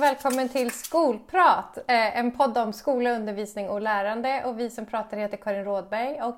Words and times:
välkommen 0.00 0.48
till 0.48 0.70
Skolprat, 0.70 1.76
eh, 1.76 2.18
en 2.18 2.30
podd 2.30 2.58
om 2.58 2.72
skola, 2.72 3.16
undervisning 3.16 3.68
och 3.68 3.80
lärande. 3.80 4.44
Och 4.44 4.60
vi 4.60 4.70
som 4.70 4.86
pratar 4.86 5.16
heter 5.16 5.36
Karin 5.36 5.64
Rådberg 5.64 6.22
och 6.22 6.36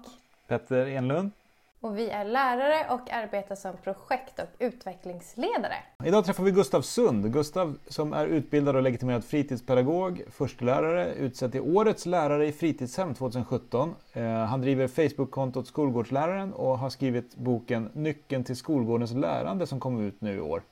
Petter 0.49 0.87
Enlund. 0.87 1.31
Och 1.81 1.99
vi 1.99 2.11
är 2.11 2.25
lärare 2.25 2.87
och 2.91 3.11
arbetar 3.11 3.55
som 3.55 3.77
projekt 3.85 4.39
och 4.39 4.49
utvecklingsledare. 4.59 5.75
Idag 6.05 6.25
träffar 6.25 6.45
vi 6.45 6.51
Gustav 6.51 6.83
Sund. 6.83 7.33
Gustav 7.33 7.79
som 7.89 8.13
är 8.13 8.27
utbildad 8.27 8.77
och 8.77 8.83
legitimerad 8.83 9.25
fritidspedagog, 9.25 10.23
förstelärare, 10.31 11.15
utsedd 11.15 11.53
till 11.53 11.61
Årets 11.61 12.07
lärare 12.07 12.47
i 12.47 12.53
fritidshem 12.53 13.15
2017. 13.15 13.95
Eh, 14.13 14.25
han 14.25 14.61
driver 14.61 14.89
Facebook-kontot 14.89 15.67
Skolgårdsläraren 15.67 16.53
och 16.53 16.79
har 16.79 16.91
skrivit 16.91 17.37
boken 17.37 17.91
Nyckeln 17.93 18.45
till 18.45 18.57
skolgårdens 18.57 19.13
lärande 19.13 19.67
som 19.67 19.81
kommer 19.81 20.03
ut 20.03 20.21
nu 20.21 20.35
i 20.35 20.41
år. 20.41 20.63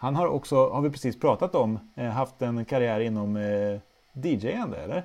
Han 0.00 0.16
har 0.16 0.26
också, 0.26 0.68
har 0.68 0.80
vi 0.82 0.90
precis 0.90 1.20
pratat 1.20 1.54
om, 1.54 1.78
eh, 1.96 2.04
haft 2.04 2.42
en 2.42 2.64
karriär 2.64 3.00
inom 3.00 3.36
eh, 3.36 3.80
DJ-ande, 4.12 4.76
eller? 4.76 5.02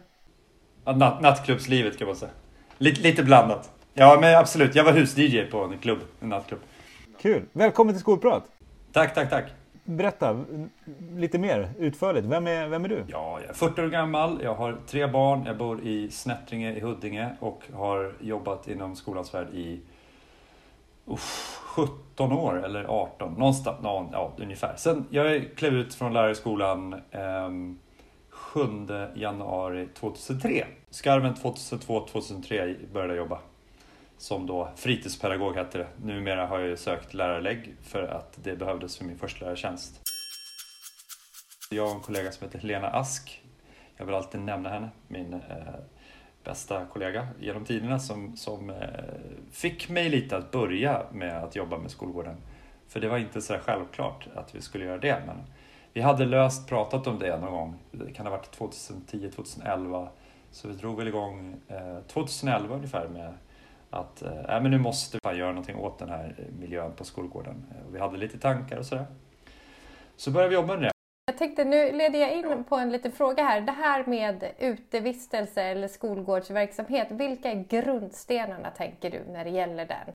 Ja, 0.86 0.92
natt, 0.96 1.22
nattklubbslivet 1.22 1.98
kan 1.98 2.08
man 2.08 2.16
säga. 2.16 2.32
Lite, 2.78 3.02
lite 3.02 3.24
blandat. 3.24 3.72
Ja, 3.94 4.18
men 4.22 4.36
absolut. 4.38 4.76
Jag 4.76 4.84
var 4.84 4.92
hus-DJ 4.92 5.42
på 5.52 5.64
en 5.64 5.78
klubb, 5.78 6.00
en 6.20 6.30
nattklubb. 6.30 6.60
Kul! 7.22 7.44
Välkommen 7.54 7.94
till 7.94 8.02
Skolprat! 8.02 8.44
Tack, 8.92 9.16
tack, 9.16 9.30
tack. 9.30 9.46
Berätta 9.84 10.44
lite 11.16 11.40
mer 11.40 11.70
utförligt. 11.80 12.26
Vem 12.28 12.48
är, 12.48 12.68
vem 12.68 12.86
är 12.86 12.90
du? 12.90 13.04
Ja, 13.08 13.40
jag 13.42 13.50
är 13.50 13.54
40 13.54 13.82
år 13.82 13.88
gammal. 13.88 14.40
Jag 14.44 14.56
har 14.56 14.78
tre 14.88 15.08
barn. 15.08 15.44
Jag 15.46 15.58
bor 15.58 15.82
i 15.82 16.10
Snättringe 16.12 16.74
i 16.74 16.80
Huddinge 16.80 17.30
och 17.40 17.64
har 17.74 18.14
jobbat 18.20 18.68
inom 18.68 18.96
skolans 18.96 19.34
värld 19.34 19.48
i 19.54 19.80
uff, 21.06 21.60
17 21.64 22.32
år 22.32 22.66
eller 22.66 22.84
18, 22.84 23.34
någonstans, 23.34 23.84
någon, 23.84 24.10
ja, 24.12 24.34
ungefär. 24.38 24.76
Sen 24.76 25.06
jag 25.10 25.56
klev 25.56 25.74
ut 25.74 25.94
från 25.94 26.14
lärarskolan 26.14 26.94
eh, 26.94 27.50
7 28.30 28.60
januari 29.16 29.88
2003. 29.94 30.66
Skarven 30.90 31.36
2002-2003 31.36 32.94
började 32.94 33.14
jag 33.14 33.18
jobba 33.18 33.40
som 34.18 34.48
då 34.48 34.70
fritidspedagog 34.76 35.56
hette 35.56 35.78
det. 35.78 35.88
Numera 36.04 36.48
har 36.48 36.60
jag 36.60 36.80
sökt 36.80 37.14
lärarlägg 37.14 37.76
för 37.84 38.04
att 38.04 38.40
det 38.44 38.56
behövdes 38.56 38.98
för 38.98 39.06
min 39.06 39.18
förstelärartjänst. 39.18 40.02
Jag 41.72 41.86
och 41.88 41.96
en 41.96 42.00
kollega 42.00 42.32
som 42.32 42.48
heter 42.48 42.60
Helena 42.60 42.88
Ask, 42.88 43.44
jag 43.98 44.06
vill 44.06 44.16
alltid 44.16 44.42
nämna 44.42 44.70
henne, 44.70 44.90
min 45.08 45.34
eh, 45.34 45.40
bästa 46.44 46.86
kollega 46.86 47.28
genom 47.40 47.66
tiderna 47.66 48.00
som, 48.00 48.38
som 48.38 48.70
eh, 48.70 48.76
fick 49.52 49.90
mig 49.90 50.10
lite 50.10 50.38
att 50.38 50.52
börja 50.52 51.06
med 51.12 51.44
att 51.44 51.56
jobba 51.56 51.78
med 51.78 51.92
skolgården. 51.92 52.36
För 52.88 53.00
det 53.00 53.10
var 53.10 53.18
inte 53.18 53.42
så 53.42 53.58
självklart 53.58 54.28
att 54.36 54.56
vi 54.56 54.62
skulle 54.62 54.86
göra 54.86 54.98
det. 54.98 55.22
Men 55.26 55.38
vi 55.94 56.02
hade 56.02 56.26
löst 56.26 56.70
pratat 56.70 57.08
om 57.08 57.20
det 57.20 57.38
någon 57.38 57.52
gång, 57.52 57.76
det 57.92 58.12
kan 58.12 58.26
ha 58.26 58.32
varit 58.32 58.58
2010-2011. 58.58 60.08
Så 60.52 60.68
vi 60.68 60.74
drog 60.74 60.98
väl 60.98 61.08
igång 61.08 61.56
eh, 61.68 62.00
2011 62.08 62.76
ungefär 62.76 63.08
med 63.08 63.34
att 63.90 64.22
äh, 64.22 64.62
men 64.62 64.72
nu 64.72 64.78
måste 64.78 65.20
vi 65.24 65.38
göra 65.38 65.50
någonting 65.50 65.76
åt 65.76 66.00
den 66.00 66.10
här 66.10 66.36
miljön 66.60 66.92
på 66.98 67.04
skolgården. 67.04 67.66
Eh, 67.72 67.92
vi 67.92 68.00
hade 68.00 68.18
lite 68.18 68.40
tankar 68.40 68.78
och 68.78 68.86
sådär. 68.86 69.06
Så 70.16 70.32
började 70.32 70.50
vi 70.50 70.56
jobba 70.56 70.74
med 70.74 70.84
det. 70.84 70.93
Jag 71.26 71.38
tänkte, 71.38 71.64
nu 71.64 71.92
leder 71.92 72.20
jag 72.20 72.34
in 72.34 72.64
på 72.64 72.76
en 72.76 72.92
liten 72.92 73.12
fråga 73.12 73.44
här. 73.44 73.62
Det 73.62 73.72
här 73.72 74.06
med 74.06 74.52
utevistelse 74.60 75.64
eller 75.64 75.88
skolgårdsverksamhet, 75.88 77.08
vilka 77.12 77.52
är 77.52 77.66
grundstenarna 77.70 78.70
tänker 78.70 79.12
du 79.12 79.24
när 79.32 79.44
det 79.44 79.50
gäller 79.50 79.86
den? 79.86 80.14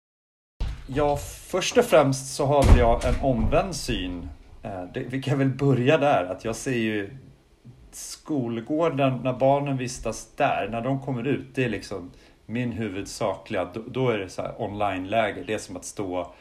Ja, 0.86 1.16
först 1.50 1.78
och 1.78 1.84
främst 1.84 2.36
så 2.36 2.46
har 2.46 2.78
jag 2.78 3.04
en 3.04 3.24
omvänd 3.24 3.76
syn. 3.76 4.28
Eh, 4.62 4.84
vi 4.94 5.22
kan 5.22 5.38
väl 5.38 5.48
börja 5.48 5.98
där, 5.98 6.24
att 6.24 6.44
jag 6.44 6.56
ser 6.56 6.78
ju 6.78 7.16
skolgården, 7.90 9.20
när 9.24 9.32
barnen 9.32 9.76
vistas 9.76 10.32
där, 10.36 10.68
när 10.70 10.80
de 10.80 11.00
kommer 11.00 11.26
ut, 11.26 11.54
det 11.54 11.64
är 11.64 11.68
liksom 11.68 12.10
min 12.46 12.72
huvudsakliga, 12.72 13.64
då, 13.64 13.82
då 13.86 14.10
är 14.10 14.18
det 14.18 14.28
så 14.28 14.42
online-läger. 14.58 15.44
Det 15.44 15.54
är 15.54 15.58
som 15.58 15.76
att 15.76 15.84
stå, 15.84 16.32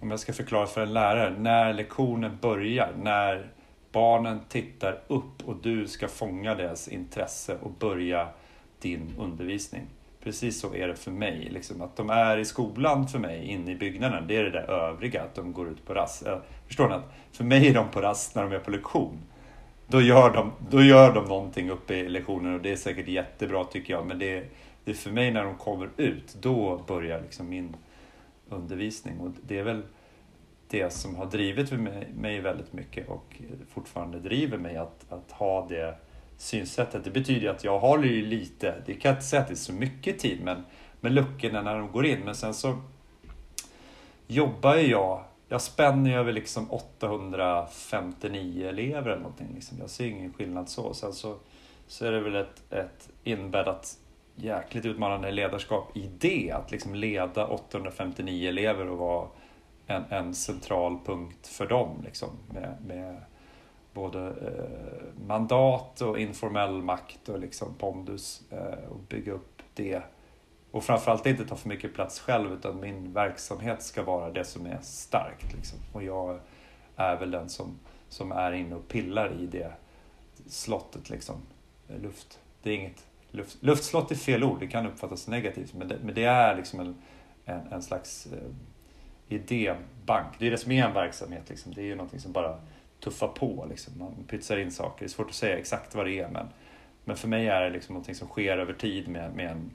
om 0.00 0.10
jag 0.10 0.20
ska 0.20 0.32
förklara 0.32 0.66
för 0.66 0.82
en 0.82 0.92
lärare, 0.92 1.34
när 1.38 1.72
lektionen 1.72 2.38
börjar, 2.40 2.92
när 3.02 3.53
barnen 3.94 4.40
tittar 4.48 5.00
upp 5.06 5.48
och 5.48 5.56
du 5.62 5.86
ska 5.86 6.08
fånga 6.08 6.54
deras 6.54 6.88
intresse 6.88 7.56
och 7.62 7.70
börja 7.70 8.28
din 8.80 9.14
undervisning. 9.18 9.82
Precis 10.24 10.60
så 10.60 10.74
är 10.74 10.88
det 10.88 10.96
för 10.96 11.10
mig. 11.10 11.48
Liksom, 11.50 11.82
att 11.82 11.96
de 11.96 12.10
är 12.10 12.36
i 12.36 12.44
skolan 12.44 13.08
för 13.08 13.18
mig, 13.18 13.44
inne 13.46 13.72
i 13.72 13.74
byggnaden, 13.74 14.26
det 14.26 14.36
är 14.36 14.44
det 14.44 14.50
där 14.50 14.70
övriga, 14.70 15.22
att 15.22 15.34
de 15.34 15.52
går 15.52 15.68
ut 15.68 15.86
på 15.86 15.94
rast. 15.94 16.26
Eh, 16.26 16.38
förstår 16.66 16.88
ni? 16.88 16.96
För 17.32 17.44
mig 17.44 17.68
är 17.68 17.74
de 17.74 17.88
på 17.88 18.00
rast 18.00 18.34
när 18.34 18.42
de 18.42 18.52
är 18.52 18.58
på 18.58 18.70
lektion. 18.70 19.18
Då 19.86 20.00
gör 20.00 20.32
de, 20.32 20.52
då 20.70 20.82
gör 20.82 21.14
de 21.14 21.24
någonting 21.24 21.70
uppe 21.70 21.94
i 21.94 22.08
lektionen 22.08 22.54
och 22.54 22.60
det 22.60 22.72
är 22.72 22.76
säkert 22.76 23.08
jättebra 23.08 23.64
tycker 23.64 23.92
jag, 23.92 24.06
men 24.06 24.18
det, 24.18 24.44
det 24.84 24.90
är 24.90 24.94
för 24.94 25.10
mig 25.10 25.30
när 25.30 25.44
de 25.44 25.54
kommer 25.54 25.88
ut, 25.96 26.36
då 26.40 26.84
börjar 26.86 27.20
liksom 27.20 27.48
min 27.48 27.76
undervisning. 28.48 29.20
Och 29.20 29.30
det 29.42 29.58
är 29.58 29.62
väl 29.62 29.82
det 30.74 30.92
som 30.92 31.16
har 31.16 31.26
drivit 31.26 31.72
mig 32.14 32.40
väldigt 32.40 32.72
mycket 32.72 33.08
och 33.08 33.42
fortfarande 33.68 34.18
driver 34.20 34.58
mig 34.58 34.76
att, 34.76 35.12
att 35.12 35.30
ha 35.30 35.66
det 35.68 35.94
synsättet. 36.36 37.04
Det 37.04 37.10
betyder 37.10 37.48
att 37.48 37.64
jag 37.64 37.78
håller 37.78 38.08
ju 38.08 38.26
lite, 38.26 38.82
det 38.86 38.94
kan 38.94 39.08
jag 39.08 39.16
inte 39.16 39.26
säga 39.26 39.42
att 39.42 39.48
det 39.48 39.54
är 39.54 39.56
så 39.56 39.72
mycket 39.72 40.18
tid, 40.18 40.40
men 40.44 40.64
med 41.00 41.12
luckorna 41.12 41.62
när 41.62 41.78
de 41.78 41.92
går 41.92 42.06
in. 42.06 42.20
Men 42.20 42.34
sen 42.34 42.54
så 42.54 42.78
jobbar 44.26 44.74
jag, 44.74 45.24
jag 45.48 45.62
spänner 45.62 46.10
ju 46.10 46.16
över 46.16 46.32
liksom 46.32 46.70
859 46.70 48.68
elever 48.68 49.10
eller 49.10 49.22
någonting. 49.22 49.48
Liksom. 49.54 49.78
Jag 49.80 49.90
ser 49.90 50.06
ingen 50.06 50.32
skillnad 50.32 50.68
så. 50.68 50.94
Sen 50.94 51.12
så, 51.12 51.36
så 51.86 52.06
är 52.06 52.12
det 52.12 52.20
väl 52.20 52.36
ett, 52.36 52.72
ett 52.72 53.08
inbäddat 53.24 53.98
jäkligt 54.34 54.84
utmanande 54.84 55.30
ledarskap 55.30 55.96
i 55.96 56.10
det. 56.18 56.52
Att 56.52 56.70
liksom 56.70 56.94
leda 56.94 57.46
859 57.46 58.48
elever 58.48 58.88
och 58.88 58.98
vara 58.98 59.28
en, 59.86 60.04
en 60.10 60.34
central 60.34 60.98
punkt 61.04 61.46
för 61.46 61.66
dem. 61.66 62.02
Liksom, 62.04 62.28
med, 62.52 62.76
med 62.86 63.20
både 63.92 64.26
eh, 64.26 65.26
mandat 65.26 66.00
och 66.00 66.18
informell 66.18 66.82
makt 66.82 67.28
och 67.28 67.38
liksom 67.38 67.74
pondus 67.74 68.42
eh, 68.50 68.88
och 68.90 68.98
bygga 68.98 69.32
upp 69.32 69.62
det. 69.74 70.02
Och 70.70 70.84
framförallt 70.84 71.26
inte 71.26 71.46
ta 71.46 71.56
för 71.56 71.68
mycket 71.68 71.94
plats 71.94 72.20
själv 72.20 72.52
utan 72.52 72.80
min 72.80 73.12
verksamhet 73.12 73.82
ska 73.82 74.02
vara 74.02 74.30
det 74.30 74.44
som 74.44 74.66
är 74.66 74.78
starkt. 74.82 75.52
Liksom. 75.54 75.78
Och 75.92 76.02
jag 76.02 76.40
är 76.96 77.16
väl 77.16 77.30
den 77.30 77.48
som, 77.48 77.78
som 78.08 78.32
är 78.32 78.52
inne 78.52 78.74
och 78.74 78.88
pillar 78.88 79.32
i 79.40 79.46
det 79.46 79.72
slottet. 80.46 81.10
Liksom. 81.10 81.36
Luft. 81.86 82.40
Det 82.62 82.70
är 82.70 82.74
inget 82.74 83.06
luft, 83.34 83.62
luftslott 83.62 84.10
är 84.10 84.14
fel 84.14 84.44
ord, 84.44 84.60
det 84.60 84.66
kan 84.66 84.86
uppfattas 84.86 85.28
negativt, 85.28 85.74
men 85.74 85.88
det, 85.88 85.98
men 86.04 86.14
det 86.14 86.24
är 86.24 86.56
liksom 86.56 86.80
en, 86.80 86.96
en, 87.44 87.72
en 87.72 87.82
slags 87.82 88.26
eh, 88.26 88.50
idébank. 89.34 90.26
Det 90.38 90.46
är 90.46 90.50
det 90.50 90.58
som 90.58 90.72
är 90.72 90.84
en 90.84 90.94
verksamhet, 90.94 91.42
liksom. 91.48 91.72
det 91.74 91.80
är 91.80 91.86
ju 91.86 91.94
någonting 91.94 92.20
som 92.20 92.32
bara 92.32 92.58
tuffar 93.00 93.28
på. 93.28 93.66
Liksom. 93.70 93.92
Man 93.98 94.14
pytsar 94.28 94.56
in 94.56 94.70
saker, 94.70 94.96
det 94.98 95.06
är 95.06 95.08
svårt 95.08 95.28
att 95.28 95.34
säga 95.34 95.58
exakt 95.58 95.94
vad 95.94 96.06
det 96.06 96.18
är, 96.18 96.28
men, 96.28 96.46
men 97.04 97.16
för 97.16 97.28
mig 97.28 97.48
är 97.48 97.60
det 97.60 97.70
liksom 97.70 97.92
någonting 97.92 98.14
som 98.14 98.28
sker 98.28 98.58
över 98.58 98.72
tid 98.72 99.08
med, 99.08 99.34
med 99.36 99.50
en 99.50 99.70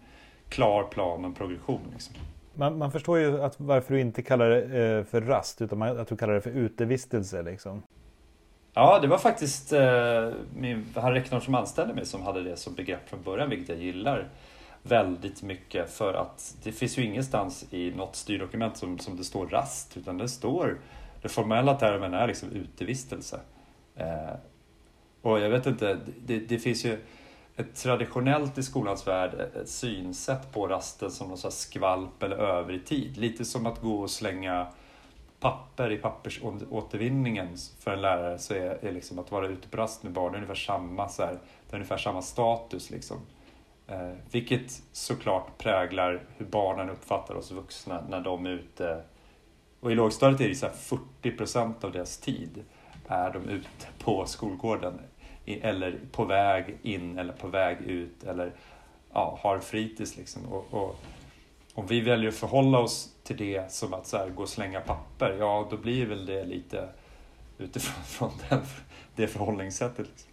klar 0.49 0.83
plan 0.83 1.19
och 1.19 1.25
en 1.25 1.33
progression. 1.33 1.81
Liksom. 1.93 2.15
Man, 2.53 2.77
man, 2.77 2.91
förstår 2.91 3.19
ju 3.19 3.43
att 3.43 3.59
varför 3.59 3.93
du 3.93 3.99
inte 3.99 4.21
kallar 4.21 4.49
det 4.49 4.97
eh, 4.97 5.03
för 5.03 5.21
rast, 5.21 5.61
utan 5.61 5.81
att 5.81 6.07
du 6.07 6.17
kallar 6.17 6.33
det 6.33 6.41
för 6.41 6.51
utevistelse. 6.51 7.41
Liksom. 7.41 7.83
Ja, 8.73 8.99
det 9.01 9.07
var 9.07 9.17
faktiskt 9.17 9.73
eh, 9.73 10.29
min, 10.55 10.85
han 10.95 11.13
rektorn 11.13 11.41
som 11.41 11.55
anställde 11.55 11.93
mig 11.93 12.05
som 12.05 12.21
hade 12.21 12.43
det 12.43 12.57
som 12.57 12.75
begrepp 12.75 13.09
från 13.09 13.23
början, 13.23 13.49
vilket 13.49 13.69
jag 13.69 13.77
gillar 13.77 14.27
väldigt 14.83 15.41
mycket 15.41 15.89
för 15.89 16.13
att 16.13 16.55
det 16.63 16.71
finns 16.71 16.97
ju 16.97 17.05
ingenstans 17.05 17.65
i 17.73 17.91
något 17.91 18.15
styrdokument 18.15 18.77
som, 18.77 18.99
som 18.99 19.17
det 19.17 19.23
står 19.23 19.47
rast, 19.47 19.97
utan 19.97 20.17
det 20.17 20.29
står, 20.29 20.79
den 21.21 21.29
formella 21.29 21.73
termen 21.73 22.13
är 22.13 22.27
liksom 22.27 22.51
utevistelse. 22.51 23.39
Eh, 23.95 24.35
och 25.21 25.39
jag 25.39 25.49
vet 25.49 25.65
inte, 25.65 25.99
det, 26.25 26.39
det 26.39 26.59
finns 26.59 26.85
ju 26.85 26.97
ett 27.55 27.75
traditionellt 27.75 28.57
i 28.57 28.63
skolans 28.63 29.07
värld 29.07 29.33
eh, 29.33 29.61
ett 29.61 29.69
synsätt 29.69 30.53
på 30.53 30.67
rasten 30.67 31.11
som 31.11 31.27
någon 31.27 31.51
skvalp 31.51 32.23
eller 32.23 32.37
övrig 32.37 32.85
tid. 32.85 33.17
Lite 33.17 33.45
som 33.45 33.65
att 33.65 33.81
gå 33.81 33.99
och 33.99 34.11
slänga 34.11 34.67
papper 35.39 35.91
i 35.91 35.97
pappersåtervinningen 35.97 37.57
för 37.79 37.91
en 37.91 38.01
lärare 38.01 38.39
så 38.39 38.53
är, 38.53 38.85
är 38.85 38.91
liksom 38.91 39.19
att 39.19 39.31
vara 39.31 39.47
ute 39.47 39.67
på 39.67 39.77
rast 39.77 40.03
med 40.03 40.11
barn 40.11 40.35
ungefär 40.35 40.55
samma, 40.55 41.09
så 41.09 41.23
här, 41.23 41.31
det 41.69 41.73
är 41.73 41.75
ungefär 41.75 41.97
samma 41.97 42.21
status. 42.21 42.89
Liksom. 42.89 43.17
Eh, 43.91 44.11
vilket 44.31 44.81
såklart 44.91 45.57
präglar 45.57 46.23
hur 46.37 46.45
barnen 46.45 46.89
uppfattar 46.89 47.35
oss 47.35 47.51
vuxna 47.51 48.03
när 48.09 48.21
de 48.21 48.45
är 48.45 48.49
ute. 48.49 49.03
Och 49.79 49.91
i 49.91 49.95
lågstadiet 49.95 50.41
är 50.41 50.49
det 50.49 50.55
så 50.55 50.65
här 50.65 50.73
40 50.73 51.31
procent 51.31 51.83
av 51.83 51.91
deras 51.91 52.17
tid 52.17 52.63
är 53.07 53.33
de 53.33 53.49
ute 53.49 53.87
på 53.99 54.25
skolgården 54.25 55.01
eller 55.45 55.99
på 56.11 56.25
väg 56.25 56.77
in 56.81 57.17
eller 57.17 57.33
på 57.33 57.47
väg 57.47 57.81
ut 57.81 58.23
eller 58.23 58.53
ja, 59.13 59.39
har 59.41 59.59
fritids. 59.59 60.17
Liksom. 60.17 60.45
Och, 60.45 60.73
och 60.73 60.99
om 61.73 61.87
vi 61.87 62.01
väljer 62.01 62.29
att 62.29 62.35
förhålla 62.35 62.79
oss 62.79 63.15
till 63.23 63.37
det 63.37 63.71
som 63.71 63.93
att 63.93 64.07
så 64.07 64.17
här, 64.17 64.29
gå 64.29 64.41
och 64.41 64.49
slänga 64.49 64.81
papper, 64.81 65.37
ja 65.39 65.67
då 65.71 65.77
blir 65.77 66.05
väl 66.05 66.25
det 66.25 66.45
lite 66.45 66.89
utifrån 67.57 68.03
från 68.05 68.31
den, 68.49 68.61
det 69.15 69.27
förhållningssättet. 69.27 70.07
Liksom. 70.07 70.31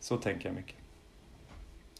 Så 0.00 0.16
tänker 0.16 0.48
jag 0.48 0.54
mycket. 0.54 0.83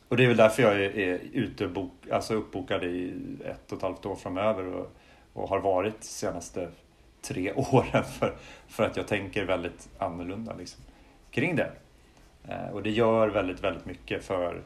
Och 0.08 0.16
det 0.16 0.24
är 0.24 0.28
väl 0.28 0.36
därför 0.36 0.62
jag 0.62 0.72
är, 0.72 0.98
är 0.98 1.20
ute 1.32 1.68
bok, 1.68 1.92
alltså 2.12 2.34
uppbokad 2.34 2.84
i 2.84 3.12
ett 3.44 3.72
och 3.72 3.76
ett 3.76 3.82
halvt 3.82 4.06
år 4.06 4.16
framöver 4.16 4.66
och, 4.66 4.92
och 5.32 5.48
har 5.48 5.60
varit 5.60 6.00
de 6.00 6.06
senaste 6.06 6.68
tre 7.22 7.52
åren 7.56 8.04
för, 8.04 8.36
för 8.68 8.84
att 8.84 8.96
jag 8.96 9.08
tänker 9.08 9.44
väldigt 9.44 9.88
annorlunda 9.98 10.54
liksom, 10.54 10.84
kring 11.30 11.56
det. 11.56 11.72
Eh, 12.48 12.68
och 12.72 12.82
det 12.82 12.90
gör 12.90 13.28
väldigt, 13.28 13.64
väldigt 13.64 13.86
mycket 13.86 14.24
för, 14.24 14.62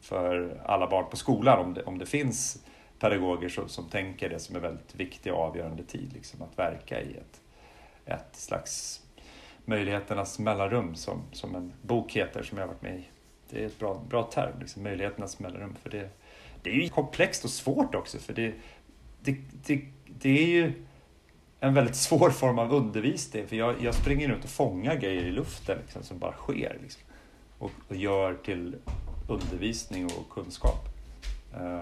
för 0.00 0.60
alla 0.64 0.90
barn 0.90 1.10
på 1.10 1.16
skolan 1.16 1.58
om 1.58 1.74
det, 1.74 1.82
om 1.82 1.98
det 1.98 2.06
finns 2.06 2.64
pedagoger 2.98 3.48
som, 3.48 3.68
som 3.68 3.88
tänker 3.88 4.28
det 4.28 4.38
som 4.38 4.56
är 4.56 4.60
väldigt 4.60 4.94
viktig 4.94 5.32
och 5.32 5.38
avgörande 5.38 5.82
tid, 5.82 6.12
liksom, 6.12 6.42
att 6.42 6.58
verka 6.58 7.00
i 7.00 7.16
ett, 7.16 7.40
ett 8.04 8.36
slags 8.36 9.02
möjligheternas 9.64 10.38
mellanrum 10.38 10.94
som, 10.94 11.22
som 11.32 11.54
en 11.54 11.72
bok 11.82 12.12
heter 12.12 12.42
som 12.42 12.58
jag 12.58 12.66
varit 12.66 12.82
med 12.82 12.98
i. 12.98 13.08
Det 13.50 13.62
är 13.62 13.66
ett 13.66 13.78
bra, 13.78 14.02
bra 14.08 14.22
term, 14.22 14.60
liksom, 14.60 14.82
möjligheternas 14.82 15.38
mellanrum. 15.38 15.76
För 15.82 15.90
det, 15.90 16.08
det 16.62 16.70
är 16.70 16.74
ju 16.74 16.88
komplext 16.88 17.44
och 17.44 17.50
svårt 17.50 17.94
också 17.94 18.18
för 18.18 18.32
det, 18.32 18.54
det, 19.20 19.36
det, 19.66 19.84
det 20.06 20.38
är 20.38 20.46
ju 20.46 20.72
en 21.60 21.74
väldigt 21.74 21.96
svår 22.08 22.30
form 22.30 22.58
av 22.58 22.72
undervisning 22.72 23.46
för 23.46 23.56
jag, 23.56 23.74
jag 23.82 23.94
springer 23.94 24.28
runt 24.28 24.44
och 24.44 24.50
fångar 24.50 24.94
grejer 24.94 25.24
i 25.24 25.30
luften 25.30 25.78
liksom, 25.82 26.02
som 26.02 26.18
bara 26.18 26.32
sker 26.32 26.78
liksom, 26.82 27.02
och, 27.58 27.72
och, 27.88 27.96
gör 27.96 28.34
till 28.34 28.76
undervisning 29.28 30.04
och 30.04 30.30
kunskap. 30.30 30.88
Uh, 31.60 31.80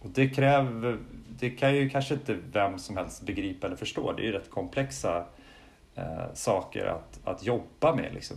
och 0.00 0.10
det 0.10 0.28
kräver, 0.28 0.98
det 1.38 1.50
kan 1.50 1.74
ju 1.74 1.90
kanske 1.90 2.14
inte 2.14 2.38
vem 2.52 2.78
som 2.78 2.96
helst 2.96 3.22
begripa 3.22 3.66
eller 3.66 3.76
förstå. 3.76 4.12
Det 4.12 4.22
är 4.22 4.26
ju 4.26 4.32
rätt 4.32 4.50
komplexa 4.50 5.26
uh, 5.98 6.34
saker 6.34 6.86
att, 6.86 7.20
att 7.24 7.44
jobba 7.44 7.94
med. 7.94 8.14
Liksom. 8.14 8.36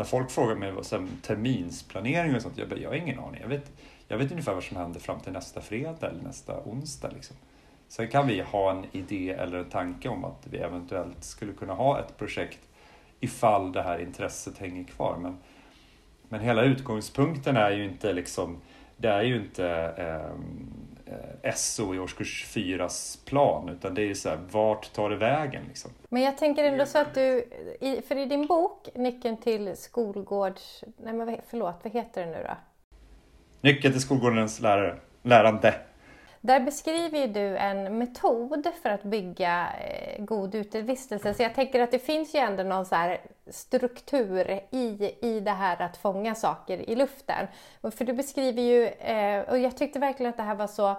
När 0.00 0.04
folk 0.04 0.30
frågar 0.30 0.54
mig 0.54 0.72
vad 0.72 0.86
som 0.86 1.08
terminsplanering 1.22 2.34
och 2.34 2.42
sånt, 2.42 2.58
jag, 2.58 2.68
bara, 2.68 2.80
jag 2.80 2.90
har 2.90 2.96
ingen 2.96 3.18
aning. 3.18 3.40
Jag 3.40 3.48
vet, 3.48 3.72
jag 4.08 4.18
vet 4.18 4.30
ungefär 4.30 4.54
vad 4.54 4.62
som 4.62 4.76
händer 4.76 5.00
fram 5.00 5.20
till 5.20 5.32
nästa 5.32 5.60
fredag 5.60 6.08
eller 6.08 6.22
nästa 6.22 6.60
onsdag. 6.64 7.10
Liksom. 7.14 7.36
Sen 7.88 8.08
kan 8.08 8.26
vi 8.26 8.40
ha 8.40 8.70
en 8.70 8.84
idé 8.92 9.30
eller 9.30 9.58
en 9.58 9.70
tanke 9.70 10.08
om 10.08 10.24
att 10.24 10.46
vi 10.50 10.58
eventuellt 10.58 11.24
skulle 11.24 11.52
kunna 11.52 11.74
ha 11.74 12.00
ett 12.00 12.18
projekt 12.18 12.58
ifall 13.20 13.72
det 13.72 13.82
här 13.82 13.98
intresset 13.98 14.58
hänger 14.58 14.84
kvar. 14.84 15.16
Men, 15.16 15.38
men 16.28 16.40
hela 16.40 16.62
utgångspunkten 16.62 17.56
är 17.56 17.70
ju 17.70 17.84
inte 17.84 18.12
liksom, 18.12 18.60
det 18.96 19.08
är 19.08 19.22
ju 19.22 19.36
inte 19.36 19.66
eh, 19.96 20.38
SO 21.54 21.94
i 21.94 21.98
årskurs 21.98 22.46
4 22.46 22.88
plan 23.24 23.68
utan 23.68 23.94
det 23.94 24.10
är 24.10 24.14
så 24.14 24.28
här, 24.28 24.38
vart 24.50 24.92
tar 24.92 25.10
det 25.10 25.16
vägen 25.16 25.64
liksom? 25.68 25.90
Men 26.08 26.22
jag 26.22 26.38
tänker 26.38 26.64
ändå 26.64 26.86
så 26.86 26.98
att 26.98 27.14
du, 27.14 27.44
för 28.08 28.18
i 28.18 28.24
din 28.26 28.46
bok 28.46 28.88
Nyckeln 28.94 29.36
till 29.36 29.76
skolgårds... 29.76 30.84
Nej 30.96 31.12
men 31.12 31.38
förlåt, 31.48 31.80
vad 31.82 31.92
heter 31.92 32.26
det 32.26 32.30
nu 32.30 32.44
då? 32.48 32.56
Nyckeln 33.60 33.92
till 33.92 34.02
skolgårdens 34.02 34.60
lärare, 34.60 34.96
lärande. 35.22 35.74
Där 36.40 36.60
beskriver 36.60 37.28
du 37.28 37.56
en 37.56 37.98
metod 37.98 38.66
för 38.82 38.90
att 38.90 39.02
bygga 39.02 39.68
eh, 39.80 40.24
god 40.24 40.54
utevistelse. 40.54 41.34
Så 41.34 41.42
jag 41.42 41.54
tänker 41.54 41.80
att 41.80 41.90
det 41.90 41.98
finns 41.98 42.34
ju 42.34 42.38
ändå 42.38 42.62
någon 42.62 42.86
så 42.86 43.16
struktur 43.50 44.60
i, 44.70 45.16
i 45.20 45.40
det 45.40 45.50
här 45.50 45.82
att 45.82 45.96
fånga 45.96 46.34
saker 46.34 46.90
i 46.90 46.94
luften. 46.94 47.46
För 47.82 48.04
du 48.04 48.12
beskriver 48.12 48.62
ju, 48.62 48.86
eh, 48.86 49.40
och 49.40 49.58
jag 49.58 49.76
tyckte 49.76 49.98
verkligen 49.98 50.30
att 50.30 50.36
det 50.36 50.42
här 50.42 50.54
var 50.54 50.66
så 50.66 50.96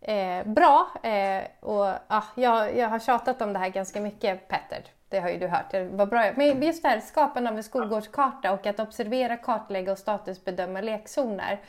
eh, 0.00 0.46
bra. 0.46 0.88
Eh, 1.02 1.42
och 1.60 1.86
ja, 2.08 2.24
jag, 2.34 2.76
jag 2.76 2.88
har 2.88 2.98
tjatat 2.98 3.42
om 3.42 3.52
det 3.52 3.58
här 3.58 3.68
ganska 3.68 4.00
mycket 4.00 4.48
Petter. 4.48 4.84
Det 5.08 5.20
har 5.20 5.28
ju 5.28 5.38
du 5.38 5.46
hört. 5.46 5.70
Det 5.70 5.84
var 5.84 6.06
bra. 6.06 6.32
Men 6.36 6.62
just 6.62 6.82
det 6.82 6.88
här 6.88 7.00
skapandet 7.00 7.50
av 7.50 7.56
en 7.56 7.64
skolgårdskarta 7.64 8.52
och 8.52 8.66
att 8.66 8.80
observera, 8.80 9.36
kartlägga 9.36 9.92
och 9.92 9.98
statusbedöma 9.98 10.80
lekzoner 10.80 11.60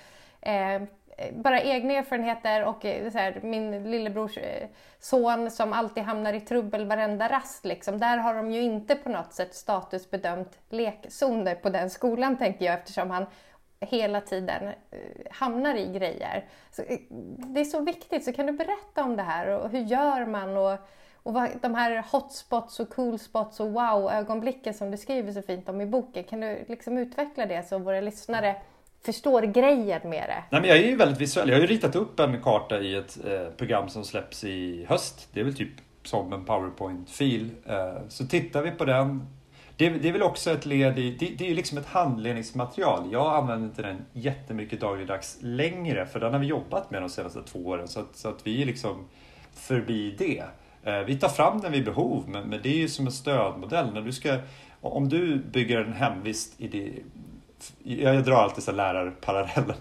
eh, 0.41 0.81
bara 1.31 1.61
egna 1.61 1.93
erfarenheter 1.93 2.65
och 2.65 2.85
eh, 2.85 3.11
så 3.11 3.17
här, 3.17 3.39
min 3.43 3.91
lillebrors 3.91 4.37
eh, 4.37 4.67
son 4.99 5.51
som 5.51 5.73
alltid 5.73 6.03
hamnar 6.03 6.33
i 6.33 6.41
trubbel 6.41 6.85
varenda 6.85 7.29
rast. 7.29 7.65
Liksom. 7.65 7.99
Där 7.99 8.17
har 8.17 8.33
de 8.33 8.51
ju 8.51 8.61
inte 8.61 8.95
på 8.95 9.09
något 9.09 9.33
sätt 9.33 9.55
statusbedömt 9.55 10.59
lekzoner 10.69 11.55
på 11.55 11.69
den 11.69 11.89
skolan 11.89 12.37
tänker 12.37 12.65
jag 12.65 12.73
eftersom 12.75 13.11
han 13.11 13.25
hela 13.79 14.21
tiden 14.21 14.67
eh, 14.67 14.99
hamnar 15.31 15.75
i 15.75 15.93
grejer. 15.93 16.45
Så, 16.71 16.81
det 17.37 17.59
är 17.59 17.65
så 17.65 17.79
viktigt, 17.79 18.25
så 18.25 18.33
kan 18.33 18.45
du 18.45 18.53
berätta 18.53 19.03
om 19.03 19.15
det 19.15 19.23
här 19.23 19.47
och 19.47 19.69
hur 19.69 19.79
gör 19.79 20.25
man? 20.25 20.57
Och, 20.57 20.77
och 21.23 21.33
vad, 21.33 21.49
de 21.61 21.75
här 21.75 22.05
hotspots 22.11 22.79
och 22.79 22.89
coolspots 22.89 23.59
och 23.59 23.71
wow-ögonblicken 23.71 24.73
som 24.73 24.91
du 24.91 24.97
skriver 24.97 25.31
så 25.31 25.41
fint 25.41 25.69
om 25.69 25.81
i 25.81 25.85
boken. 25.85 26.23
Kan 26.23 26.39
du 26.39 26.65
liksom 26.67 26.97
utveckla 26.97 27.45
det 27.45 27.67
så 27.67 27.77
våra 27.77 28.01
lyssnare 28.01 28.55
förstår 29.05 29.41
grejen 29.41 30.09
med 30.09 30.23
det. 30.29 30.43
Nej, 30.49 30.61
men 30.61 30.63
jag 30.63 30.77
är 30.77 30.83
ju 30.83 30.95
väldigt 30.95 31.21
visuell. 31.21 31.49
Jag 31.49 31.55
har 31.55 31.61
ju 31.61 31.67
ritat 31.67 31.95
upp 31.95 32.19
en 32.19 32.41
karta 32.41 32.79
i 32.79 32.95
ett 32.95 33.17
eh, 33.25 33.49
program 33.57 33.89
som 33.89 34.03
släpps 34.03 34.43
i 34.43 34.85
höst. 34.89 35.29
Det 35.33 35.39
är 35.39 35.43
väl 35.43 35.55
typ 35.55 35.73
som 36.03 36.33
en 36.33 36.45
powerpoint-fil. 36.45 37.49
Eh, 37.65 38.07
så 38.07 38.27
tittar 38.27 38.61
vi 38.61 38.71
på 38.71 38.85
den. 38.85 39.27
Det, 39.77 39.89
det, 39.89 40.09
är 40.09 40.13
väl 40.13 40.23
också 40.23 40.51
ett 40.51 40.65
led 40.65 40.99
i, 40.99 41.11
det, 41.11 41.29
det 41.37 41.43
är 41.43 41.49
ju 41.49 41.55
liksom 41.55 41.77
ett 41.77 41.85
handledningsmaterial. 41.85 43.09
Jag 43.11 43.35
använder 43.35 43.67
inte 43.67 43.81
den 43.81 44.05
jättemycket 44.13 44.81
dagligdags 44.81 45.37
längre 45.41 46.05
för 46.05 46.19
den 46.19 46.33
har 46.33 46.39
vi 46.39 46.47
jobbat 46.47 46.91
med 46.91 47.01
de 47.01 47.09
senaste 47.09 47.43
två 47.43 47.59
åren 47.59 47.87
så 47.87 47.99
att, 47.99 48.15
så 48.15 48.29
att 48.29 48.47
vi 48.47 48.61
är 48.61 48.65
liksom 48.65 49.07
förbi 49.53 50.15
det. 50.17 50.43
Eh, 50.83 50.99
vi 50.99 51.19
tar 51.19 51.29
fram 51.29 51.61
den 51.61 51.71
vid 51.71 51.85
behov 51.85 52.23
men, 52.27 52.49
men 52.49 52.59
det 52.63 52.69
är 52.69 52.77
ju 52.77 52.87
som 52.87 53.05
en 53.05 53.11
stödmodell. 53.11 53.93
När 53.93 54.01
du 54.01 54.11
ska, 54.11 54.37
om 54.81 55.09
du 55.09 55.35
bygger 55.37 55.79
en 55.81 55.93
hemvist 55.93 56.61
i 56.61 56.67
det, 56.67 56.91
jag 57.83 58.23
drar 58.23 58.35
alltid 58.35 58.63
så 58.63 58.71
lärarparallellen. 58.71 59.75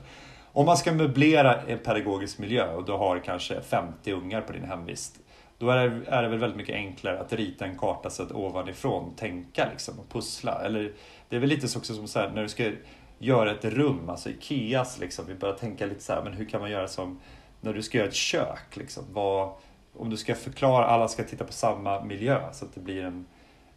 Om 0.52 0.66
man 0.66 0.76
ska 0.76 0.92
möblera 0.92 1.62
en 1.62 1.78
pedagogisk 1.78 2.38
miljö 2.38 2.74
och 2.74 2.84
du 2.84 2.92
har 2.92 3.18
kanske 3.18 3.60
50 3.60 4.12
ungar 4.12 4.40
på 4.40 4.52
din 4.52 4.64
hemvist. 4.64 5.18
Då 5.58 5.70
är 5.70 5.88
det, 5.88 6.10
är 6.10 6.22
det 6.22 6.28
väl 6.28 6.38
väldigt 6.38 6.56
mycket 6.56 6.74
enklare 6.74 7.20
att 7.20 7.32
rita 7.32 7.64
en 7.64 7.78
karta 7.78 8.10
så 8.10 8.22
att 8.22 8.32
ovanifrån 8.32 9.14
tänka 9.16 9.68
liksom 9.70 9.98
och 9.98 10.08
pussla. 10.08 10.60
Eller 10.64 10.92
det 11.28 11.36
är 11.36 11.40
väl 11.40 11.48
lite 11.48 11.68
så 11.68 11.78
också 11.78 11.94
som 11.94 12.08
så 12.08 12.18
här, 12.18 12.30
när 12.30 12.42
du 12.42 12.48
ska 12.48 12.72
göra 13.18 13.50
ett 13.50 13.64
rum, 13.64 14.08
alltså 14.08 14.30
Ikeas 14.30 14.98
liksom. 14.98 15.24
Vi 15.28 15.34
börjar 15.34 15.54
tänka 15.54 15.86
lite 15.86 16.02
så 16.02 16.12
här, 16.12 16.22
men 16.22 16.32
hur 16.32 16.44
kan 16.44 16.60
man 16.60 16.70
göra 16.70 16.88
som 16.88 17.20
när 17.60 17.74
du 17.74 17.82
ska 17.82 17.98
göra 17.98 18.08
ett 18.08 18.14
kök 18.14 18.76
liksom. 18.76 19.04
Vad, 19.12 19.52
om 19.96 20.10
du 20.10 20.16
ska 20.16 20.34
förklara, 20.34 20.86
alla 20.86 21.08
ska 21.08 21.24
titta 21.24 21.44
på 21.44 21.52
samma 21.52 22.04
miljö 22.04 22.52
så 22.52 22.64
att 22.64 22.74
det 22.74 22.80
blir 22.80 23.04
en, 23.04 23.26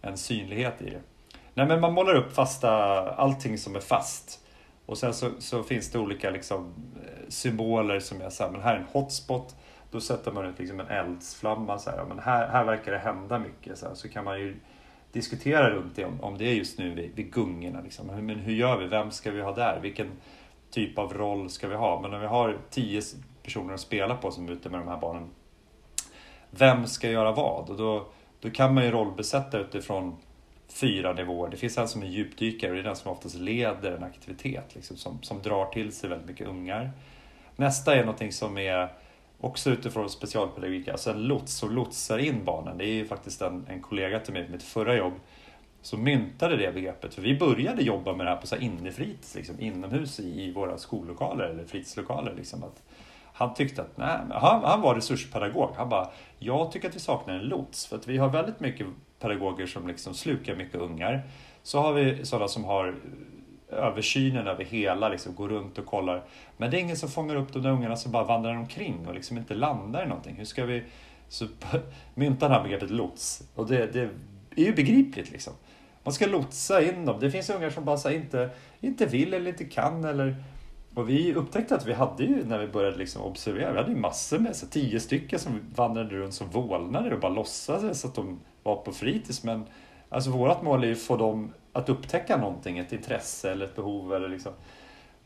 en 0.01 0.17
synlighet 0.17 0.81
i 0.81 0.89
det. 0.89 1.01
Nej 1.53 1.67
men 1.67 1.81
man 1.81 1.93
målar 1.93 2.15
upp 2.15 2.33
fasta, 2.33 2.71
allting 3.11 3.57
som 3.57 3.75
är 3.75 3.79
fast. 3.79 4.39
Och 4.85 4.97
sen 4.97 5.13
så, 5.13 5.29
så 5.39 5.63
finns 5.63 5.91
det 5.91 5.99
olika 5.99 6.29
liksom, 6.29 6.73
eh, 7.03 7.29
symboler 7.29 7.99
som 7.99 8.21
är 8.21 8.29
så 8.29 8.43
här, 8.43 8.51
men 8.51 8.61
här 8.61 8.75
är 8.75 8.79
en 8.79 8.87
hotspot. 8.91 9.55
Då 9.91 10.01
sätter 10.01 10.31
man 10.31 10.45
ut 10.45 10.59
liksom 10.59 10.79
en 10.79 10.87
eldsflamma. 10.87 11.79
Så 11.79 11.89
här, 11.89 12.05
men 12.05 12.19
här, 12.19 12.47
här 12.47 12.63
verkar 12.63 12.91
det 12.91 12.97
hända 12.97 13.39
mycket. 13.39 13.77
Så, 13.77 13.87
här, 13.87 13.95
så 13.95 14.09
kan 14.09 14.23
man 14.23 14.39
ju 14.39 14.55
diskutera 15.11 15.69
runt 15.69 15.95
det 15.95 16.05
om, 16.05 16.21
om 16.21 16.37
det 16.37 16.45
är 16.45 16.53
just 16.53 16.79
nu 16.79 16.95
vid, 16.95 17.15
vid 17.15 17.33
gungorna. 17.33 17.81
Liksom. 17.81 18.07
Men 18.07 18.29
hur 18.29 18.53
gör 18.53 18.77
vi? 18.77 18.87
Vem 18.87 19.11
ska 19.11 19.31
vi 19.31 19.41
ha 19.41 19.55
där? 19.55 19.79
Vilken 19.81 20.11
typ 20.71 20.97
av 20.97 21.13
roll 21.13 21.49
ska 21.49 21.67
vi 21.67 21.75
ha? 21.75 22.01
Men 22.01 22.13
om 22.13 22.21
vi 22.21 22.27
har 22.27 22.57
tio 22.69 23.01
personer 23.43 23.73
att 23.73 23.79
spela 23.79 24.15
på 24.15 24.31
som 24.31 24.47
är 24.47 24.51
ute 24.51 24.69
med 24.69 24.79
de 24.79 24.87
här 24.87 24.97
barnen. 24.97 25.29
Vem 26.49 26.87
ska 26.87 27.09
göra 27.09 27.31
vad? 27.31 27.69
Och 27.69 27.77
då, 27.77 28.07
då 28.39 28.49
kan 28.49 28.73
man 28.73 28.85
ju 28.85 28.91
rollbesätta 28.91 29.59
utifrån 29.59 30.17
fyra 30.73 31.13
nivåer. 31.13 31.49
Det 31.49 31.57
finns 31.57 31.77
en 31.77 31.87
som 31.87 32.03
är 32.03 32.07
djupdykare 32.07 32.69
och 32.71 32.75
det 32.75 32.81
är 32.81 32.83
den 32.83 32.95
som 32.95 33.11
oftast 33.11 33.35
leder 33.35 33.91
en 33.91 34.03
aktivitet 34.03 34.75
liksom, 34.75 34.97
som, 34.97 35.23
som 35.23 35.41
drar 35.41 35.65
till 35.65 35.91
sig 35.91 36.09
väldigt 36.09 36.27
mycket 36.27 36.47
ungar. 36.47 36.91
Nästa 37.55 37.95
är 37.95 37.99
någonting 37.99 38.31
som 38.31 38.57
är 38.57 38.93
också 39.39 39.69
utifrån 39.69 40.09
specialpedagogik, 40.09 40.87
alltså 40.87 41.11
en 41.11 41.23
lots 41.23 41.53
som 41.53 41.71
lotsar 41.71 42.17
in 42.17 42.45
barnen. 42.45 42.77
Det 42.77 42.85
är 42.85 42.93
ju 42.93 43.05
faktiskt 43.05 43.41
en, 43.41 43.65
en 43.69 43.81
kollega 43.81 44.19
till 44.19 44.33
mig 44.33 44.45
på 44.45 44.51
mitt 44.51 44.63
förra 44.63 44.95
jobb 44.95 45.13
som 45.81 46.03
myntade 46.03 46.57
det 46.57 46.71
begreppet. 46.73 47.13
För 47.13 47.21
vi 47.21 47.37
började 47.37 47.83
jobba 47.83 48.15
med 48.15 48.25
det 48.25 48.29
här 48.29 48.37
på 48.37 48.47
så 48.47 48.55
här 48.55 48.63
innefritids, 48.63 49.35
liksom, 49.35 49.59
inomhus 49.59 50.19
i, 50.19 50.43
i 50.43 50.51
våra 50.51 50.77
skollokaler 50.77 51.45
eller 51.45 51.65
fritidslokaler. 51.65 52.33
Liksom, 52.33 52.63
att 52.63 52.83
han 53.33 53.53
tyckte 53.53 53.81
att, 53.81 53.97
nej, 53.97 54.17
han, 54.29 54.63
han 54.63 54.81
var 54.81 54.95
resurspedagog. 54.95 55.69
Han 55.75 55.89
bara, 55.89 56.09
jag 56.39 56.71
tycker 56.71 56.89
att 56.89 56.95
vi 56.95 56.99
saknar 56.99 57.33
en 57.33 57.41
lots. 57.41 57.85
För 57.85 57.95
att 57.95 58.07
vi 58.07 58.17
har 58.17 58.29
väldigt 58.29 58.59
mycket 58.59 58.87
pedagoger 59.21 59.65
som 59.65 59.87
liksom 59.87 60.13
slukar 60.13 60.55
mycket 60.55 60.75
ungar. 60.75 61.21
Så 61.63 61.79
har 61.79 61.93
vi 61.93 62.25
sådana 62.25 62.47
som 62.47 62.63
har 62.63 62.87
eh, 63.69 63.77
översynen 63.77 64.47
över 64.47 64.63
hela, 64.63 65.09
liksom, 65.09 65.35
går 65.35 65.49
runt 65.49 65.77
och 65.77 65.85
kollar. 65.85 66.23
Men 66.57 66.71
det 66.71 66.77
är 66.77 66.81
ingen 66.81 66.97
som 66.97 67.09
fångar 67.09 67.35
upp 67.35 67.53
de 67.53 67.63
där 67.63 67.71
ungarna 67.71 67.95
som 67.95 68.11
bara 68.11 68.23
vandrar 68.23 68.55
omkring 68.55 69.07
och 69.07 69.13
liksom 69.13 69.37
inte 69.37 69.53
landar 69.53 70.03
i 70.03 70.07
någonting. 70.07 70.35
Hur 70.35 70.45
ska 70.45 70.65
vi 70.65 70.83
så, 71.29 71.47
mynta 72.13 72.47
det 72.47 72.53
här 72.53 72.63
begreppet 72.63 72.89
lots? 72.89 73.43
Och 73.55 73.67
det, 73.67 73.93
det 73.93 74.09
är 74.55 74.65
ju 74.65 74.73
begripligt 74.73 75.31
liksom. 75.31 75.53
Man 76.03 76.13
ska 76.13 76.27
lotsa 76.27 76.81
in 76.81 77.05
dem. 77.05 77.19
Det 77.19 77.31
finns 77.31 77.49
ungar 77.49 77.69
som 77.69 77.85
bara 77.85 78.13
inte, 78.13 78.49
inte 78.79 79.05
vill 79.05 79.33
eller 79.33 79.49
inte 79.49 79.65
kan 79.65 80.03
eller 80.03 80.35
och 80.95 81.09
vi 81.09 81.33
upptäckte 81.33 81.75
att 81.75 81.87
vi 81.87 81.93
hade 81.93 82.23
ju, 82.23 82.45
när 82.45 82.59
vi 82.59 82.67
började 82.67 82.97
liksom 82.97 83.21
observera, 83.21 83.71
vi 83.71 83.77
hade 83.77 83.91
ju 83.91 83.97
massor 83.97 84.39
med, 84.39 84.55
så 84.55 84.67
tio 84.67 84.99
stycken 84.99 85.39
som 85.39 85.59
vandrade 85.75 86.15
runt 86.15 86.33
som 86.33 86.49
vålnader 86.49 87.13
och 87.13 87.19
bara 87.19 87.31
låtsades 87.31 88.05
att 88.05 88.15
de 88.15 88.39
vara 88.63 88.75
på 88.75 88.91
fritids 88.91 89.43
men 89.43 89.65
Alltså 90.11 90.31
vårt 90.31 90.61
mål 90.61 90.83
är 90.83 90.87
ju 90.87 90.93
att 90.93 90.99
få 90.99 91.17
dem 91.17 91.53
att 91.73 91.89
upptäcka 91.89 92.37
någonting, 92.37 92.77
ett 92.77 92.93
intresse 92.93 93.51
eller 93.51 93.65
ett 93.65 93.75
behov 93.75 94.13
eller 94.13 94.29
liksom 94.29 94.53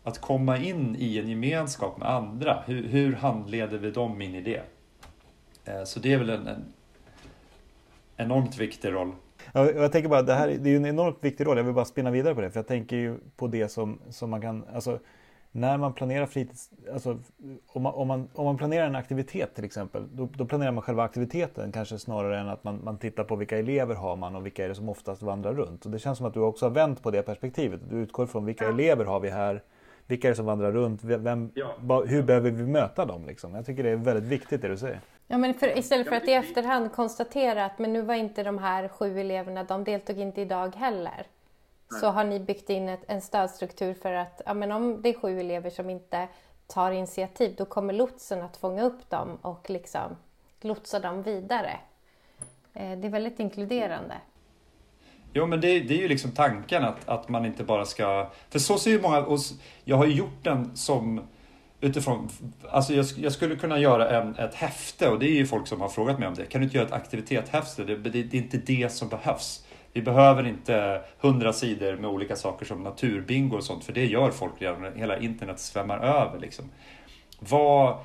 att 0.03 0.21
komma 0.21 0.57
in 0.57 0.95
i 0.99 1.17
en 1.17 1.29
gemenskap 1.29 1.97
med 1.97 2.09
andra. 2.09 2.63
Hur, 2.65 2.87
hur 2.87 3.15
handleder 3.15 3.77
vi 3.77 3.91
dem 3.91 4.21
in 4.21 4.35
i 4.35 4.41
det? 4.41 4.61
Eh, 5.65 5.83
så 5.83 5.99
det 5.99 6.13
är 6.13 6.17
väl 6.17 6.29
en, 6.29 6.47
en 6.47 6.65
enormt 8.17 8.57
viktig 8.57 8.93
roll. 8.93 9.11
Ja, 9.53 9.71
jag 9.71 9.91
tänker 9.91 10.09
bara, 10.09 10.21
det 10.21 10.33
här 10.33 10.47
det 10.47 10.69
är 10.69 10.71
ju 10.71 10.77
en 10.77 10.85
enormt 10.85 11.17
viktig 11.21 11.45
roll. 11.45 11.57
Jag 11.57 11.63
vill 11.63 11.73
bara 11.73 11.85
spinna 11.85 12.11
vidare 12.11 12.35
på 12.35 12.41
det. 12.41 12.51
För 12.51 12.59
jag 12.59 12.67
tänker 12.67 12.95
ju 12.95 13.17
på 13.35 13.47
det 13.47 13.69
som, 13.69 13.99
som 14.09 14.29
man 14.29 14.41
kan, 14.41 14.65
alltså 14.73 14.99
när 15.55 15.77
man 15.77 15.93
planerar 15.93 16.25
fritids, 16.25 16.69
alltså 16.93 17.17
om 17.67 17.81
man, 17.81 17.93
om 17.93 18.07
man, 18.07 18.29
om 18.33 18.45
man 18.45 18.57
planerar 18.57 18.87
en 18.87 18.95
aktivitet 18.95 19.55
till 19.55 19.63
exempel, 19.63 20.07
då, 20.11 20.29
då, 20.33 20.45
planerar 20.45 20.71
man 20.71 20.81
själva 20.81 21.03
aktiviteten 21.03 21.71
kanske 21.71 21.99
snarare 21.99 22.39
än 22.39 22.49
att 22.49 22.63
man, 22.63 22.79
man 22.83 22.97
tittar 22.97 23.23
på 23.23 23.35
vilka 23.35 23.59
elever 23.59 23.95
har 23.95 24.15
man 24.15 24.35
och 24.35 24.45
vilka 24.45 24.65
är 24.65 24.69
det 24.69 24.75
som 24.75 24.89
oftast 24.89 25.21
vandrar 25.21 25.53
runt. 25.53 25.85
Och 25.85 25.91
det 25.91 25.99
känns 25.99 26.17
som 26.17 26.27
att 26.27 26.33
du 26.33 26.39
också 26.39 26.65
har 26.65 26.71
vänt 26.71 27.03
på 27.03 27.11
det 27.11 27.21
perspektivet. 27.21 27.81
Du 27.89 27.95
utgår 27.95 28.25
från 28.25 28.45
vilka 28.45 28.67
elever 28.67 29.05
har 29.05 29.19
vi 29.19 29.29
här, 29.29 29.63
vilka 30.07 30.27
är 30.27 30.29
det 30.29 30.35
som 30.35 30.45
vandrar 30.45 30.71
runt, 30.71 31.03
vem, 31.03 31.51
ja. 31.53 32.03
hur 32.07 32.23
behöver 32.23 32.51
vi 32.51 32.63
möta 32.63 33.05
dem 33.05 33.25
liksom? 33.25 33.55
Jag 33.55 33.65
tycker 33.65 33.83
det 33.83 33.89
är 33.89 33.95
väldigt 33.95 34.31
viktigt 34.31 34.61
det 34.61 34.67
du 34.67 34.77
säger. 34.77 34.99
Ja, 35.27 35.37
men 35.37 35.53
för, 35.53 35.77
istället 35.77 36.09
för 36.09 36.15
att 36.15 36.27
i 36.27 36.33
efterhand 36.33 36.91
konstatera 36.91 37.65
att 37.65 37.79
men 37.79 37.93
nu 37.93 38.01
var 38.01 38.15
inte 38.15 38.43
de 38.43 38.57
här 38.57 38.87
sju 38.87 39.19
eleverna, 39.19 39.63
de 39.63 39.83
deltog 39.83 40.17
inte 40.17 40.41
idag 40.41 40.75
heller. 40.75 41.27
Nej. 41.91 41.99
Så 41.99 42.07
har 42.07 42.23
ni 42.23 42.39
byggt 42.39 42.69
in 42.69 42.89
ett, 42.89 43.03
en 43.07 43.21
stödstruktur 43.21 43.93
för 43.93 44.13
att 44.13 44.41
ja, 44.45 44.53
men 44.53 44.71
om 44.71 45.01
det 45.01 45.09
är 45.09 45.13
sju 45.13 45.39
elever 45.39 45.69
som 45.69 45.89
inte 45.89 46.27
tar 46.67 46.91
initiativ, 46.91 47.55
då 47.57 47.65
kommer 47.65 47.93
lotsen 47.93 48.41
att 48.41 48.57
fånga 48.57 48.83
upp 48.83 49.09
dem 49.09 49.37
och 49.41 49.69
liksom 49.69 50.15
lotsa 50.61 50.99
dem 50.99 51.23
vidare. 51.23 51.77
Eh, 52.73 52.97
det 52.97 53.07
är 53.07 53.11
väldigt 53.11 53.39
inkluderande. 53.39 54.15
Jo 55.33 55.45
men 55.45 55.61
det, 55.61 55.79
det, 55.79 55.93
är 55.93 55.97
ju 55.97 56.07
liksom 56.07 56.31
tanken 56.31 56.83
att, 56.83 57.09
att 57.09 57.29
man 57.29 57.45
inte 57.45 57.63
bara 57.63 57.85
ska... 57.85 58.31
För 58.49 58.59
så 58.59 58.77
ser 58.77 58.91
ju 58.91 59.01
många... 59.01 59.17
Och 59.17 59.39
jag 59.83 59.97
har 59.97 60.05
ju 60.05 60.13
gjort 60.13 60.43
den 60.43 60.75
som 60.75 61.21
utifrån, 61.81 62.29
alltså 62.69 62.93
jag, 62.93 63.05
jag, 63.17 63.31
skulle 63.31 63.55
kunna 63.55 63.79
göra 63.79 64.21
en, 64.21 64.35
ett 64.35 64.55
häfte 64.55 65.09
och 65.09 65.19
det 65.19 65.25
är 65.25 65.35
ju 65.35 65.45
folk 65.45 65.67
som 65.67 65.81
har 65.81 65.89
frågat 65.89 66.19
mig 66.19 66.27
om 66.27 66.33
det. 66.33 66.45
Kan 66.45 66.61
du 66.61 66.65
inte 66.65 66.77
göra 66.77 66.87
ett 66.87 66.93
aktivitetshäfte? 66.93 67.83
Det, 67.83 67.95
det, 67.95 68.09
det 68.09 68.37
är 68.37 68.41
inte 68.41 68.57
det 68.57 68.91
som 68.91 69.09
behövs. 69.09 69.65
Vi 69.95 70.01
behöver 70.01 70.47
inte 70.47 71.01
hundra 71.19 71.53
sidor 71.53 71.97
med 71.97 72.09
olika 72.09 72.35
saker 72.35 72.65
som 72.65 72.83
naturbingo 72.83 73.55
och 73.57 73.63
sånt, 73.63 73.83
för 73.83 73.93
det 73.93 74.05
gör 74.05 74.31
folk 74.31 74.53
redan. 74.61 74.93
Hela 74.95 75.19
internet 75.19 75.59
svämmar 75.59 75.97
över. 75.97 76.39
Liksom. 76.39 76.65
Vad, 77.39 77.97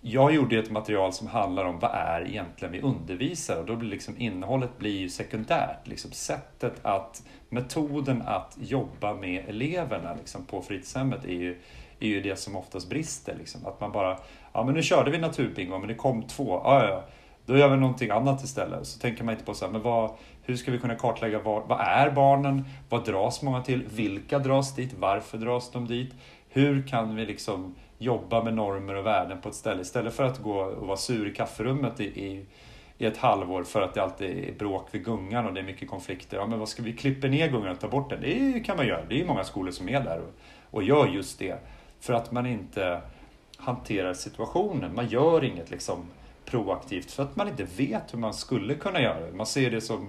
jag 0.00 0.34
gjorde 0.34 0.58
ett 0.58 0.70
material 0.70 1.12
som 1.12 1.26
handlar 1.26 1.64
om 1.64 1.78
vad 1.78 1.90
är 1.90 2.28
egentligen 2.28 2.72
vi 2.72 2.80
undervisar 2.80 3.56
och 3.56 3.66
då 3.66 3.76
blir 3.76 3.90
liksom 3.90 4.14
innehållet 4.18 4.78
blir 4.78 4.98
ju 4.98 5.08
sekundärt. 5.08 5.86
Liksom 5.86 6.10
sättet 6.12 6.74
att, 6.82 7.22
metoden 7.48 8.22
att 8.26 8.56
jobba 8.60 9.14
med 9.14 9.44
eleverna 9.48 10.14
liksom 10.14 10.44
på 10.44 10.62
fritidshemmet 10.62 11.24
är 11.24 11.32
ju 11.32 11.58
är 12.00 12.08
ju 12.08 12.20
det 12.20 12.36
som 12.36 12.56
oftast 12.56 12.88
brister. 12.88 13.34
Liksom. 13.38 13.66
Att 13.66 13.80
man 13.80 13.92
bara, 13.92 14.18
ja 14.52 14.64
men 14.64 14.74
nu 14.74 14.82
körde 14.82 15.10
vi 15.10 15.18
naturbingo 15.18 15.78
men 15.78 15.88
det 15.88 15.94
kom 15.94 16.22
två, 16.22 16.60
ja 16.64 16.84
ja, 16.88 17.04
då 17.46 17.58
gör 17.58 17.68
vi 17.68 17.76
någonting 17.76 18.10
annat 18.10 18.44
istället. 18.44 18.86
Så 18.86 19.00
tänker 19.00 19.24
man 19.24 19.34
inte 19.34 19.44
på 19.44 19.54
så 19.54 19.64
här, 19.64 19.72
men 19.72 19.82
vad, 19.82 20.10
hur 20.48 20.56
ska 20.56 20.70
vi 20.70 20.78
kunna 20.78 20.94
kartlägga 20.94 21.38
vad, 21.38 21.68
vad 21.68 21.80
är 21.80 22.10
barnen? 22.10 22.64
Vad 22.88 23.04
dras 23.04 23.42
många 23.42 23.62
till? 23.62 23.84
Vilka 23.86 24.38
dras 24.38 24.74
dit? 24.74 24.94
Varför 24.98 25.38
dras 25.38 25.70
de 25.70 25.86
dit? 25.86 26.14
Hur 26.48 26.86
kan 26.86 27.16
vi 27.16 27.26
liksom 27.26 27.74
jobba 27.98 28.44
med 28.44 28.54
normer 28.54 28.94
och 28.94 29.06
värden 29.06 29.40
på 29.40 29.48
ett 29.48 29.54
ställe 29.54 29.82
istället 29.82 30.14
för 30.14 30.24
att 30.24 30.38
gå 30.38 30.58
och 30.60 30.86
vara 30.86 30.96
sur 30.96 31.28
i 31.28 31.34
kafferummet 31.34 32.00
i, 32.00 32.04
i, 32.04 32.46
i 32.98 33.06
ett 33.06 33.16
halvår 33.16 33.62
för 33.62 33.82
att 33.82 33.94
det 33.94 34.02
alltid 34.02 34.48
är 34.48 34.52
bråk 34.52 34.88
vid 34.90 35.04
gungan 35.04 35.46
och 35.46 35.54
det 35.54 35.60
är 35.60 35.64
mycket 35.64 35.90
konflikter. 35.90 36.36
Ja, 36.36 36.46
men 36.46 36.58
vad 36.58 36.68
ska 36.68 36.82
vi 36.82 36.92
klippa 36.92 37.26
ner 37.26 37.48
gungan 37.48 37.70
och 37.70 37.80
ta 37.80 37.88
bort 37.88 38.10
den? 38.10 38.20
Det 38.20 38.60
kan 38.60 38.76
man 38.76 38.86
göra. 38.86 39.04
Det 39.08 39.20
är 39.20 39.26
många 39.26 39.44
skolor 39.44 39.70
som 39.70 39.88
är 39.88 40.00
där 40.00 40.20
och, 40.20 40.34
och 40.70 40.82
gör 40.82 41.06
just 41.06 41.38
det. 41.38 41.58
För 42.00 42.12
att 42.12 42.32
man 42.32 42.46
inte 42.46 43.00
hanterar 43.56 44.14
situationen. 44.14 44.94
Man 44.94 45.08
gör 45.08 45.44
inget 45.44 45.70
liksom 45.70 46.06
proaktivt 46.44 47.10
för 47.10 47.22
att 47.22 47.36
man 47.36 47.48
inte 47.48 47.66
vet 47.76 48.14
hur 48.14 48.18
man 48.18 48.34
skulle 48.34 48.74
kunna 48.74 49.00
göra 49.00 49.20
det. 49.20 49.32
Man 49.32 49.46
ser 49.46 49.70
det 49.70 49.80
som 49.80 50.08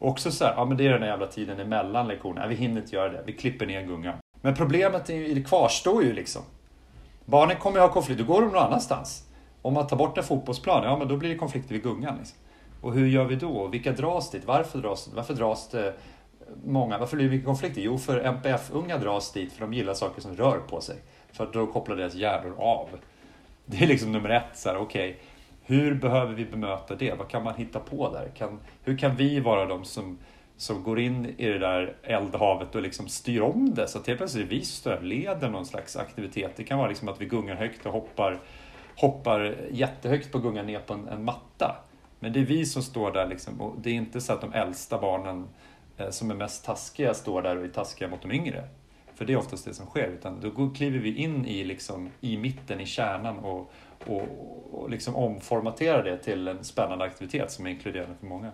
också 0.00 0.30
så 0.30 0.44
här, 0.44 0.54
ja 0.56 0.64
men 0.64 0.76
det 0.76 0.86
är 0.86 0.92
den 0.92 1.02
här 1.02 1.08
jävla 1.08 1.26
tiden 1.26 1.60
emellan 1.60 2.08
lektionerna, 2.08 2.46
vi 2.46 2.54
hinner 2.54 2.80
inte 2.80 2.96
göra 2.96 3.08
det, 3.08 3.22
vi 3.26 3.32
klipper 3.32 3.66
ner 3.66 3.82
gungan. 3.82 4.14
Men 4.42 4.54
problemet 4.54 5.10
är, 5.10 5.34
det 5.34 5.42
kvarstår 5.42 6.04
ju 6.04 6.12
liksom. 6.12 6.42
Barnen 7.24 7.56
kommer 7.56 7.76
ju 7.76 7.82
ha 7.82 7.92
konflikt, 7.92 8.20
då 8.20 8.26
går 8.26 8.42
de 8.42 8.48
någon 8.48 8.62
annanstans. 8.62 9.26
Om 9.62 9.74
man 9.74 9.86
tar 9.86 9.96
bort 9.96 10.18
en 10.18 10.24
fotbollsplan, 10.24 10.84
ja 10.84 10.98
men 10.98 11.08
då 11.08 11.16
blir 11.16 11.28
det 11.28 11.36
konflikter 11.36 11.74
vid 11.74 11.82
gungan. 11.82 12.16
Liksom. 12.18 12.38
Och 12.80 12.94
hur 12.94 13.06
gör 13.06 13.24
vi 13.24 13.36
då? 13.36 13.66
Vilka 13.66 13.92
dras 13.92 14.30
dit? 14.30 14.44
Varför 14.44 14.78
dras, 14.78 15.10
varför 15.14 15.34
dras 15.34 15.68
det 15.68 15.94
många? 16.64 16.98
Varför 16.98 17.16
blir 17.16 17.26
det 17.26 17.30
mycket 17.30 17.46
konflikter? 17.46 17.80
Jo, 17.80 17.98
för 17.98 18.20
MPF-unga 18.20 18.98
dras 18.98 19.32
dit 19.32 19.52
för 19.52 19.60
de 19.60 19.72
gillar 19.72 19.94
saker 19.94 20.22
som 20.22 20.36
rör 20.36 20.58
på 20.58 20.80
sig. 20.80 20.96
För 21.32 21.48
då 21.52 21.66
kopplar 21.66 21.96
deras 21.96 22.14
hjärnor 22.14 22.54
av. 22.58 22.88
Det 23.66 23.84
är 23.84 23.86
liksom 23.86 24.12
nummer 24.12 24.30
ett, 24.30 24.58
så 24.58 24.68
här, 24.68 24.76
okej, 24.76 25.10
okay, 25.10 25.22
hur 25.70 25.94
behöver 25.94 26.34
vi 26.34 26.44
bemöta 26.44 26.94
det? 26.94 27.18
Vad 27.18 27.28
kan 27.28 27.44
man 27.44 27.54
hitta 27.54 27.80
på 27.80 28.12
där? 28.12 28.28
Kan, 28.36 28.60
hur 28.82 28.98
kan 28.98 29.16
vi 29.16 29.40
vara 29.40 29.66
de 29.66 29.84
som, 29.84 30.18
som 30.56 30.82
går 30.82 31.00
in 31.00 31.34
i 31.38 31.46
det 31.46 31.58
där 31.58 31.96
eldhavet 32.02 32.74
och 32.74 32.82
liksom 32.82 33.08
styr 33.08 33.40
om 33.40 33.74
det 33.74 33.88
så 33.88 33.98
att 33.98 34.06
helt 34.06 34.18
plötsligt 34.18 34.48
vi 34.48 34.64
stödleder 34.64 35.48
någon 35.48 35.66
slags 35.66 35.96
aktivitet. 35.96 36.52
Det 36.56 36.64
kan 36.64 36.78
vara 36.78 36.88
liksom 36.88 37.08
att 37.08 37.20
vi 37.20 37.24
gungar 37.26 37.54
högt 37.54 37.86
och 37.86 37.92
hoppar, 37.92 38.40
hoppar 38.96 39.56
jättehögt 39.70 40.32
på 40.32 40.38
gungan 40.38 40.66
ner 40.66 40.80
på 40.80 40.94
en, 40.94 41.08
en 41.08 41.24
matta. 41.24 41.76
Men 42.18 42.32
det 42.32 42.40
är 42.40 42.44
vi 42.44 42.66
som 42.66 42.82
står 42.82 43.12
där 43.12 43.26
liksom, 43.26 43.60
och 43.60 43.74
det 43.80 43.90
är 43.90 43.94
inte 43.94 44.20
så 44.20 44.32
att 44.32 44.40
de 44.40 44.52
äldsta 44.52 44.98
barnen 44.98 45.48
eh, 45.96 46.10
som 46.10 46.30
är 46.30 46.34
mest 46.34 46.64
taskiga 46.64 47.14
står 47.14 47.42
där 47.42 47.56
och 47.56 47.64
är 47.64 47.68
taskiga 47.68 48.08
mot 48.08 48.22
de 48.22 48.32
yngre. 48.32 48.64
För 49.20 49.24
det 49.24 49.32
är 49.32 49.36
oftast 49.36 49.64
det 49.64 49.74
som 49.74 49.86
sker. 49.86 50.08
Utan 50.08 50.40
då 50.40 50.70
kliver 50.70 50.98
vi 50.98 51.16
in 51.16 51.46
i, 51.46 51.64
liksom, 51.64 52.10
i 52.20 52.36
mitten, 52.36 52.80
i 52.80 52.86
kärnan 52.86 53.38
och, 53.38 53.72
och, 54.06 54.22
och 54.72 54.90
liksom 54.90 55.16
omformaterar 55.16 56.04
det 56.04 56.16
till 56.16 56.48
en 56.48 56.64
spännande 56.64 57.04
aktivitet 57.04 57.50
som 57.50 57.66
är 57.66 57.70
inkluderande 57.70 58.16
för 58.20 58.26
många. 58.26 58.50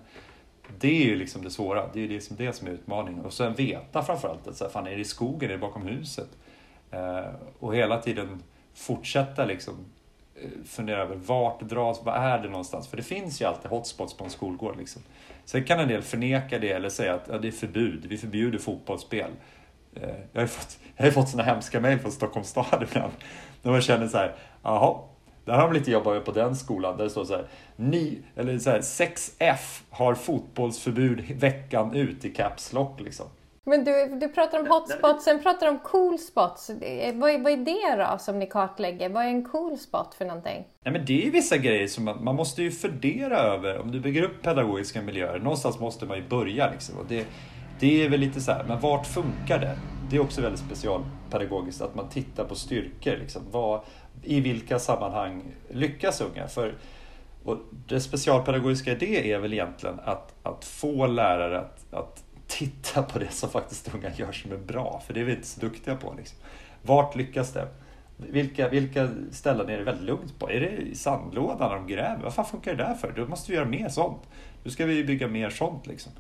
Det 0.79 1.03
är 1.03 1.07
ju 1.07 1.17
liksom 1.17 1.45
det 1.45 1.51
svåra, 1.51 1.91
det 1.93 2.05
är 2.05 2.09
det 2.09 2.09
som, 2.09 2.15
liksom 2.15 2.37
det 2.37 2.53
som 2.53 2.69
är 2.69 2.71
utmaningen. 2.71 3.25
Och 3.25 3.33
sen 3.33 3.55
veta 3.55 4.03
framförallt 4.03 4.49
att 4.49 4.57
så 4.57 4.65
här, 4.65 4.71
fan, 4.71 4.87
är 4.87 4.91
det 4.91 5.01
i 5.01 5.05
skogen, 5.05 5.51
är 5.51 5.55
det 5.55 5.59
bakom 5.59 5.83
huset? 5.83 6.29
Eh, 6.91 7.25
och 7.59 7.77
hela 7.77 8.03
tiden 8.03 8.43
fortsätta 8.75 9.45
liksom 9.45 9.75
eh, 10.35 10.51
fundera 10.65 11.03
över 11.03 11.17
vart 11.17 11.61
dras, 11.61 12.01
vad 12.05 12.15
är 12.15 12.39
det 12.39 12.49
någonstans? 12.49 12.89
För 12.89 12.97
det 12.97 13.03
finns 13.03 13.41
ju 13.41 13.45
alltid 13.45 13.71
hotspots 13.71 14.15
på 14.17 14.25
en 14.25 14.31
skolgård. 14.31 14.77
Liksom. 14.79 15.03
Sen 15.45 15.65
kan 15.65 15.81
en 15.81 15.89
del 15.89 16.03
förneka 16.03 16.59
det 16.59 16.71
eller 16.71 16.89
säga 16.89 17.15
att 17.15 17.29
ja, 17.29 17.39
det 17.39 17.49
är 17.49 17.53
förbud, 17.53 18.07
vi 18.09 18.19
förbjuder 18.19 18.59
fotbollsspel. 18.59 19.31
Eh, 20.03 20.09
jag 20.33 20.41
har 20.41 20.47
fått, 20.47 20.79
jag 20.97 21.05
har 21.05 21.11
fått 21.11 21.29
sådana 21.29 21.53
hemska 21.53 21.81
mejl 21.81 21.99
från 21.99 22.13
Stockholms 22.13 22.49
stad 22.49 22.87
ibland. 22.91 23.13
Där 23.63 23.71
man 23.71 23.81
känner 23.81 24.09
så 24.09 24.19
här, 24.19 24.35
jaha, 24.63 24.99
där 25.45 25.53
har 25.53 25.63
de 25.63 25.73
lite 25.73 25.91
jobbat 25.91 26.25
på 26.25 26.33
den 26.33 26.57
skolan. 26.57 26.97
Där 26.97 27.05
det 27.05 27.11
står 27.11 27.25
så 27.25 27.35
här, 27.37 27.47
ni, 27.77 28.19
eller 28.37 28.59
så 28.59 28.71
här, 28.71 28.81
6F 28.81 29.83
har 29.91 30.15
fotbollsförbud 30.15 31.21
veckan 31.41 31.95
ut 31.95 32.25
i 32.25 32.31
Caps 32.31 32.73
Lock 32.73 33.01
liksom. 33.01 33.27
Men 33.69 33.85
du, 33.85 34.19
du 34.21 34.29
pratar 34.29 34.61
om 34.61 34.67
hotspots, 34.67 35.25
sen 35.25 35.43
pratar 35.43 35.67
du 35.67 35.73
om 35.73 35.79
cool 35.79 36.19
spots. 36.19 36.71
Vad 37.15 37.31
är, 37.31 37.39
vad 37.39 37.53
är 37.53 37.57
det 37.57 38.05
då 38.05 38.19
som 38.19 38.39
ni 38.39 38.47
kartlägger? 38.47 39.09
Vad 39.09 39.25
är 39.25 39.29
en 39.29 39.45
cool 39.45 39.79
spot 39.79 40.15
för 40.15 40.25
någonting? 40.25 40.65
Nej, 40.85 40.93
men 40.93 41.05
det 41.05 41.27
är 41.27 41.31
vissa 41.31 41.57
grejer 41.57 41.87
som 41.87 42.05
man, 42.05 42.25
man 42.25 42.35
måste 42.35 42.63
ju 42.63 42.71
fundera 42.71 43.39
över. 43.39 43.79
Om 43.79 43.93
du 43.93 44.01
bygger 44.01 44.23
upp 44.23 44.43
pedagogiska 44.43 45.03
miljöer, 45.03 45.39
någonstans 45.39 45.81
måste 45.81 46.07
man 46.07 46.17
ju 46.17 46.29
börja. 46.29 46.71
Liksom. 46.71 46.99
Och 46.99 47.05
det, 47.09 47.27
det 47.81 48.05
är 48.05 48.09
väl 48.09 48.21
lite 48.21 48.41
så 48.41 48.53
här, 48.53 48.65
men 48.65 48.81
vart 48.81 49.07
funkar 49.07 49.59
det? 49.59 49.79
Det 50.11 50.17
är 50.17 50.21
också 50.21 50.41
väldigt 50.41 50.61
specialpedagogiskt 50.61 51.83
att 51.83 51.95
man 51.95 52.09
tittar 52.09 52.45
på 52.45 52.55
styrkor. 52.55 53.17
Liksom. 53.17 53.43
Vad, 53.51 53.81
I 54.23 54.41
vilka 54.41 54.79
sammanhang 54.79 55.43
lyckas 55.71 56.21
unga? 56.21 56.49
För, 56.49 56.75
och 57.45 57.59
det 57.89 58.01
specialpedagogiska 58.01 58.93
i 58.93 58.95
det 58.95 59.33
är 59.33 59.39
väl 59.39 59.53
egentligen 59.53 60.01
att, 60.05 60.35
att 60.43 60.65
få 60.65 61.07
lärare 61.07 61.61
att, 61.61 61.95
att 61.95 62.25
titta 62.47 63.03
på 63.03 63.19
det 63.19 63.31
som 63.31 63.51
faktiskt 63.51 63.95
unga 63.95 64.11
gör 64.17 64.33
som 64.33 64.53
är 64.53 64.57
bra, 64.57 65.03
för 65.07 65.15
det 65.15 65.21
är 65.21 65.25
vi 65.25 65.33
inte 65.33 65.47
så 65.47 65.61
duktiga 65.61 65.97
på. 65.97 66.15
Liksom. 66.17 66.39
Vart 66.83 67.17
lyckas 67.17 67.53
det? 67.53 67.69
Vilka, 68.17 68.69
vilka 68.69 69.09
ställen 69.31 69.69
är 69.69 69.79
det 69.79 69.85
väldigt 69.85 70.05
lugnt 70.05 70.39
på? 70.39 70.51
Är 70.51 70.61
det 70.61 70.71
i 70.71 70.95
sandlådan 70.95 71.71
när 71.71 71.77
de 71.77 71.87
gräver? 71.87 72.23
Vad 72.23 72.35
fan 72.35 72.45
funkar 72.45 72.75
det 72.75 72.85
där 72.85 72.95
för? 72.95 73.13
Då 73.17 73.27
måste 73.27 73.51
vi 73.51 73.57
göra 73.57 73.69
mer 73.69 73.89
sånt. 73.89 74.23
Nu 74.65 74.71
ska 74.71 74.87
vi 74.87 75.05
bygga 75.05 75.29
mer 75.29 75.51
sånt. 75.51 75.87
Liksom. 75.87 76.13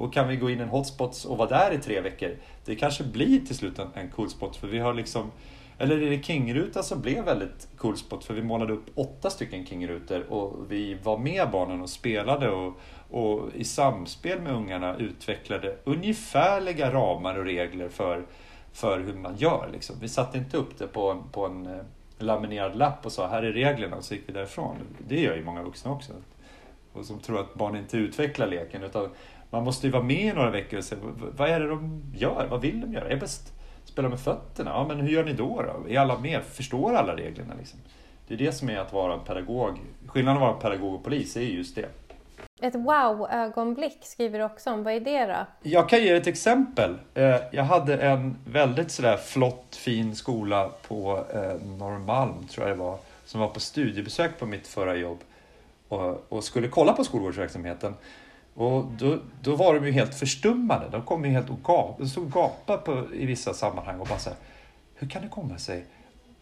Och 0.00 0.12
kan 0.12 0.28
vi 0.28 0.36
gå 0.36 0.50
in 0.50 0.58
i 0.58 0.62
en 0.62 0.68
hotspot 0.68 1.24
och 1.24 1.38
vara 1.38 1.48
där 1.48 1.72
i 1.72 1.78
tre 1.78 2.00
veckor, 2.00 2.36
det 2.64 2.76
kanske 2.76 3.04
blir 3.04 3.40
till 3.46 3.56
slut 3.56 3.78
en, 3.78 3.88
en 3.94 4.10
cool 4.10 4.30
spot. 4.30 4.56
För 4.56 4.66
vi 4.66 4.78
har 4.78 4.94
liksom, 4.94 5.30
eller 5.78 6.02
är 6.02 6.10
det 6.10 6.22
Kingruta 6.22 6.82
som 6.82 7.00
blev 7.00 7.24
väldigt 7.24 7.68
cool 7.76 7.96
spot? 7.96 8.24
För 8.24 8.34
vi 8.34 8.42
målade 8.42 8.72
upp 8.72 8.86
åtta 8.94 9.30
stycken 9.30 9.66
Kingrutor 9.66 10.32
och 10.32 10.72
vi 10.72 10.94
var 11.02 11.18
med 11.18 11.50
barnen 11.50 11.80
och 11.80 11.90
spelade 11.90 12.50
och, 12.50 12.80
och 13.10 13.54
i 13.54 13.64
samspel 13.64 14.40
med 14.40 14.52
ungarna 14.52 14.96
utvecklade 14.96 15.76
ungefärliga 15.84 16.92
ramar 16.92 17.38
och 17.38 17.44
regler 17.44 17.88
för, 17.88 18.26
för 18.72 19.00
hur 19.00 19.14
man 19.14 19.36
gör. 19.36 19.68
Liksom. 19.72 19.96
Vi 20.00 20.08
satte 20.08 20.38
inte 20.38 20.56
upp 20.56 20.78
det 20.78 20.86
på 20.86 21.10
en, 21.10 21.22
på 21.32 21.46
en 21.46 21.66
eh, 21.66 21.80
laminerad 22.18 22.76
lapp 22.76 23.06
och 23.06 23.12
sa 23.12 23.28
här 23.28 23.42
är 23.42 23.52
reglerna 23.52 23.96
och 23.96 24.04
så 24.04 24.14
gick 24.14 24.28
vi 24.28 24.32
därifrån. 24.32 24.76
Det 25.08 25.20
gör 25.20 25.36
ju 25.36 25.44
många 25.44 25.62
vuxna 25.62 25.90
också. 25.90 26.12
Och 26.92 27.04
som 27.04 27.20
tror 27.20 27.40
att 27.40 27.54
barn 27.54 27.76
inte 27.76 27.96
utvecklar 27.96 28.46
leken 28.46 28.82
utan 28.82 29.10
man 29.50 29.64
måste 29.64 29.86
ju 29.86 29.92
vara 29.92 30.02
med 30.02 30.24
i 30.24 30.32
några 30.32 30.50
veckor 30.50 30.78
och 30.78 30.84
se 30.84 30.96
vad 31.36 31.48
är 31.48 31.60
det 31.60 31.68
de 31.68 32.02
gör? 32.14 32.46
Vad 32.50 32.60
vill 32.60 32.80
de 32.80 32.92
göra? 32.92 33.08
Är 33.08 33.16
bäst 33.16 33.52
spela 33.84 34.08
med 34.08 34.20
fötterna? 34.20 34.70
Ja, 34.70 34.84
men 34.88 35.00
hur 35.00 35.08
gör 35.08 35.24
ni 35.24 35.32
då? 35.32 35.62
då? 35.62 35.88
Är 35.88 35.98
alla 35.98 36.18
med? 36.18 36.42
Förstår 36.42 36.94
alla 36.94 37.16
reglerna? 37.16 37.54
Liksom? 37.58 37.78
Det 38.28 38.34
är 38.34 38.38
det 38.38 38.52
som 38.52 38.70
är 38.70 38.78
att 38.78 38.92
vara 38.92 39.18
pedagog. 39.18 39.78
Skillnaden 40.06 40.42
att 40.42 40.48
vara 40.48 40.60
pedagog 40.60 40.94
och 40.94 41.04
polis 41.04 41.36
är 41.36 41.40
just 41.40 41.74
det. 41.74 41.88
Ett 42.62 42.74
wow-ögonblick 42.74 43.98
skriver 44.02 44.38
du 44.38 44.44
också 44.44 44.70
om. 44.70 44.82
Vad 44.82 44.92
är 44.92 45.00
det 45.00 45.26
då? 45.26 45.68
Jag 45.70 45.88
kan 45.88 46.02
ge 46.02 46.10
ett 46.10 46.26
exempel. 46.26 46.98
Eh, 47.14 47.36
jag 47.52 47.64
hade 47.64 47.96
en 47.96 48.36
väldigt 48.44 48.90
sådär 48.90 49.16
flott, 49.16 49.76
fin 49.76 50.16
skola 50.16 50.70
på 50.88 51.24
eh, 51.34 51.66
Norrmalm, 51.78 52.46
tror 52.46 52.68
jag 52.68 52.78
det 52.78 52.82
var, 52.82 52.98
som 53.24 53.40
var 53.40 53.48
på 53.48 53.60
studiebesök 53.60 54.38
på 54.38 54.46
mitt 54.46 54.66
förra 54.66 54.96
jobb 54.96 55.18
och, 55.88 56.32
och 56.32 56.44
skulle 56.44 56.68
kolla 56.68 56.92
på 56.92 57.04
skolgårdsverksamheten. 57.04 57.94
Och 58.54 58.84
då, 58.84 59.18
då 59.42 59.56
var 59.56 59.74
de 59.74 59.86
ju 59.86 59.92
helt 59.92 60.14
förstummade. 60.14 60.88
De 60.88 61.02
kom 61.02 61.24
ju 61.24 61.30
helt 61.30 61.50
och 61.50 61.60
gap, 61.64 61.98
de 61.98 62.08
stod 62.08 62.24
och 62.24 62.32
gapade 62.32 62.78
på, 62.78 63.14
i 63.14 63.26
vissa 63.26 63.54
sammanhang 63.54 64.00
och 64.00 64.06
bara 64.06 64.18
så 64.18 64.30
här, 64.30 64.38
Hur 64.94 65.08
kan 65.08 65.22
det 65.22 65.28
komma 65.28 65.58
sig 65.58 65.84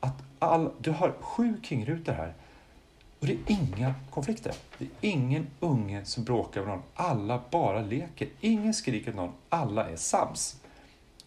att 0.00 0.22
all, 0.38 0.70
du 0.78 0.90
har 0.90 1.12
sju 1.20 1.60
kingrutor 1.62 2.12
här 2.12 2.34
och 3.20 3.26
det 3.26 3.32
är 3.32 3.38
inga 3.46 3.94
konflikter. 4.10 4.54
Det 4.78 4.84
är 4.84 4.90
ingen 5.00 5.46
unge 5.60 6.04
som 6.04 6.24
bråkar 6.24 6.60
med 6.60 6.68
någon. 6.68 6.82
Alla 6.94 7.40
bara 7.50 7.80
leker. 7.80 8.28
Ingen 8.40 8.74
skriker 8.74 9.12
någon. 9.12 9.32
Alla 9.48 9.88
är 9.88 9.96
sams. 9.96 10.60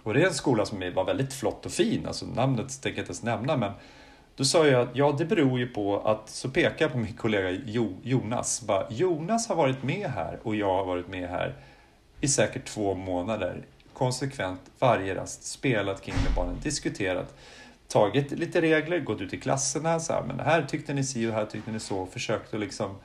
Och 0.03 0.13
det 0.13 0.21
är 0.21 0.27
en 0.27 0.33
skola 0.33 0.65
som 0.65 0.93
var 0.95 1.05
väldigt 1.05 1.33
flott 1.33 1.65
och 1.65 1.71
fin. 1.71 2.05
Alltså 2.07 2.25
namnet 2.25 2.81
tänker 2.81 2.99
jag 2.99 3.03
inte 3.03 3.09
ens 3.09 3.23
nämna. 3.23 3.57
Men 3.57 3.71
då 4.41 4.45
sa 4.45 4.67
jag 4.67 4.81
att 4.81 4.95
ja, 4.95 5.15
det 5.17 5.25
beror 5.25 5.59
ju 5.59 5.67
på 5.67 5.99
att, 5.99 6.29
så 6.29 6.49
pekar 6.49 6.85
jag 6.85 6.91
på 6.91 6.97
min 6.97 7.13
kollega 7.13 7.61
jo, 7.65 7.97
Jonas. 8.03 8.61
Bara, 8.61 8.87
Jonas 8.89 9.47
har 9.47 9.55
varit 9.55 9.83
med 9.83 10.09
här 10.09 10.39
och 10.43 10.55
jag 10.55 10.73
har 10.73 10.85
varit 10.85 11.07
med 11.07 11.29
här 11.29 11.55
i 12.21 12.27
säkert 12.27 12.65
två 12.65 12.95
månader. 12.95 13.65
Konsekvent 13.93 14.61
varje 14.79 15.15
rast 15.15 15.43
spelat 15.43 16.01
kring 16.01 16.15
med 16.15 16.35
barnen, 16.35 16.55
diskuterat 16.63 17.35
tagit 17.87 18.31
lite 18.31 18.61
regler, 18.61 18.99
gått 18.99 19.21
ut 19.21 19.33
i 19.33 19.39
klasserna, 19.39 19.99
så 19.99 20.13
här, 20.13 20.23
men 20.23 20.39
här 20.39 20.61
tyckte 20.61 20.93
ni 20.93 21.03
si 21.03 21.27
och 21.27 21.33
här 21.33 21.45
tyckte 21.45 21.71
ni 21.71 21.79
så, 21.79 22.05
försökt 22.05 22.53
att 22.53 22.59
liksom 22.59 22.95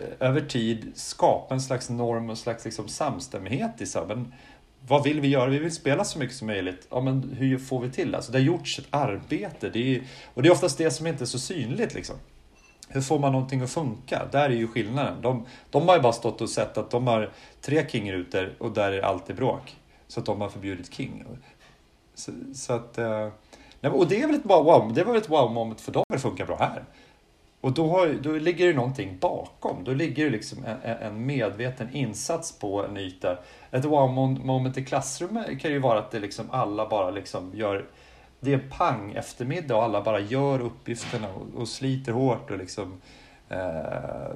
eh, 0.00 0.28
över 0.28 0.40
tid 0.40 0.92
skapa 0.94 1.54
en 1.54 1.60
slags 1.60 1.90
norm 1.90 2.24
och 2.24 2.30
en 2.30 2.36
slags 2.36 2.64
liksom 2.64 2.88
samstämmighet 2.88 3.80
i 3.80 3.86
så 3.86 3.98
här, 3.98 4.06
men 4.06 4.34
vad 4.86 5.04
vill 5.04 5.20
vi 5.20 5.28
göra? 5.28 5.50
Vi 5.50 5.58
vill 5.58 5.74
spela 5.74 6.04
så 6.04 6.18
mycket 6.18 6.36
som 6.36 6.46
möjligt. 6.46 6.86
Ja, 6.90 7.00
men 7.00 7.36
hur 7.38 7.58
får 7.58 7.80
vi 7.80 7.90
till 7.90 8.10
det? 8.10 8.16
Alltså, 8.16 8.32
det 8.32 8.38
har 8.38 8.44
gjorts 8.44 8.78
ett 8.78 8.86
arbete. 8.90 9.70
Det 9.70 9.96
är, 9.96 10.02
och 10.34 10.42
det 10.42 10.48
är 10.48 10.52
oftast 10.52 10.78
det 10.78 10.90
som 10.90 11.06
inte 11.06 11.24
är 11.24 11.26
så 11.26 11.38
synligt. 11.38 11.94
Liksom. 11.94 12.16
Hur 12.88 13.00
får 13.00 13.18
man 13.18 13.32
någonting 13.32 13.60
att 13.60 13.70
funka? 13.70 14.22
Där 14.32 14.50
är 14.50 14.54
ju 14.54 14.68
skillnaden. 14.68 15.22
De, 15.22 15.46
de 15.70 15.88
har 15.88 15.96
ju 15.96 16.02
bara 16.02 16.12
stått 16.12 16.40
och 16.40 16.50
sett 16.50 16.78
att 16.78 16.90
de 16.90 17.06
har 17.06 17.30
tre 17.60 17.88
kingrutor 17.88 18.54
och 18.58 18.72
där 18.72 18.92
är 18.92 19.02
alltid 19.02 19.36
bråk. 19.36 19.76
Så 20.08 20.20
att 20.20 20.26
de 20.26 20.40
har 20.40 20.48
förbjudit 20.48 20.94
king. 20.94 21.24
Så, 22.14 22.32
så 22.54 22.72
att... 22.72 22.98
Eh, 22.98 23.28
och 23.82 24.08
det 24.08 24.22
är 24.22 24.26
väl 24.26 24.36
ett 24.36 24.44
wow, 24.44 24.92
det 24.94 25.04
var 25.04 25.12
väl 25.12 25.22
ett 25.22 25.30
wow-moment 25.30 25.80
för 25.80 25.92
dem, 25.92 26.04
det 26.08 26.18
funkar 26.18 26.46
bra 26.46 26.56
här. 26.56 26.84
Och 27.60 27.72
då, 27.72 27.88
har, 27.88 28.08
då 28.22 28.32
ligger 28.32 28.66
det 28.66 28.72
någonting 28.72 29.18
bakom. 29.20 29.84
Då 29.84 29.94
ligger 29.94 30.24
det 30.24 30.30
liksom 30.30 30.64
en, 30.64 30.96
en 30.96 31.26
medveten 31.26 31.88
insats 31.92 32.58
på 32.58 32.84
en 32.84 32.96
yta. 32.96 33.38
Ett 33.70 33.84
wow-moment 33.84 34.78
i 34.78 34.84
klassrummet 34.84 35.60
kan 35.60 35.70
ju 35.70 35.78
vara 35.78 35.98
att 35.98 36.10
det 36.10 36.20
liksom 36.20 36.50
alla 36.50 36.88
bara 36.88 37.10
liksom 37.10 37.52
gör... 37.54 37.84
Det 38.40 38.52
är 38.52 38.58
pang 38.70 39.12
eftermiddag 39.12 39.76
och 39.76 39.82
alla 39.82 40.02
bara 40.02 40.20
gör 40.20 40.60
uppgifterna 40.60 41.28
och, 41.28 41.60
och 41.60 41.68
sliter 41.68 42.12
hårt 42.12 42.50
och 42.50 42.58
liksom 42.58 43.00
eh, 43.48 44.30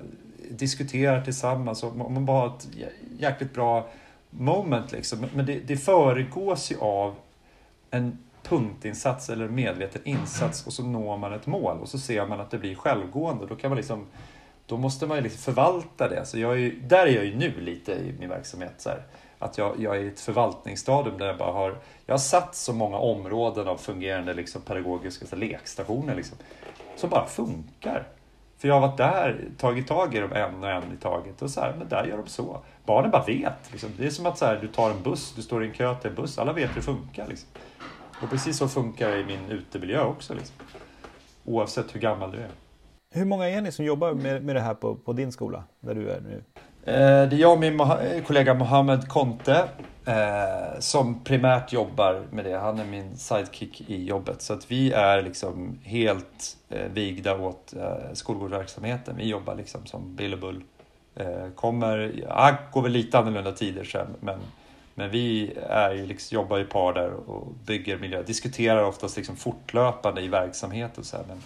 diskuterar 0.51 1.23
tillsammans. 1.23 1.83
Och 1.83 1.97
man 1.97 2.27
bara 2.27 2.41
har 2.41 2.57
ett 2.57 2.69
jäkligt 3.19 3.55
bra 3.55 3.89
moment 4.31 4.93
liksom. 4.93 5.27
Men 5.35 5.47
det, 5.47 5.59
det 5.59 5.77
föregås 5.77 6.73
ju 6.73 6.79
av 6.79 7.15
en 7.91 8.19
punktinsats 8.43 9.31
eller 9.31 9.49
medveten 9.49 10.03
insats 10.05 10.67
och 10.67 10.73
så 10.73 10.83
når 10.83 11.17
man 11.17 11.33
ett 11.33 11.47
mål 11.47 11.79
och 11.81 11.89
så 11.89 11.99
ser 11.99 12.27
man 12.27 12.41
att 12.41 12.51
det 12.51 12.59
blir 12.59 12.75
självgående. 12.75 13.47
Då, 13.47 13.57
kan 13.57 13.71
man 13.71 13.77
liksom, 13.77 14.07
då 14.67 14.77
måste 14.77 15.07
man 15.07 15.17
ju 15.17 15.23
liksom 15.23 15.55
förvalta 15.55 16.09
det. 16.09 16.27
Så 16.27 16.39
jag 16.39 16.61
är, 16.61 16.71
där 16.71 17.07
är 17.07 17.11
jag 17.11 17.25
ju 17.25 17.37
nu 17.37 17.61
lite 17.61 17.93
i 17.93 18.15
min 18.19 18.29
verksamhet. 18.29 18.75
Så 18.79 18.89
här, 18.89 19.03
att 19.39 19.59
jag, 19.59 19.81
jag 19.81 19.97
är 19.97 20.01
i 20.01 20.09
ett 20.09 20.21
förvaltningsstadium 20.21 21.19
där 21.19 21.27
jag 21.27 21.39
bara 21.39 21.53
har, 21.53 21.79
jag 22.07 22.15
har 22.15 22.19
satt 22.19 22.55
så 22.55 22.73
många 22.73 22.97
områden 22.97 23.69
av 23.69 23.77
fungerande 23.77 24.35
liksom, 24.35 24.63
pedagogiska 24.63 25.27
så 25.27 25.37
lekstationer 25.37 26.15
liksom, 26.15 26.39
som 26.97 27.11
bara 27.11 27.27
funkar. 27.27 28.09
För 28.59 28.69
jag 28.69 28.75
har 28.75 28.89
varit 28.89 28.97
där, 28.97 29.49
tagit 29.59 29.89
tag 29.89 30.15
i 30.15 30.21
dem 30.21 30.33
en 30.33 30.65
och 30.65 30.71
en 30.71 30.83
i 30.83 30.97
taget 31.03 31.43
och 31.43 31.51
så 31.51 31.61
här, 31.61 31.75
men 31.79 31.89
där 31.89 32.05
gör 32.05 32.17
de 32.17 32.27
så. 32.27 32.61
Barnen 32.85 33.11
bara 33.11 33.25
vet. 33.25 33.73
Liksom. 33.73 33.91
Det 33.97 34.07
är 34.07 34.11
som 34.11 34.27
att 34.27 34.39
så 34.39 34.45
här, 34.45 34.59
du 34.61 34.69
tar 34.69 34.91
en 34.91 35.03
buss, 35.03 35.33
du 35.37 35.43
står 35.43 35.65
i 35.65 35.69
en 35.69 35.75
kö 35.75 35.95
till 35.95 36.11
en 36.11 36.17
buss, 36.17 36.39
alla 36.39 36.53
vet 36.53 36.71
hur 36.71 36.75
det 36.75 36.83
funkar. 36.83 37.27
Liksom. 37.29 37.49
Och 38.23 38.31
precis 38.31 38.59
så 38.59 38.69
funkar 38.69 39.11
det 39.11 39.21
i 39.21 39.25
min 39.25 39.51
utemiljö 39.51 40.03
också. 40.03 40.35
Liksom. 40.35 40.57
Oavsett 41.45 41.95
hur 41.95 42.01
gammal 42.01 42.31
du 42.31 42.39
är. 42.39 42.49
Hur 43.15 43.25
många 43.25 43.49
är 43.49 43.61
ni 43.61 43.73
som 43.73 43.85
jobbar 43.85 44.13
med, 44.13 44.45
med 44.45 44.57
det 44.57 44.61
här 44.61 44.75
på, 44.75 44.95
på 44.95 45.13
din 45.13 45.33
skola, 45.33 45.65
där 45.81 45.95
du 45.95 46.11
är 46.11 46.21
nu? 46.21 46.45
Eh, 46.85 47.29
det 47.29 47.37
är 47.37 47.41
jag 47.41 47.53
och 47.53 47.61
min 47.61 47.79
kollega 48.27 48.55
Mohammed 48.55 49.09
Conte 49.09 49.69
eh, 50.07 50.79
som 50.79 51.25
primärt 51.25 51.73
jobbar 51.73 52.23
med 52.31 52.45
det. 52.45 52.59
Han 52.59 52.79
är 52.79 52.85
min 52.85 53.17
sidekick 53.17 53.81
i 53.81 54.05
jobbet. 54.05 54.43
Så 54.43 54.53
att 54.53 54.71
vi 54.71 54.93
är 54.93 55.23
liksom 55.23 55.79
helt 55.83 56.57
eh, 56.69 56.93
vigda 56.93 57.39
åt 57.39 57.75
eh, 57.77 58.13
skolgårdsverksamheten. 58.13 59.17
Vi 59.17 59.29
jobbar 59.29 59.55
liksom 59.55 59.87
som 59.87 60.17
Bill 60.17 60.33
och 60.33 60.41
Bull. 60.41 60.63
Eh, 61.15 61.49
kommer, 61.55 62.13
ja, 62.29 62.57
går 62.73 62.83
väl 62.83 62.93
lite 62.93 63.19
annorlunda 63.19 63.53
tider 63.53 63.85
sen, 63.85 64.07
men 64.21 64.39
men 64.95 65.11
vi 65.11 65.53
är 65.69 65.95
ju 65.95 66.07
liksom, 66.07 66.35
jobbar 66.35 66.59
i 66.59 66.65
par 66.65 66.93
där 66.93 67.11
och 67.11 67.53
bygger 67.67 67.99
miljö, 67.99 68.23
diskuterar 68.23 68.85
oftast 68.85 69.17
liksom 69.17 69.37
fortlöpande 69.37 70.21
i 70.21 70.29
verksamheten. 70.29 71.05
så 71.05 71.17
här, 71.17 71.25
men, 71.29 71.43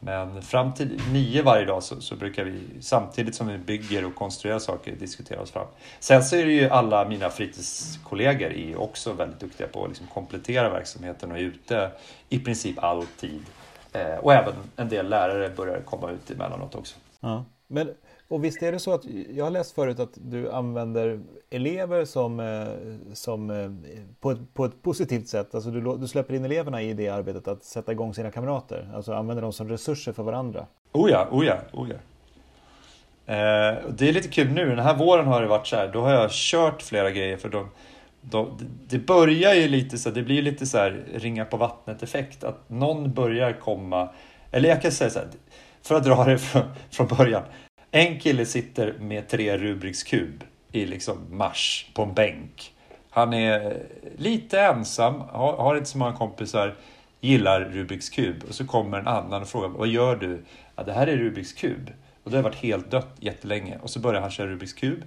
men 0.00 0.42
fram 0.42 0.74
till 0.74 1.00
nio 1.12 1.42
varje 1.42 1.64
dag 1.64 1.82
så, 1.82 2.00
så, 2.00 2.16
brukar 2.16 2.44
vi 2.44 2.60
samtidigt 2.80 3.34
som 3.34 3.48
vi 3.48 3.58
bygger 3.58 4.06
och 4.06 4.14
konstruerar 4.14 4.58
saker 4.58 4.92
diskutera 4.96 5.40
oss 5.40 5.50
fram. 5.50 5.66
Sen 6.00 6.24
så 6.24 6.36
är 6.36 6.46
det 6.46 6.52
ju 6.52 6.68
alla 6.68 7.08
mina 7.08 7.30
fritidskollegor 7.30 8.52
är 8.52 8.80
också 8.80 9.12
väldigt 9.12 9.40
duktiga 9.40 9.66
på 9.66 9.82
att 9.82 9.88
liksom 9.88 10.06
komplettera 10.06 10.70
verksamheten 10.70 11.32
och 11.32 11.38
är 11.38 11.42
ute 11.42 11.90
i 12.28 12.38
princip 12.38 12.78
alltid. 12.84 13.42
Eh, 13.92 14.16
och 14.16 14.32
även 14.32 14.54
en 14.76 14.88
del 14.88 15.08
lärare 15.08 15.48
börjar 15.48 15.80
komma 15.80 16.10
ut 16.10 16.30
emellanåt 16.30 16.74
också. 16.74 16.96
Ja. 17.20 17.44
Men 17.66 17.94
och 18.32 18.44
visst 18.44 18.62
är 18.62 18.72
det 18.72 18.78
så 18.78 18.94
att 18.94 19.04
jag 19.34 19.44
har 19.44 19.50
läst 19.50 19.74
förut 19.74 20.00
att 20.00 20.12
du 20.14 20.52
använder 20.52 21.20
elever 21.50 22.04
som, 22.04 22.40
eh, 22.40 23.14
som 23.14 23.50
eh, 23.50 23.70
på, 24.20 24.30
ett, 24.30 24.54
på 24.54 24.64
ett 24.64 24.82
positivt 24.82 25.28
sätt. 25.28 25.54
Alltså 25.54 25.70
du, 25.70 25.96
du 25.96 26.08
släpper 26.08 26.34
in 26.34 26.44
eleverna 26.44 26.82
i 26.82 26.92
det 26.92 27.08
arbetet 27.08 27.48
att 27.48 27.64
sätta 27.64 27.92
igång 27.92 28.14
sina 28.14 28.30
kamrater. 28.30 28.90
Alltså 28.94 29.12
använder 29.12 29.42
dem 29.42 29.52
som 29.52 29.68
resurser 29.68 30.12
för 30.12 30.22
varandra. 30.22 30.66
Oh 30.92 31.10
ja, 31.10 31.28
oh 31.30 31.46
ja, 31.46 31.56
oh 31.72 31.88
ja. 31.90 31.94
Eh, 33.34 33.78
det 33.90 34.08
är 34.08 34.12
lite 34.12 34.28
kul 34.28 34.50
nu, 34.50 34.68
den 34.68 34.78
här 34.78 34.96
våren 34.96 35.26
har 35.26 35.42
det 35.42 35.48
varit 35.48 35.66
så 35.66 35.76
här, 35.76 35.90
då 35.92 36.00
har 36.00 36.12
jag 36.12 36.30
kört 36.30 36.82
flera 36.82 37.10
grejer 37.10 37.36
för 37.36 37.48
de, 37.48 37.68
de, 38.20 38.58
det 38.88 38.98
börjar 38.98 39.54
ju 39.54 39.68
lite 39.68 39.98
så, 39.98 40.10
det 40.10 40.22
blir 40.22 40.42
lite 40.42 40.66
så 40.66 40.78
här 40.78 41.04
ringa 41.14 41.44
på 41.44 41.56
vattnet 41.56 42.02
effekt. 42.02 42.44
Att 42.44 42.68
någon 42.70 43.12
börjar 43.12 43.52
komma, 43.52 44.08
eller 44.50 44.68
jag 44.68 44.82
kan 44.82 44.92
säga 44.92 45.10
så 45.10 45.18
här, 45.18 45.28
för 45.82 45.94
att 45.94 46.04
dra 46.04 46.24
det 46.24 46.38
från, 46.38 46.62
från 46.90 47.06
början. 47.06 47.42
En 47.94 48.20
kille 48.20 48.46
sitter 48.46 48.94
med 49.00 49.28
tre 49.28 49.58
Rubiks 49.58 50.02
kub 50.02 50.44
i 50.72 50.86
liksom 50.86 51.36
mars 51.36 51.90
på 51.94 52.02
en 52.02 52.14
bänk. 52.14 52.74
Han 53.10 53.34
är 53.34 53.82
lite 54.16 54.60
ensam, 54.60 55.20
har, 55.20 55.56
har 55.56 55.76
inte 55.76 55.90
så 55.90 55.98
många 55.98 56.12
kompisar, 56.12 56.74
gillar 57.20 57.60
Rubiks 57.60 58.10
kub. 58.10 58.44
Och 58.48 58.54
så 58.54 58.66
kommer 58.66 58.98
en 58.98 59.06
annan 59.06 59.42
och 59.42 59.48
frågar 59.48 59.68
vad 59.68 59.88
gör 59.88 60.16
du? 60.16 60.42
Ja, 60.76 60.82
det 60.82 60.92
här 60.92 61.06
är 61.06 61.16
Rubiks 61.16 61.52
kub. 61.52 61.90
Och 62.24 62.30
det 62.30 62.36
har 62.36 62.42
varit 62.42 62.54
helt 62.54 62.90
dött 62.90 63.14
jättelänge. 63.20 63.78
Och 63.82 63.90
så 63.90 64.00
börjar 64.00 64.20
han 64.20 64.30
köra 64.30 64.46
Rubiks 64.46 64.72
kub. 64.72 65.02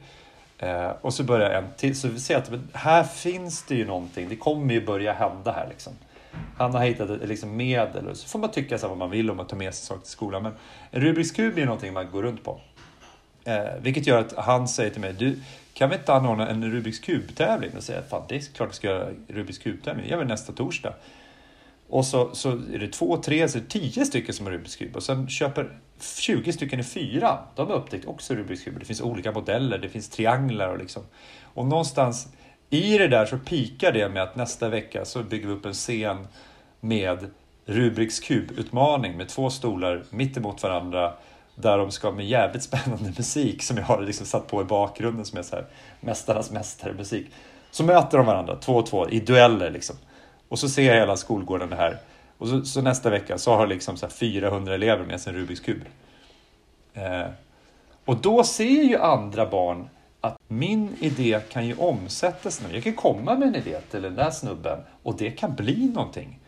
Eh, 0.57 0.89
och 1.01 1.13
så 1.13 1.23
börjar 1.23 1.49
en 1.49 1.65
till. 1.77 1.95
Så 1.95 2.07
vi 2.07 2.19
ser 2.19 2.37
att 2.37 2.51
här 2.73 3.03
finns 3.03 3.63
det 3.63 3.75
ju 3.75 3.85
någonting. 3.85 4.29
Det 4.29 4.35
kommer 4.35 4.73
ju 4.73 4.85
börja 4.85 5.13
hända 5.13 5.51
här 5.51 5.67
liksom. 5.69 5.93
Han 6.57 6.73
har 6.73 6.85
hittat 6.85 7.09
ett 7.09 7.29
liksom, 7.29 7.57
medel. 7.57 8.15
Så 8.15 8.27
får 8.27 8.39
man 8.39 8.51
tycka 8.51 8.77
så 8.77 8.87
vad 8.87 8.97
man 8.97 9.09
vill 9.09 9.31
om 9.31 9.39
att 9.39 9.49
ta 9.49 9.55
med 9.55 9.73
sig 9.73 9.85
saker 9.85 10.01
till 10.01 10.11
skolan. 10.11 10.43
Men 10.43 10.51
en 10.91 11.01
Rubiks 11.01 11.31
kub 11.31 11.57
är 11.57 11.65
någonting 11.65 11.93
man 11.93 12.11
går 12.11 12.23
runt 12.23 12.43
på. 12.43 12.59
Eh, 13.45 13.81
vilket 13.81 14.07
gör 14.07 14.19
att 14.19 14.33
han 14.37 14.67
säger 14.67 14.89
till 14.89 15.01
mig, 15.01 15.13
du 15.13 15.39
kan 15.73 15.89
vi 15.89 15.95
inte 15.95 16.13
anordna 16.13 16.49
en 16.49 16.71
Rubiks 16.71 16.99
kub-tävling? 16.99 17.71
Och 17.77 17.83
säger 17.83 18.01
fan 18.01 18.23
det 18.29 18.35
är 18.35 18.41
klart 18.55 18.69
vi 18.69 18.73
ska 18.73 18.87
göra 18.87 19.09
Rubiks 19.27 19.57
kub-tävling, 19.57 20.03
det 20.03 20.11
gör 20.11 20.17
vi 20.17 20.25
nästa 20.25 20.53
torsdag. 20.53 20.93
Och 21.89 22.05
så, 22.05 22.35
så 22.35 22.51
är 22.51 22.79
det 22.79 22.87
två, 22.87 23.17
tre, 23.17 23.49
så 23.49 23.57
är 23.57 23.61
det 23.61 23.69
tio 23.69 24.05
stycken 24.05 24.33
som 24.33 24.45
har 24.45 24.53
Rubiks 24.53 24.75
kub 24.75 24.95
och 24.95 25.03
sen 25.03 25.29
köper 25.29 25.69
20 26.19 26.53
stycken 26.53 26.79
i 26.79 26.83
fyra. 26.83 27.39
De 27.55 27.67
har 27.67 27.75
upptäckt 27.75 28.05
också 28.05 28.33
Rubiks 28.33 28.63
kub. 28.63 28.79
Det 28.79 28.85
finns 28.85 29.01
olika 29.01 29.31
modeller, 29.31 29.77
det 29.77 29.89
finns 29.89 30.09
trianglar 30.09 30.69
och 30.69 30.77
liksom. 30.77 31.03
Och 31.43 31.65
någonstans 31.65 32.27
i 32.69 32.97
det 32.97 33.07
där 33.07 33.25
så 33.25 33.37
pikar 33.37 33.91
det 33.91 34.09
med 34.09 34.23
att 34.23 34.35
nästa 34.35 34.69
vecka 34.69 35.05
så 35.05 35.23
bygger 35.23 35.47
vi 35.47 35.53
upp 35.53 35.65
en 35.65 35.73
scen 35.73 36.27
med 36.79 37.31
Rubiks 37.65 38.19
kub-utmaning 38.19 39.17
med 39.17 39.29
två 39.29 39.49
stolar 39.49 40.03
mitt 40.09 40.37
emot 40.37 40.63
varandra 40.63 41.13
där 41.55 41.77
de 41.77 41.91
ska 41.91 42.11
med 42.11 42.25
jävligt 42.25 42.63
spännande 42.63 43.13
musik 43.17 43.63
som 43.63 43.77
jag 43.77 43.83
har 43.83 44.01
liksom 44.01 44.25
satt 44.25 44.47
på 44.47 44.61
i 44.61 44.65
bakgrunden 44.65 45.25
som 45.25 45.39
är 45.39 45.43
så 45.43 45.55
här 45.55 45.65
Mästarnas 45.99 46.51
mästare 46.51 46.93
musik. 46.93 47.27
Så 47.71 47.83
möter 47.83 48.17
de 48.17 48.27
varandra 48.27 48.55
två 48.55 48.75
och 48.75 48.85
två 48.85 49.09
i 49.09 49.19
dueller 49.19 49.71
liksom. 49.71 49.95
Och 50.49 50.59
så 50.59 50.69
ser 50.69 50.83
jag 50.83 50.99
hela 50.99 51.17
skolgården 51.17 51.69
det 51.69 51.75
här. 51.75 51.97
Och 52.37 52.47
så, 52.47 52.65
så 52.65 52.81
nästa 52.81 53.09
vecka 53.09 53.37
så 53.37 53.55
har 53.55 53.67
liksom 53.67 53.97
så 53.97 54.07
400 54.07 54.73
elever 54.73 55.05
med 55.05 55.21
sig 55.21 55.33
en 55.33 55.39
Rubiks 55.39 55.59
kub. 55.59 55.81
Eh, 56.93 57.27
och 58.05 58.17
då 58.17 58.43
ser 58.43 58.83
ju 58.83 58.97
andra 58.97 59.45
barn 59.45 59.89
att 60.21 60.39
min 60.47 60.95
idé 60.99 61.39
kan 61.49 61.67
ju 61.67 61.75
omsättas 61.77 62.61
nu. 62.61 62.73
Jag 62.73 62.83
kan 62.83 62.93
komma 62.93 63.35
med 63.35 63.47
en 63.47 63.55
idé 63.55 63.79
till 63.91 64.01
den 64.01 64.15
där 64.15 64.31
snubben 64.31 64.79
och 65.03 65.17
det 65.17 65.31
kan 65.31 65.55
bli 65.55 65.85
någonting. 65.85 66.39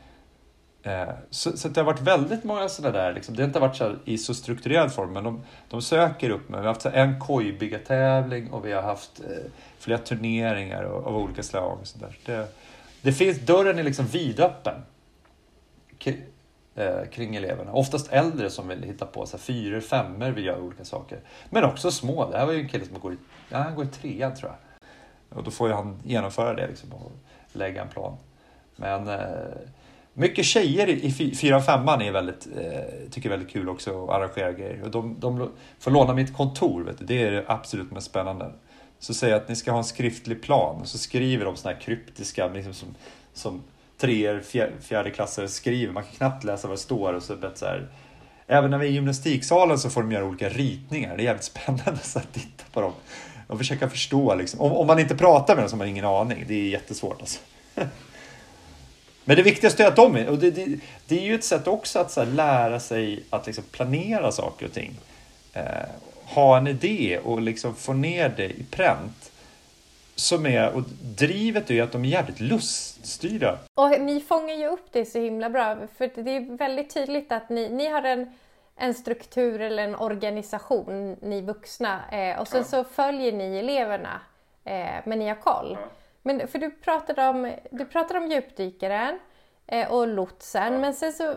Eh, 0.83 1.09
så, 1.29 1.57
så 1.57 1.67
det 1.67 1.79
har 1.79 1.85
varit 1.85 2.01
väldigt 2.01 2.43
många 2.43 2.69
sådana 2.69 2.97
där, 2.97 3.13
liksom, 3.13 3.35
det 3.35 3.41
har 3.41 3.47
inte 3.47 3.59
varit 3.59 3.75
så 3.75 3.95
i 4.05 4.17
så 4.17 4.33
strukturerad 4.33 4.93
form, 4.93 5.13
men 5.13 5.23
de, 5.23 5.43
de 5.69 5.81
söker 5.81 6.29
upp 6.29 6.49
mig. 6.49 6.59
Vi 6.59 6.67
har 6.67 6.73
haft 6.73 6.85
en 6.85 7.19
kojbyggartävling 7.19 8.51
och 8.51 8.65
vi 8.65 8.73
har 8.73 8.81
haft 8.81 9.19
eh, 9.19 9.51
flera 9.79 9.97
turneringar 9.97 10.83
av, 10.83 11.07
av 11.07 11.17
olika 11.17 11.43
slag. 11.43 11.77
Och 11.81 11.87
så 11.87 11.97
där. 11.97 12.17
Det, 12.25 12.47
det 13.01 13.13
finns, 13.13 13.39
dörren 13.39 13.79
är 13.79 13.83
liksom 13.83 14.05
vidöppen 14.05 14.81
eh, 16.75 17.05
kring 17.11 17.35
eleverna. 17.35 17.71
Oftast 17.71 18.11
äldre 18.11 18.49
som 18.49 18.67
vill 18.67 18.83
hitta 18.83 19.05
på 19.05 19.25
så 19.25 19.37
här, 19.37 19.41
fyror, 19.41 19.79
femmor 19.79 20.29
vill 20.29 20.45
göra 20.45 20.59
olika 20.59 20.85
saker. 20.85 21.19
Men 21.49 21.63
också 21.63 21.91
små. 21.91 22.31
Det 22.31 22.37
här 22.37 22.45
var 22.45 22.53
ju 22.53 22.59
en 22.59 22.69
kille 22.69 22.85
som 22.85 22.99
går 22.99 23.13
i, 23.13 23.17
ja, 23.49 23.57
han 23.57 23.75
går 23.75 23.85
i 23.85 23.87
trean 23.87 24.35
tror 24.35 24.51
jag. 24.51 24.57
Och 25.37 25.43
då 25.43 25.51
får 25.51 25.67
ju 25.67 25.73
han 25.73 25.99
genomföra 26.03 26.53
det 26.53 26.67
liksom, 26.67 26.93
och 26.93 27.11
lägga 27.53 27.81
en 27.81 27.89
plan. 27.89 28.17
Men 28.75 29.07
eh, 29.07 29.17
mycket 30.17 30.45
tjejer 30.45 30.89
i, 30.89 31.11
fyran, 31.35 31.63
femman 31.63 32.01
är 32.01 32.11
väldigt, 32.11 32.47
eh, 32.57 33.09
tycker 33.11 33.29
väldigt 33.29 33.49
kul 33.49 33.69
också 33.69 34.03
att 34.03 34.09
arrangera 34.09 34.51
grejer. 34.51 34.83
Och 34.83 34.91
de, 34.91 35.15
de 35.19 35.49
får 35.79 35.91
låna 35.91 36.13
mitt 36.13 36.37
kontor, 36.37 36.83
vet 36.83 36.97
du. 36.97 37.05
det 37.05 37.23
är 37.23 37.31
det 37.31 37.43
absolut 37.47 37.91
mest 37.91 38.07
spännande. 38.07 38.51
Så 38.99 39.13
säger 39.13 39.33
jag 39.33 39.41
att 39.41 39.49
ni 39.49 39.55
ska 39.55 39.71
ha 39.71 39.77
en 39.77 39.83
skriftlig 39.83 40.41
plan 40.41 40.81
och 40.81 40.87
så 40.87 40.97
skriver 40.97 41.45
de 41.45 41.55
sådana 41.55 41.75
här 41.75 41.81
kryptiska, 41.81 42.47
liksom 42.47 42.73
som, 42.73 42.95
som 43.33 43.63
treor, 43.97 44.41
fjärde 44.81 45.11
klasser 45.11 45.47
skriver. 45.47 45.93
Man 45.93 46.03
kan 46.03 46.11
knappt 46.11 46.43
läsa 46.43 46.67
vad 46.67 46.77
det 46.77 46.81
står. 46.81 47.13
Och 47.13 47.23
så, 47.23 47.35
så 47.55 47.65
här, 47.65 47.87
även 48.47 48.71
när 48.71 48.77
vi 48.77 48.87
är 48.87 48.91
i 48.91 48.93
gymnastiksalen 48.93 49.79
så 49.79 49.89
får 49.89 50.01
de 50.01 50.11
göra 50.11 50.25
olika 50.25 50.49
ritningar. 50.49 51.17
Det 51.17 51.23
är 51.23 51.25
jävligt 51.25 51.43
spännande 51.53 51.91
att 52.15 52.33
titta 52.33 52.63
på 52.73 52.81
dem 52.81 52.93
och 53.47 53.57
försöka 53.57 53.89
förstå. 53.89 54.35
Liksom. 54.35 54.61
Om, 54.61 54.71
om 54.71 54.87
man 54.87 54.99
inte 54.99 55.15
pratar 55.15 55.55
med 55.55 55.63
dem 55.63 55.69
så 55.69 55.75
har 55.75 55.77
man 55.77 55.87
ingen 55.87 56.05
aning. 56.05 56.45
Det 56.47 56.53
är 56.53 56.69
jättesvårt 56.69 57.21
alltså. 57.21 57.39
Men 59.27 59.35
det 59.35 59.43
viktigaste 59.43 59.83
är 59.83 59.87
att 59.87 59.95
de 59.95 60.15
är, 60.15 60.29
och 60.29 60.37
det, 60.37 60.51
det, 60.51 60.79
det 61.07 61.17
är 61.17 61.23
ju 61.23 61.35
ett 61.35 61.43
sätt 61.43 61.67
också 61.67 61.99
att 61.99 62.15
här, 62.15 62.25
lära 62.25 62.79
sig 62.79 63.23
att 63.29 63.45
liksom 63.45 63.63
planera 63.71 64.31
saker 64.31 64.65
och 64.65 64.73
ting. 64.73 64.93
Eh, 65.53 65.63
ha 66.25 66.57
en 66.57 66.67
idé 66.67 67.19
och 67.23 67.41
liksom 67.41 67.75
få 67.75 67.93
ner 67.93 68.33
det 68.37 68.49
i 68.49 68.65
pränt 68.71 69.31
som 70.15 70.45
är, 70.45 70.75
och 70.75 70.83
drivet 71.01 71.69
är 71.69 71.73
ju 71.73 71.81
att 71.81 71.91
de 71.91 72.05
är 72.05 72.09
jävligt 72.09 72.39
luststyrda. 72.39 73.57
Och 73.73 74.01
ni 74.01 74.21
fångar 74.21 74.55
ju 74.55 74.67
upp 74.67 74.87
det 74.91 75.05
så 75.05 75.19
himla 75.19 75.49
bra, 75.49 75.77
för 75.97 76.23
det 76.23 76.31
är 76.35 76.57
väldigt 76.57 76.93
tydligt 76.93 77.31
att 77.31 77.49
ni, 77.49 77.69
ni 77.69 77.87
har 77.87 78.03
en, 78.03 78.33
en 78.75 78.93
struktur 78.93 79.61
eller 79.61 79.83
en 79.83 79.95
organisation, 79.95 81.17
ni 81.21 81.41
vuxna, 81.41 81.99
eh, 82.11 82.39
och 82.39 82.47
sen 82.47 82.59
ja. 82.59 82.63
så 82.63 82.83
följer 82.83 83.31
ni 83.31 83.57
eleverna, 83.57 84.21
eh, 84.63 84.95
men 85.05 85.19
ni 85.19 85.27
har 85.27 85.35
koll. 85.35 85.77
Ja. 85.81 85.87
Men 86.27 86.47
för 86.47 86.59
du 86.59 86.69
pratade 86.69 87.27
om, 87.27 87.55
du 87.71 87.85
pratade 87.85 88.19
om 88.19 88.31
djupdykaren 88.31 89.19
eh, 89.67 89.91
och 89.91 90.07
lotsen, 90.07 90.73
ja. 90.73 90.79
men 90.79 90.93
sen 90.93 91.13
så 91.13 91.29
eh, 91.29 91.35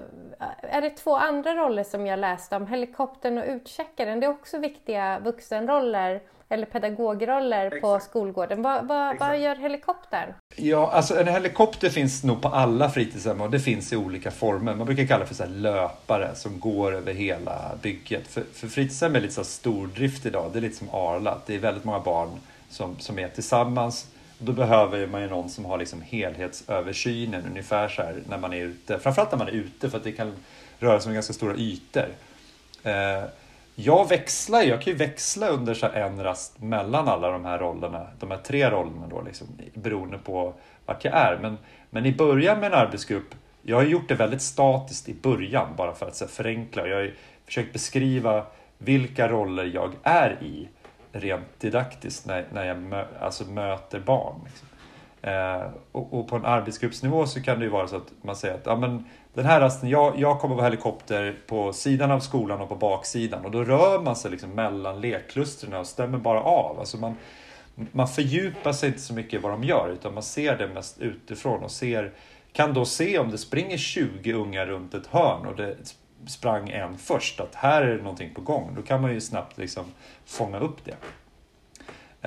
är 0.61 0.81
det 0.81 0.91
två 0.91 1.17
andra 1.17 1.55
roller 1.55 1.85
som 1.85 2.07
jag 2.07 2.19
läste 2.19 2.57
om, 2.57 2.67
helikoptern 2.67 3.39
och 3.39 3.45
utcheckaren. 3.49 4.21
Det 4.21 4.27
är 4.27 4.31
också 4.31 4.59
viktiga 4.59 5.19
vuxenroller 5.19 6.21
eller 6.49 6.67
pedagogroller 6.67 7.67
Exakt. 7.67 7.83
på 7.83 8.01
skolgården. 8.01 8.63
Vad, 8.63 8.89
vad, 8.89 9.19
vad, 9.19 9.39
gör 9.39 9.57
helikoptern? 9.57 10.35
Ja, 10.57 10.91
alltså 10.93 11.21
en 11.21 11.29
helikopter 11.29 11.89
finns 11.89 12.25
nog 12.25 12.43
på 12.43 12.49
alla 12.49 12.91
fritidshem 12.91 13.41
och 13.41 13.51
det 13.51 13.61
finns 13.61 13.93
i 13.93 13.97
olika 13.97 14.31
former. 14.31 14.75
Man 14.75 14.87
brukar 14.87 15.07
kalla 15.07 15.21
det 15.21 15.27
för 15.27 15.35
så 15.35 15.47
löpare 15.47 16.35
som 16.35 16.61
går 16.61 16.95
över 16.95 17.13
hela 17.13 17.71
bygget. 17.83 18.29
För, 18.29 18.43
för 18.55 18.69
fritidshem 18.69 19.17
är 19.17 19.21
lite 19.21 19.35
så 19.35 19.45
stordrift 19.45 20.27
idag. 20.27 20.51
Det 20.53 20.59
är 20.59 20.61
lite 20.61 20.77
som 20.77 20.89
Arla. 20.93 21.39
Det 21.47 21.55
är 21.55 21.59
väldigt 21.59 21.85
många 21.85 22.01
barn 22.01 22.29
som, 22.71 22.99
som 22.99 23.19
är 23.19 23.29
tillsammans. 23.29 24.07
Då 24.43 24.53
behöver 24.53 25.07
man 25.07 25.23
ju 25.23 25.29
någon 25.29 25.49
som 25.49 25.65
har 25.65 25.79
liksom 25.79 26.03
helhetsöversynen 26.03 27.47
ungefär 27.51 27.89
så 27.89 28.03
här 28.03 28.23
när 28.29 28.39
man 28.39 28.53
är 28.53 28.63
ute. 28.63 28.99
Framförallt 28.99 29.31
när 29.31 29.39
man 29.39 29.49
är 29.49 29.53
ute 29.53 29.91
för 29.91 29.99
att 29.99 30.05
det 30.05 30.13
kan 30.13 30.33
röra 30.79 31.01
sig 31.01 31.11
om 31.11 31.15
ganska 31.15 31.33
stora 31.33 31.57
ytor. 31.57 32.09
Eh, 32.83 33.25
jag 33.75 34.09
växlar 34.09 34.63
jag 34.63 34.83
kan 34.83 34.93
ju 34.93 34.99
växla 34.99 35.49
under 35.49 35.75
så 35.75 35.87
en 35.87 36.23
rast 36.23 36.63
mellan 36.63 37.09
alla 37.09 37.31
de 37.31 37.45
här 37.45 37.59
rollerna, 37.59 38.07
de 38.19 38.31
här 38.31 38.39
tre 38.39 38.71
rollerna 38.71 39.07
då, 39.11 39.23
liksom, 39.23 39.47
beroende 39.75 40.19
på 40.19 40.55
vart 40.87 41.05
jag 41.05 41.15
är. 41.15 41.39
Men, 41.43 41.59
men 41.91 42.07
i 42.07 42.13
början 42.13 42.61
med 42.61 42.73
en 42.73 42.79
arbetsgrupp, 42.79 43.35
jag 43.63 43.77
har 43.77 43.85
gjort 43.85 44.09
det 44.09 44.15
väldigt 44.15 44.43
statiskt 44.43 45.09
i 45.09 45.15
början 45.15 45.69
bara 45.77 45.95
för 45.95 46.07
att 46.07 46.17
så 46.17 46.27
förenkla. 46.27 46.87
Jag 46.87 46.97
har 46.97 47.13
försökt 47.47 47.73
beskriva 47.73 48.47
vilka 48.79 49.29
roller 49.29 49.65
jag 49.65 49.93
är 50.03 50.43
i 50.43 50.69
rent 51.13 51.61
didaktiskt 51.61 52.27
när, 52.27 52.47
när 52.53 52.65
jag 52.65 52.79
mö, 52.79 53.05
alltså 53.21 53.45
möter 53.45 54.01
barn. 54.01 54.41
Liksom. 54.45 54.69
Eh, 55.23 55.71
och, 55.93 56.15
och, 56.15 56.29
på 56.29 56.37
en 56.37 56.45
arbetsgruppsnivå 56.45 57.27
så 57.27 57.43
kan 57.43 57.59
det 57.59 57.65
ju 57.65 57.71
vara 57.71 57.89
så 57.89 57.97
att 57.97 58.13
man 58.23 58.37
säger 58.37 58.55
att 58.55 58.67
ja, 58.67 58.77
men, 58.77 59.05
den 59.35 59.47
här 59.47 59.61
rasten, 59.61 59.89
jag, 59.89 60.19
jag 60.19 60.41
kommer 60.41 60.55
vara 60.55 60.65
helikopter 60.65 61.37
på 61.47 61.73
sidan 61.73 62.11
av 62.11 62.21
skolan 62.21 62.61
och 62.61 62.69
på 62.69 62.77
baksidan 62.77 63.45
och 63.45 63.51
då 63.51 63.65
rör 63.65 64.01
man 64.01 64.17
sig 64.17 64.31
liksom 64.31 64.51
mellan 64.51 65.01
lekklustren 65.01 65.75
och 65.75 65.87
stämmer 65.87 66.19
bara 66.19 66.43
av. 66.43 66.79
Alltså 66.79 66.97
man, 66.97 67.17
man 67.75 68.09
fördjupar 68.09 68.73
sig 68.73 68.89
inte 68.89 69.01
så 69.01 69.15
mycket 69.15 69.35
i 69.35 69.39
vad 69.39 69.53
de 69.53 69.65
gör 69.65 69.91
utan 69.93 70.15
man 70.15 70.23
ser 70.23 70.59
det 70.59 70.69
mest 70.69 70.99
utifrån 70.99 71.63
och 71.63 71.71
ser, 71.71 72.13
kan 72.53 72.75
då 72.75 72.85
se 72.85 73.19
om 73.19 73.31
det 73.31 73.39
springer 73.39 73.77
20 73.77 74.33
ungar 74.33 74.67
runt 74.67 74.95
ett 74.95 75.07
hörn 75.07 75.47
och 75.47 75.57
det 75.57 75.77
sprang 76.27 76.71
en 76.71 76.99
först, 76.99 77.41
att 77.41 77.55
här 77.55 77.83
är 77.83 77.97
det 77.97 78.03
någonting 78.03 78.35
på 78.35 78.41
gång. 78.41 78.73
Då 78.77 78.83
kan 78.83 79.01
man 79.01 79.13
ju 79.13 79.21
snabbt 79.21 79.59
liksom 79.59 79.85
fånga 80.25 80.59
upp 80.59 80.77
det. 80.85 80.97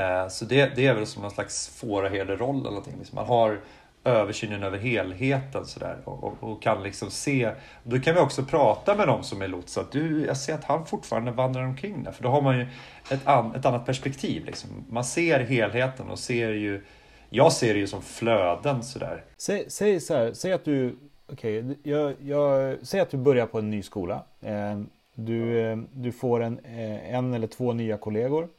Eh, 0.02 0.28
så 0.28 0.46
det, 0.46 0.76
det 0.76 0.88
är 0.88 0.94
väl 0.94 1.08
som 1.08 1.22
någon 1.22 1.32
slags 1.32 1.68
fåraherderoll 1.68 2.60
eller 2.60 2.70
någonting. 2.70 2.96
Liksom. 3.00 3.16
Man 3.16 3.26
har 3.26 3.60
översynen 4.04 4.64
över 4.64 4.78
helheten 4.78 5.66
sådär 5.66 5.98
och, 6.04 6.24
och, 6.24 6.38
och, 6.40 6.62
kan 6.62 6.84
liksom 6.84 7.12
se. 7.12 7.52
Då 7.84 8.00
kan 8.00 8.14
vi 8.16 8.20
också 8.20 8.44
prata 8.44 8.96
med 8.96 9.08
dem 9.08 9.24
som 9.24 9.42
är 9.42 9.48
lots. 9.48 9.78
Att 9.78 9.92
du, 9.92 10.26
jag 10.26 10.38
ser 10.38 10.54
att 10.54 10.64
han 10.64 10.86
fortfarande 10.86 11.32
vandrar 11.32 11.64
omkring 11.64 12.04
där. 12.04 12.12
För 12.12 12.24
då 12.24 12.30
har 12.30 12.42
man 12.42 12.58
ju 12.60 12.68
ett, 13.10 13.28
an, 13.28 13.56
ett 13.56 13.66
annat 13.66 13.86
perspektiv. 13.86 14.46
Liksom. 14.46 14.70
Man 14.90 15.04
ser 15.04 15.40
helheten 15.40 16.10
och 16.10 16.20
ser 16.20 16.50
ju 16.50 16.84
jag 17.30 17.54
ser 17.54 17.74
det 17.74 17.80
ju 17.80 17.88
som 17.88 18.02
flöden 18.02 18.84
sådär. 18.84 19.24
Säg, 19.38 19.70
säg 19.70 20.00
så 20.00 20.14
här, 20.14 20.34
säg 20.34 20.54
att 20.54 20.66
du 20.66 20.98
Okej, 21.34 21.60
okay, 21.60 21.76
jag, 21.84 22.16
jag, 22.22 22.78
säg 22.82 23.00
att 23.00 23.10
du 23.10 23.18
börjar 23.18 23.46
på 23.46 23.60
en 23.60 23.70
ny 23.70 23.82
skola. 23.82 24.24
Eh, 24.42 24.80
du, 25.14 25.60
eh, 25.60 25.78
du 25.94 26.12
får 26.12 26.44
en, 26.44 26.60
eh, 26.60 27.16
en 27.16 27.34
eller 27.34 27.48
två 27.48 27.74
nya 27.74 27.98
kollegor. 27.98 28.50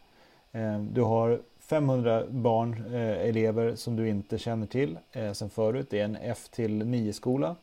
Du 0.90 1.02
har 1.02 1.40
500 1.60 2.24
barn, 2.28 2.84
eh, 2.94 3.28
elever 3.28 3.74
som 3.74 3.96
du 3.96 4.08
inte 4.08 4.38
känner 4.38 4.66
till 4.66 4.98
eh, 5.12 5.32
sen 5.32 5.50
förut. 5.50 5.87
Det 5.90 6.00
är 6.00 6.04
en 6.04 6.16
F 6.16 6.48
till 6.50 6.87
9 6.87 7.12
skola. 7.12 7.56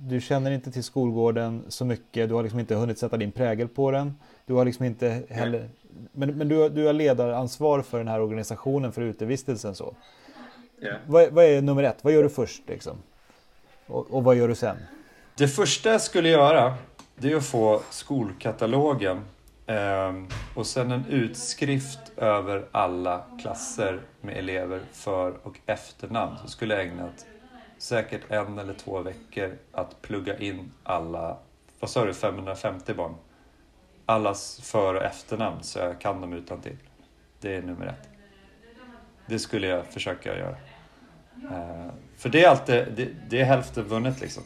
Du 0.00 0.20
känner 0.20 0.50
inte 0.50 0.70
till 0.70 0.84
skolgården 0.84 1.64
så 1.68 1.84
mycket. 1.84 2.28
Du 2.28 2.34
har 2.34 2.42
liksom 2.42 2.60
inte 2.60 2.74
hunnit 2.74 2.98
sätta 2.98 3.16
din 3.16 3.32
prägel 3.32 3.68
på 3.68 3.90
den. 3.90 4.14
Du 4.46 4.54
har 4.54 4.64
liksom 4.64 4.84
inte 4.84 5.22
heller... 5.28 5.68
Men, 6.12 6.38
men 6.38 6.48
du, 6.48 6.68
du 6.68 6.86
har 6.86 6.92
ledaransvar 6.92 7.82
för 7.82 7.98
den 7.98 8.08
här 8.08 8.20
organisationen 8.20 8.92
för 8.92 9.02
utevistelsen 9.02 9.74
så. 9.74 9.94
Yeah. 10.82 10.96
Vad, 11.06 11.32
vad, 11.32 11.44
är 11.44 11.62
nummer 11.62 11.82
ett? 11.82 12.04
Vad 12.04 12.12
gör 12.12 12.22
du 12.22 12.28
först 12.28 12.62
liksom? 12.68 12.96
Och, 13.86 14.10
och 14.10 14.24
vad 14.24 14.36
gör 14.36 14.48
du 14.48 14.54
sen? 14.54 14.76
Det 15.34 15.48
första 15.48 15.90
jag 15.90 16.00
skulle 16.00 16.28
göra 16.28 16.74
det 17.16 17.32
är 17.32 17.36
att 17.36 17.46
få 17.46 17.82
skolkatalogen 17.90 19.24
eh, 19.66 20.12
och 20.54 20.66
sen 20.66 20.90
en 20.90 21.06
utskrift 21.06 22.12
över 22.16 22.66
alla 22.72 23.24
klasser 23.42 24.00
med 24.20 24.36
elever 24.36 24.80
för 24.92 25.46
och 25.46 25.60
efternamn. 25.66 26.36
Så 26.42 26.48
skulle 26.48 26.74
jag 26.74 26.86
ägnat 26.86 27.26
säkert 27.78 28.20
en 28.28 28.58
eller 28.58 28.74
två 28.74 29.00
veckor 29.00 29.58
att 29.72 30.02
plugga 30.02 30.38
in 30.38 30.72
alla, 30.82 31.38
vad 31.80 31.90
sa 31.90 32.04
du, 32.04 32.14
550 32.14 32.94
barn? 32.94 33.14
Allas 34.06 34.60
för 34.60 34.94
och 34.94 35.02
efternamn 35.02 35.62
så 35.62 35.78
jag 35.78 36.00
kan 36.00 36.20
dem 36.20 36.32
utan 36.32 36.60
till. 36.60 36.76
Det 37.40 37.56
är 37.56 37.62
nummer 37.62 37.86
ett. 37.86 38.08
Det 39.26 39.38
skulle 39.38 39.66
jag 39.66 39.86
försöka 39.86 40.38
göra. 40.38 40.56
Eh, 41.50 41.92
för 42.16 42.28
det 42.28 42.44
är 42.44 42.48
alltid, 42.48 42.84
det, 42.96 43.08
det 43.28 43.40
är 43.40 43.44
hälften 43.44 43.84
vunnet 43.84 44.20
liksom. 44.20 44.42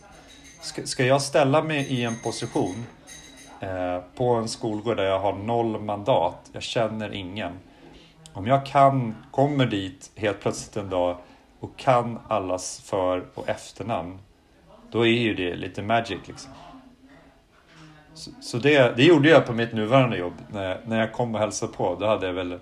Ska, 0.60 0.86
ska 0.86 1.04
jag 1.04 1.22
ställa 1.22 1.62
mig 1.62 1.86
i 1.86 2.04
en 2.04 2.20
position 2.24 2.84
Eh, 3.60 4.00
på 4.14 4.34
en 4.34 4.48
skolgård 4.48 4.96
där 4.96 5.04
jag 5.04 5.20
har 5.20 5.32
noll 5.32 5.80
mandat, 5.80 6.50
jag 6.52 6.62
känner 6.62 7.14
ingen. 7.14 7.52
Om 8.32 8.46
jag 8.46 8.66
kan, 8.66 9.14
kommer 9.30 9.66
dit 9.66 10.10
helt 10.16 10.40
plötsligt 10.40 10.76
en 10.76 10.90
dag 10.90 11.16
och 11.60 11.76
kan 11.76 12.18
allas 12.28 12.80
för 12.80 13.24
och 13.34 13.48
efternamn, 13.48 14.18
då 14.90 15.06
är 15.06 15.10
ju 15.10 15.34
det 15.34 15.56
lite 15.56 15.82
magic 15.82 16.18
liksom. 16.24 16.52
Så, 18.14 18.30
så 18.40 18.58
det, 18.58 18.96
det 18.96 19.04
gjorde 19.04 19.28
jag 19.28 19.46
på 19.46 19.52
mitt 19.52 19.72
nuvarande 19.72 20.16
jobb. 20.16 20.34
När, 20.48 20.80
när 20.86 21.00
jag 21.00 21.12
kom 21.12 21.34
och 21.34 21.40
hälsade 21.40 21.72
på, 21.72 21.96
då 22.00 22.06
hade 22.06 22.26
jag 22.26 22.32
väl, 22.32 22.58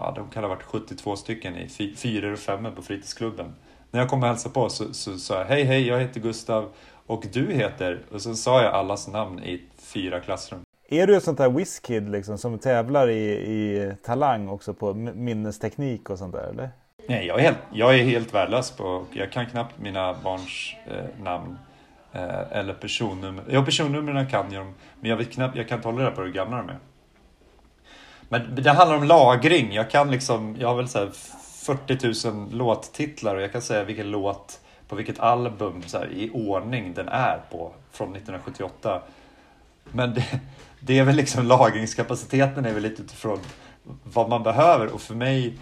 ja 0.00 0.12
de 0.16 0.30
kan 0.30 0.42
ha 0.42 0.48
varit 0.48 0.62
72 0.62 1.16
stycken 1.16 1.56
i 1.56 1.68
fy, 1.68 1.94
fyror 1.94 2.32
och 2.32 2.38
femmor 2.38 2.70
på 2.70 2.82
fritidsklubben. 2.82 3.54
När 3.90 4.00
jag 4.00 4.08
kom 4.08 4.22
och 4.22 4.28
hälsade 4.28 4.54
på 4.54 4.68
så 4.68 5.18
sa 5.18 5.38
jag, 5.38 5.44
hej 5.44 5.64
hej, 5.64 5.86
jag 5.86 6.00
heter 6.00 6.20
Gustav 6.20 6.68
och 7.06 7.24
du 7.32 7.52
heter, 7.52 8.02
och 8.12 8.22
sen 8.22 8.36
sa 8.36 8.62
jag 8.62 8.74
allas 8.74 9.08
namn 9.08 9.38
i 9.38 9.62
fyra 9.78 10.20
klassrum. 10.20 10.60
Är 10.88 11.06
du 11.06 11.16
ett 11.16 11.24
sånt 11.24 11.38
där 11.38 11.50
whiskid 11.50 12.10
liksom 12.10 12.38
som 12.38 12.58
tävlar 12.58 13.08
i, 13.08 13.30
i 13.30 13.92
talang 14.04 14.48
också 14.48 14.74
på 14.74 14.94
minnesteknik 14.94 16.10
och 16.10 16.18
sånt 16.18 16.32
där 16.32 16.48
eller? 16.50 16.70
Nej, 17.08 17.26
jag 17.26 17.38
är 17.38 17.42
helt, 17.42 17.58
jag 17.72 17.98
är 17.98 18.04
helt 18.04 18.34
värdelös 18.34 18.70
på, 18.70 19.04
jag 19.12 19.32
kan 19.32 19.46
knappt 19.46 19.78
mina 19.78 20.14
barns 20.24 20.74
eh, 20.86 21.24
namn. 21.24 21.58
Eh, 22.12 22.58
eller 22.58 22.74
personnummer. 22.74 23.44
Ja, 23.48 23.64
personnumren 23.64 24.26
kan 24.26 24.52
jag, 24.52 24.66
men 25.00 25.10
jag, 25.10 25.16
vet 25.16 25.32
knappt, 25.32 25.56
jag 25.56 25.68
kan 25.68 25.78
inte 25.78 25.88
hålla 25.88 26.00
reda 26.00 26.10
på 26.10 26.22
hur 26.22 26.32
gamla 26.32 26.56
de 26.56 26.68
är. 26.68 26.78
Men 28.32 28.54
det 28.54 28.70
handlar 28.70 28.96
om 28.96 29.04
lagring. 29.04 29.72
Jag 29.72 29.90
kan 29.90 30.10
liksom, 30.10 30.56
jag 30.58 30.68
har 30.68 30.74
väl 30.74 30.88
så 30.88 31.08
40 31.66 32.28
000 32.30 32.50
låttitlar 32.52 33.36
och 33.36 33.42
jag 33.42 33.52
kan 33.52 33.62
säga 33.62 33.84
vilken 33.84 34.10
låt 34.10 34.60
på 34.88 34.96
vilket 34.96 35.20
album 35.20 35.82
så 35.86 35.98
här, 35.98 36.12
i 36.12 36.30
ordning 36.30 36.94
den 36.94 37.08
är 37.08 37.40
på 37.50 37.72
från 37.92 38.08
1978. 38.08 39.02
Men 39.84 40.14
det, 40.14 40.40
det 40.80 40.98
är 40.98 41.04
väl 41.04 41.16
liksom 41.16 41.46
lagringskapaciteten 41.46 42.64
är 42.64 42.72
väl 42.72 42.82
lite 42.82 43.02
utifrån 43.02 43.38
vad 44.02 44.28
man 44.28 44.42
behöver 44.42 44.94
och 44.94 45.00
för 45.00 45.14
mig 45.14 45.58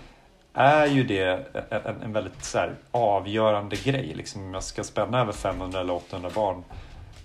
är 0.55 0.87
ju 0.87 1.05
det 1.05 1.47
en, 1.71 2.03
en 2.03 2.13
väldigt 2.13 2.45
så 2.45 2.59
här, 2.59 2.75
avgörande 2.91 3.77
grej. 3.77 4.15
Liksom, 4.15 4.43
om 4.43 4.55
jag 4.55 4.63
ska 4.63 4.85
spänna 4.85 5.21
över 5.21 5.33
500 5.33 5.81
eller 5.81 5.93
800 5.93 6.31
barn. 6.35 6.65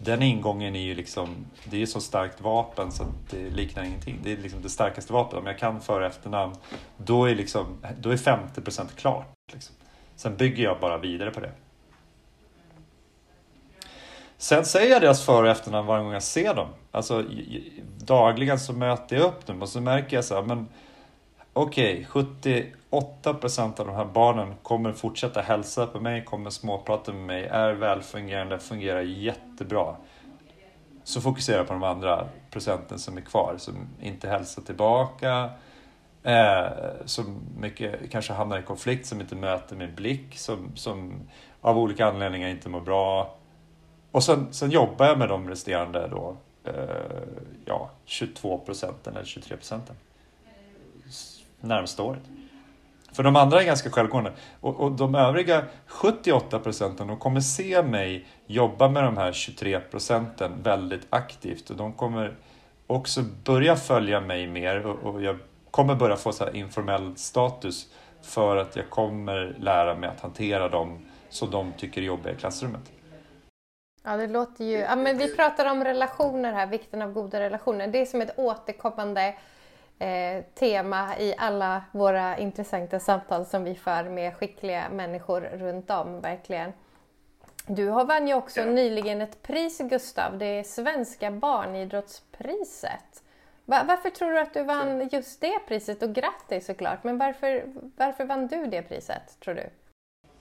Den 0.04 0.22
ingången 0.22 0.76
är 0.76 0.82
ju 0.82 0.96
liksom, 0.96 1.46
det 1.66 1.76
är 1.76 1.80
ju 1.80 1.88
så 1.88 2.02
starkt 2.02 2.42
vapen 2.42 2.92
så 2.92 3.06
det 3.30 3.50
liknar 3.50 3.84
ingenting. 3.84 4.20
Det 4.24 4.32
är 4.32 4.38
liksom 4.38 4.62
det 4.62 4.70
starkaste 4.70 5.14
vapnet. 5.14 5.40
Om 5.42 5.48
jag 5.48 5.60
kan 5.60 5.82
för 5.82 6.02
och 6.02 6.08
efternamn, 6.08 6.56
då 6.98 7.26
är, 7.26 7.36
liksom, 7.36 7.66
då 8.00 8.10
är 8.10 8.18
50% 8.18 8.88
klart. 8.96 9.34
Liksom. 9.54 9.76
Sen 10.16 10.38
bygger 10.38 10.64
jag 10.64 10.80
bara 10.80 10.98
vidare 10.98 11.32
på 11.32 11.40
det. 11.40 11.52
Sen 14.38 14.66
säger 14.66 14.92
jag 14.92 15.02
deras 15.02 15.26
för 15.26 15.44
och 15.44 15.50
efternamn 15.50 15.88
varje 15.88 16.04
gång 16.04 16.14
jag 16.14 16.24
ser 16.24 16.54
dem. 16.54 16.68
Alltså 16.92 17.24
dagligen 17.98 18.60
så 18.60 18.74
möter 18.74 19.16
jag 19.16 19.26
upp 19.26 19.46
dem 19.46 19.62
och 19.62 19.70
så 19.70 19.82
märker 19.82 20.18
jag 20.18 20.26
så 20.26 20.36
här, 20.36 20.42
men 20.42 20.68
okej, 21.54 22.08
okay, 22.10 22.24
78% 22.92 23.80
av 23.80 23.88
de 23.88 23.96
här 23.96 24.06
barnen 24.06 24.56
kommer 24.64 24.94
fortsätta 24.94 25.42
hälsa 25.42 25.88
på 25.88 26.00
mig, 26.00 26.26
kommer 26.26 26.50
småprata 26.50 27.14
med 27.14 27.26
mig, 27.26 27.46
är 27.46 27.74
välfungerande, 27.74 28.60
fungerar 28.60 29.02
jättebra. 29.02 29.96
Så 31.04 31.22
fokuserar 31.22 31.58
jag 31.58 31.68
på 31.68 31.74
de 31.74 31.84
andra 31.84 32.28
procenten 32.52 33.00
som 33.00 33.18
är 33.18 33.22
kvar, 33.22 33.56
som 33.58 33.88
inte 34.02 34.30
hälsar 34.30 34.62
tillbaka, 34.62 35.50
eh, 36.24 36.66
som 37.06 37.42
mycket 37.58 38.12
kanske 38.12 38.34
hamnar 38.34 38.60
i 38.60 38.64
konflikt, 38.64 39.06
som 39.06 39.22
inte 39.22 39.36
möter 39.36 39.76
min 39.76 39.96
blick, 39.96 40.38
som, 40.38 40.76
som 40.76 41.14
av 41.62 41.78
olika 41.78 42.06
anledningar 42.06 42.50
inte 42.50 42.70
mår 42.70 42.82
bra. 42.82 43.36
Och 44.12 44.24
sen, 44.24 44.54
sen 44.54 44.72
jobbar 44.72 45.06
jag 45.06 45.18
med 45.18 45.30
de 45.30 45.50
resterande 45.50 46.08
då, 46.08 46.38
eh, 46.64 46.74
ja, 47.66 47.90
22 48.06 48.58
procenten 48.58 49.16
eller 49.16 49.26
23 49.26 49.58
procenten 49.58 49.96
närmsta 51.64 52.04
året. 52.04 52.24
För 53.12 53.24
de 53.24 53.36
andra 53.36 53.62
är 53.62 53.66
ganska 53.66 53.90
självgående. 53.90 54.32
Och, 54.60 54.80
och 54.80 54.92
de 54.92 55.16
övriga 55.16 55.64
78 55.86 56.60
procenten, 56.60 57.08
de 57.08 57.18
kommer 57.18 57.42
se 57.42 57.84
mig 57.84 58.28
jobba 58.46 58.90
med 58.90 59.04
de 59.04 59.18
här 59.18 59.32
23 59.32 59.80
procenten 59.80 60.52
väldigt 60.64 61.08
aktivt. 61.10 61.70
Och 61.70 61.76
de 61.76 61.94
kommer 61.94 62.36
också 62.88 63.22
börja 63.44 63.76
följa 63.76 64.22
mig 64.22 64.48
mer 64.48 64.86
och, 64.86 65.14
och 65.14 65.22
jag 65.22 65.38
kommer 65.72 65.96
börja 65.96 66.16
få 66.16 66.32
så 66.32 66.50
informell 66.50 67.14
status 67.16 67.88
för 68.22 68.58
att 68.58 68.76
jag 68.76 68.90
kommer 68.90 69.56
lära 69.60 69.96
mig 69.96 70.10
att 70.10 70.22
hantera 70.22 70.70
dem 70.70 71.06
som 71.30 71.52
de 71.52 71.74
tycker 71.78 72.02
är 72.02 72.06
jobbiga 72.06 72.34
i 72.34 72.36
klassrummet. 72.36 72.92
Ja, 74.04 74.18
det 74.18 74.28
låter 74.28 74.66
ju... 74.66 74.78
Ja, 74.78 74.96
men 74.96 75.18
vi 75.18 75.36
pratar 75.36 75.72
om 75.72 75.84
relationer 75.84 76.54
här, 76.54 76.68
vikten 76.68 77.02
av 77.02 77.14
goda 77.14 77.40
relationer. 77.40 77.88
Det 77.88 78.02
är 78.02 78.06
som 78.06 78.22
ett 78.22 78.34
återkommande 78.38 79.36
eh, 80.04 80.44
tema 80.54 81.18
i 81.20 81.36
alla 81.38 81.84
våra 81.92 82.38
intressanta 82.38 83.00
samtal 83.00 83.46
som 83.46 83.64
vi 83.64 83.76
för 83.76 84.04
med 84.04 84.36
skickliga 84.36 84.90
människor 84.90 85.42
runt 85.42 85.90
om, 85.90 86.22
verkligen. 86.22 86.74
Du 87.68 87.88
har 87.88 88.06
vann 88.06 88.28
ju 88.28 88.34
också 88.34 88.60
ja. 88.60 88.66
nyligen 88.66 89.22
ett 89.22 89.44
pris, 89.44 89.78
Gustav. 89.78 90.38
Det 90.38 90.46
är 90.46 90.64
Svenska 90.64 91.32
barnidrottspriset. 91.32 93.24
Va 93.66 93.84
varför 93.88 94.10
tror 94.10 94.32
du 94.32 94.40
att 94.40 94.54
du 94.54 94.64
vann 94.64 95.10
just 95.12 95.42
det 95.42 95.60
priset? 95.68 96.04
Och 96.04 96.14
grattis 96.16 96.66
såklart, 96.66 97.04
men 97.04 97.18
varför, 97.18 97.64
varför 97.98 98.26
vann 98.26 98.48
du 98.48 98.66
det 98.66 98.82
priset, 98.82 99.40
tror 99.40 99.54
du? 99.56 99.70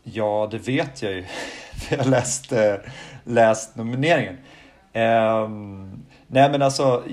Ja, 0.03 0.49
det 0.51 0.59
vet 0.59 1.03
jag 1.03 1.13
ju. 1.13 1.25
jag 1.91 1.99
har 1.99 2.11
läst, 2.11 2.53
läst 3.25 3.77
nomineringen. 3.77 4.39
Um, 4.95 6.07
nej, 6.27 6.51
men 6.51 6.63
alltså 6.63 7.05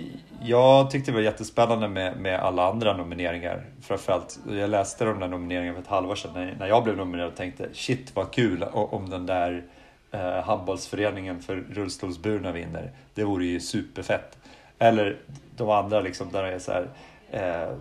jag 0.41 0.91
tyckte 0.91 1.11
det 1.11 1.15
var 1.15 1.21
jättespännande 1.21 1.87
med, 1.87 2.17
med 2.17 2.39
alla 2.39 2.69
andra 2.69 2.97
nomineringar. 2.97 3.65
Framförallt, 3.81 4.39
jag 4.49 4.69
läste 4.69 5.05
de 5.05 5.19
där 5.19 5.27
nomineringarna 5.27 5.75
för 5.75 5.81
ett 5.81 5.87
halvår 5.87 6.15
sedan 6.15 6.31
när, 6.33 6.55
när 6.59 6.67
jag 6.67 6.83
blev 6.83 6.97
nominerad 6.97 7.27
och 7.27 7.35
tänkte 7.35 7.69
shit 7.73 8.15
vad 8.15 8.31
kul 8.31 8.63
om 8.73 9.09
den 9.09 9.25
där 9.25 9.63
eh, 10.11 10.43
handbollsföreningen 10.43 11.41
för 11.41 11.55
rullstolsburna 11.55 12.51
vinner. 12.51 12.91
Det 13.13 13.23
vore 13.23 13.45
ju 13.45 13.59
superfett. 13.59 14.37
Eller 14.79 15.17
de 15.55 15.69
andra 15.69 16.01
liksom 16.01 16.31
där 16.31 16.43
det 16.43 16.53
är 16.53 16.59
så 16.59 16.71
här, 16.71 16.87
eh, 17.31 17.75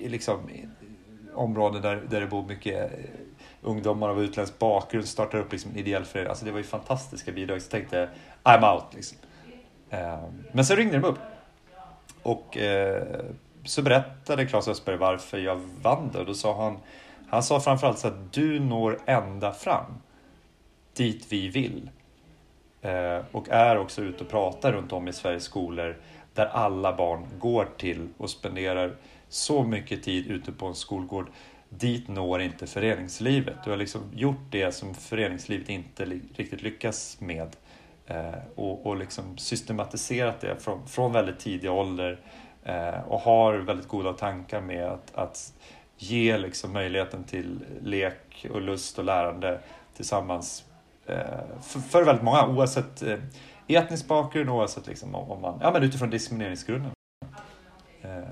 i, 0.00 0.08
liksom, 0.08 0.40
områden 1.34 1.82
där, 1.82 2.02
där 2.10 2.20
det 2.20 2.26
bor 2.26 2.42
mycket 2.42 2.92
eh, 2.92 2.98
ungdomar 3.62 4.08
av 4.08 4.22
utländsk 4.22 4.58
bakgrund 4.58 5.08
startar 5.08 5.38
upp 5.38 5.52
liksom 5.52 5.76
ideell 5.76 6.04
förening. 6.04 6.30
Alltså 6.30 6.44
det 6.44 6.50
var 6.50 6.58
ju 6.58 6.64
fantastiska 6.64 7.32
bidrag. 7.32 7.62
Så 7.62 7.64
jag 7.64 7.70
tänkte 7.70 8.08
I'm 8.44 8.74
out 8.74 8.94
liksom. 8.94 9.18
Eh, 9.90 10.18
men 10.52 10.64
så 10.64 10.74
ringde 10.74 10.98
de 10.98 11.04
upp 11.04 11.18
och 12.28 12.56
eh, 12.56 13.24
så 13.64 13.82
berättade 13.82 14.46
Claes 14.46 14.68
Östberg 14.68 14.96
varför 14.96 15.38
jag 15.38 15.60
vann 15.82 16.10
det. 16.12 16.18
Och 16.18 16.26
då 16.26 16.34
sa 16.34 16.62
han, 16.62 16.78
han 17.28 17.42
sa 17.42 17.60
framförallt 17.60 17.98
så 17.98 18.08
att 18.08 18.32
du 18.32 18.60
når 18.60 18.98
ända 19.06 19.52
fram 19.52 19.94
dit 20.96 21.26
vi 21.28 21.48
vill. 21.48 21.90
Eh, 22.82 23.18
och 23.32 23.48
är 23.48 23.78
också 23.78 24.02
ute 24.02 24.24
och 24.24 24.30
pratar 24.30 24.72
runt 24.72 24.92
om 24.92 25.08
i 25.08 25.12
Sveriges 25.12 25.44
skolor 25.44 25.96
där 26.34 26.46
alla 26.46 26.96
barn 26.96 27.26
går 27.38 27.68
till 27.76 28.08
och 28.16 28.30
spenderar 28.30 28.96
så 29.28 29.62
mycket 29.62 30.02
tid 30.02 30.26
ute 30.26 30.52
på 30.52 30.66
en 30.66 30.74
skolgård. 30.74 31.30
Dit 31.68 32.08
når 32.08 32.40
inte 32.40 32.66
föreningslivet. 32.66 33.56
Du 33.64 33.70
har 33.70 33.76
liksom 33.76 34.02
gjort 34.14 34.50
det 34.50 34.72
som 34.72 34.94
föreningslivet 34.94 35.68
inte 35.68 36.04
riktigt 36.36 36.62
lyckas 36.62 37.16
med. 37.20 37.56
Eh, 38.10 38.38
och, 38.54 38.86
och 38.86 38.96
liksom 38.96 39.38
systematiserat 39.38 40.40
det 40.40 40.56
från, 40.56 40.86
från 40.86 41.12
väldigt 41.12 41.38
tidig 41.38 41.70
ålder 41.70 42.20
eh, 42.64 43.00
och 43.08 43.20
har 43.20 43.54
väldigt 43.54 43.88
goda 43.88 44.12
tankar 44.12 44.60
med 44.60 44.86
att, 44.86 45.14
att 45.14 45.52
ge 45.96 46.38
liksom 46.38 46.72
möjligheten 46.72 47.24
till 47.24 47.64
lek 47.82 48.46
och 48.50 48.60
lust 48.60 48.98
och 48.98 49.04
lärande 49.04 49.60
tillsammans 49.96 50.64
eh, 51.06 51.16
för, 51.62 51.80
för 51.80 52.04
väldigt 52.04 52.24
många 52.24 52.46
oavsett 52.46 53.02
eh, 53.02 53.18
etnisk 53.66 54.08
bakgrund 54.08 54.50
oavsett 54.50 54.86
liksom 54.86 55.14
om 55.14 55.40
man, 55.40 55.58
ja 55.62 55.70
men 55.72 55.82
utifrån 55.82 56.10
diskrimineringsgrunden. 56.10 56.90
Eh, 58.02 58.22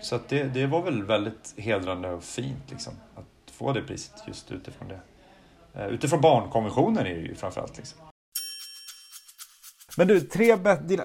så 0.00 0.16
att 0.16 0.28
det, 0.28 0.44
det 0.44 0.66
var 0.66 0.82
väl 0.82 1.02
väldigt 1.02 1.54
hedrande 1.56 2.10
och 2.10 2.24
fint 2.24 2.70
liksom, 2.70 2.92
att 3.14 3.50
få 3.50 3.72
det 3.72 3.82
priset 3.82 4.22
just 4.26 4.52
utifrån 4.52 4.88
det. 4.88 5.00
Eh, 5.74 5.86
utifrån 5.86 6.20
barnkonventionen 6.20 7.06
är 7.06 7.14
det 7.14 7.20
ju 7.20 7.34
framförallt. 7.34 7.76
Liksom. 7.76 7.98
Men 9.96 10.08
du, 10.08 10.20
tre 10.20 10.52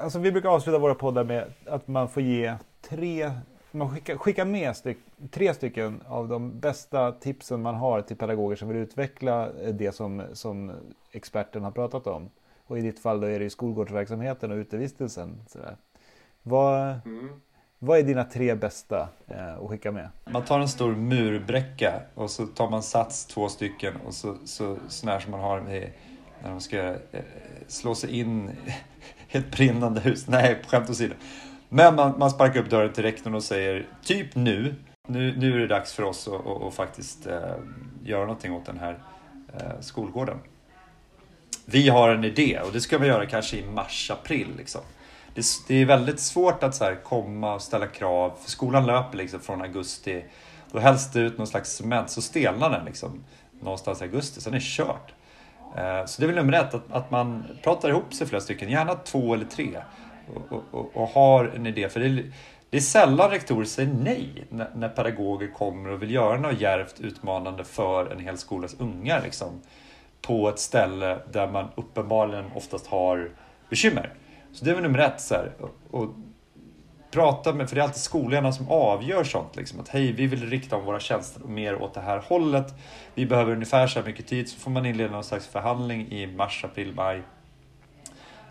alltså 0.02 0.20
vi 0.20 0.32
brukar 0.32 0.50
avsluta 0.50 0.80
våra 0.80 0.96
poddar 0.96 1.24
med 1.24 1.54
att 1.66 1.88
man 1.88 2.10
får 2.10 2.24
ge 2.24 2.56
tre, 2.82 3.32
man 3.72 3.90
skickar, 3.90 4.18
skickar 4.18 4.46
med 4.46 4.76
styck, 4.76 4.98
tre 5.32 5.54
stycken 5.54 6.02
av 6.08 6.28
de 6.28 6.60
bästa 6.60 7.12
tipsen 7.12 7.62
man 7.62 7.76
har 7.76 8.02
till 8.02 8.18
pedagoger 8.18 8.56
som 8.56 8.68
vill 8.68 8.78
utveckla 8.78 9.50
det 9.74 9.92
som, 9.92 10.24
som 10.34 10.72
experten 11.12 11.64
har 11.64 11.72
pratat 11.72 12.08
om. 12.08 12.30
Och 12.68 12.78
i 12.78 12.82
ditt 12.82 13.00
fall 13.00 13.22
då 13.22 13.28
är 13.28 13.40
det 13.40 13.44
ju 13.44 13.50
skolgårdsverksamheten 13.50 14.52
och 14.52 14.56
utevistelsen. 14.56 15.42
Sådär. 15.48 15.76
Vad, 16.44 17.00
mm. 17.06 17.30
vad 17.80 18.00
är 18.00 18.04
dina 18.04 18.24
tre 18.24 18.56
bästa 18.56 19.10
eh, 19.28 19.54
att 19.54 19.70
skicka 19.70 19.92
med? 19.92 20.10
Man 20.32 20.46
tar 20.46 20.60
en 20.60 20.70
stor 20.70 20.96
murbräcka 20.96 22.02
och 22.16 22.32
så 22.32 22.46
tar 22.46 22.70
man 22.70 22.84
sats 22.84 23.26
två 23.26 23.50
stycken 23.50 23.94
och 24.06 24.14
så, 24.14 24.36
så 24.46 24.78
sån 24.88 25.10
här 25.10 25.20
som 25.20 25.32
man 25.32 25.40
har 25.40 25.62
med 25.62 25.92
när 26.44 26.50
de 26.50 26.62
ska 26.62 26.78
eh, 26.78 27.24
slå 27.68 27.96
sig 27.96 28.20
in 28.20 28.50
i 29.30 29.38
ett 29.38 29.52
brinnande 29.52 30.02
hus. 30.02 30.28
Nej, 30.28 30.62
skämt 30.68 30.90
åsido. 30.90 31.16
Men 31.70 31.96
man, 31.96 32.20
man 32.20 32.32
sparkar 32.32 32.60
upp 32.60 32.70
dörren 32.70 32.94
till 32.94 33.04
rektorn 33.04 33.36
och 33.36 33.44
säger 33.44 33.88
typ 34.04 34.36
nu, 34.36 34.76
nu, 35.08 35.36
nu 35.38 35.56
är 35.56 35.60
det 35.60 35.68
dags 35.68 35.94
för 35.94 36.04
oss 36.04 36.30
att, 36.68 36.74
faktiskt 36.74 37.28
eh, 37.28 37.56
göra 38.04 38.22
någonting 38.22 38.54
åt 38.54 38.66
den 38.66 38.80
här 38.80 39.00
eh, 39.54 39.80
skolgården. 39.80 40.38
Vi 41.66 41.90
har 41.90 42.10
en 42.10 42.24
idé 42.24 42.60
och 42.66 42.72
det 42.74 42.82
ska 42.82 42.98
vi 42.98 43.08
göra 43.08 43.26
kanske 43.26 43.58
i 43.58 43.66
mars, 43.66 44.12
april. 44.12 44.48
Liksom. 44.58 44.82
det, 45.34 45.46
det 45.68 45.76
är 45.76 45.86
väldigt 45.86 46.20
svårt 46.20 46.64
att 46.64 46.76
så 46.76 46.84
här, 46.84 46.96
komma 46.96 47.54
och 47.54 47.62
ställa 47.62 47.88
krav. 47.88 48.34
För 48.42 48.50
skolan 48.50 48.86
löper 48.86 49.18
liksom 49.18 49.40
från 49.40 49.62
augusti. 49.62 50.24
Då 50.72 50.80
hälls 50.80 51.12
det 51.12 51.20
ut 51.20 51.38
någon 51.38 51.48
slags 51.48 51.72
cement 51.72 52.10
så 52.10 52.22
stelnar 52.22 52.70
den 52.70 52.86
liksom 52.86 53.24
någonstans 53.62 54.02
i 54.02 54.04
augusti. 54.04 54.42
Sen 54.42 54.54
är 54.54 54.58
det 54.58 54.64
kört. 54.64 55.14
Eh, 55.78 56.06
så 56.06 56.22
det 56.22 56.26
är 56.26 56.28
väl 56.28 56.36
nummer 56.36 56.54
ett, 56.54 56.74
att, 56.74 56.92
att 56.92 57.12
man 57.12 57.46
pratar 57.64 57.90
ihop 57.90 58.14
sig 58.14 58.28
flera 58.28 58.42
stycken, 58.42 58.70
gärna 58.70 58.96
två 58.96 59.34
eller 59.34 59.46
tre. 59.46 59.70
Och, 60.50 60.64
och, 60.72 60.98
och 60.98 61.08
har 61.08 61.46
en 61.46 61.68
idé. 61.68 61.90
För 61.90 62.00
det 62.00 62.06
är, 62.06 62.32
det 62.70 62.78
är 62.78 62.82
sällan 62.82 63.30
rektorer 63.30 63.66
säger 63.66 63.94
nej 63.94 64.48
när, 64.50 64.70
när 64.76 64.90
pedagoger 64.90 65.54
kommer 65.54 65.90
och 65.90 66.02
vill 66.02 66.12
göra 66.12 66.38
något 66.38 66.62
djärvt 66.62 67.00
utmanande 67.00 67.64
för 67.64 68.12
en 68.12 68.20
hel 68.20 68.38
skolas 68.38 68.76
unga. 68.80 69.20
Liksom, 69.20 69.62
på 70.22 70.50
ett 70.50 70.60
ställe 70.60 71.18
där 71.32 71.48
man 71.48 71.68
uppenbarligen 71.76 72.46
oftast 72.56 72.88
har 72.88 73.32
bekymmer. 73.70 74.14
Så 74.54 74.66
det 74.66 74.72
är 74.72 74.76
väl 74.76 74.84
nummer 74.84 75.00
ett. 75.00 75.22
Så 75.22 75.34
här, 75.36 75.52
och, 75.60 76.02
och 76.02 76.10
prata 77.12 77.54
med, 77.54 77.70
för 77.70 77.76
det 77.76 77.82
är 77.82 77.84
alltid 77.84 78.02
skolledarna 78.02 78.52
som 78.52 78.70
avgör 78.70 79.24
sånt. 79.24 79.56
Liksom, 79.56 79.80
att 79.80 79.90
hej, 79.90 80.12
vi 80.12 80.28
vill 80.28 80.50
rikta 80.50 80.76
om 80.76 80.86
våra 80.86 81.00
tjänster 81.00 81.42
mer 81.42 81.82
åt 81.82 81.94
det 81.94 82.02
här 82.02 82.24
hållet. 82.28 82.74
Vi 83.14 83.26
behöver 83.26 83.52
ungefär 83.52 83.88
så 83.88 84.00
här 84.00 84.06
mycket 84.06 84.28
tid. 84.28 84.50
Så 84.50 84.60
får 84.60 84.72
man 84.72 84.86
inleda 84.86 85.12
någon 85.12 85.24
slags 85.24 85.48
förhandling 85.48 86.12
i 86.12 86.28
mars, 86.28 86.66
april, 86.66 86.94
maj. 86.94 87.22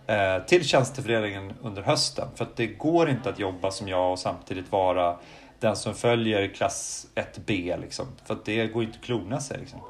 Eh, 0.06 0.42
till 0.46 0.64
tjänsteföreningen 0.64 1.52
under 1.62 1.82
hösten. 1.82 2.28
För 2.34 2.44
att 2.44 2.56
det 2.56 2.66
går 2.66 3.08
inte 3.08 3.30
att 3.30 3.38
jobba 3.38 3.70
som 3.70 3.88
jag 3.88 4.12
och 4.12 4.18
samtidigt 4.18 4.72
vara 4.72 5.16
den 5.60 5.76
som 5.76 5.94
följer 5.94 6.48
klass 6.48 7.06
1B. 7.14 7.80
Liksom. 7.80 8.06
För 8.24 8.34
att 8.34 8.44
det 8.44 8.66
går 8.66 8.82
inte 8.82 8.98
att 8.98 9.04
klona 9.04 9.40
sig. 9.40 9.58
Liksom. 9.58 9.80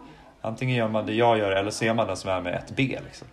Antingen 0.40 0.76
gör 0.76 0.88
man 0.88 1.06
det 1.06 1.14
jag 1.14 1.38
gör 1.38 1.50
eller 1.50 1.70
så 1.70 1.84
är 1.84 1.94
man 1.94 2.06
den 2.06 2.16
som 2.16 2.30
är 2.30 2.40
med 2.40 2.62
1B. 2.68 2.98
Liksom. 3.04 3.28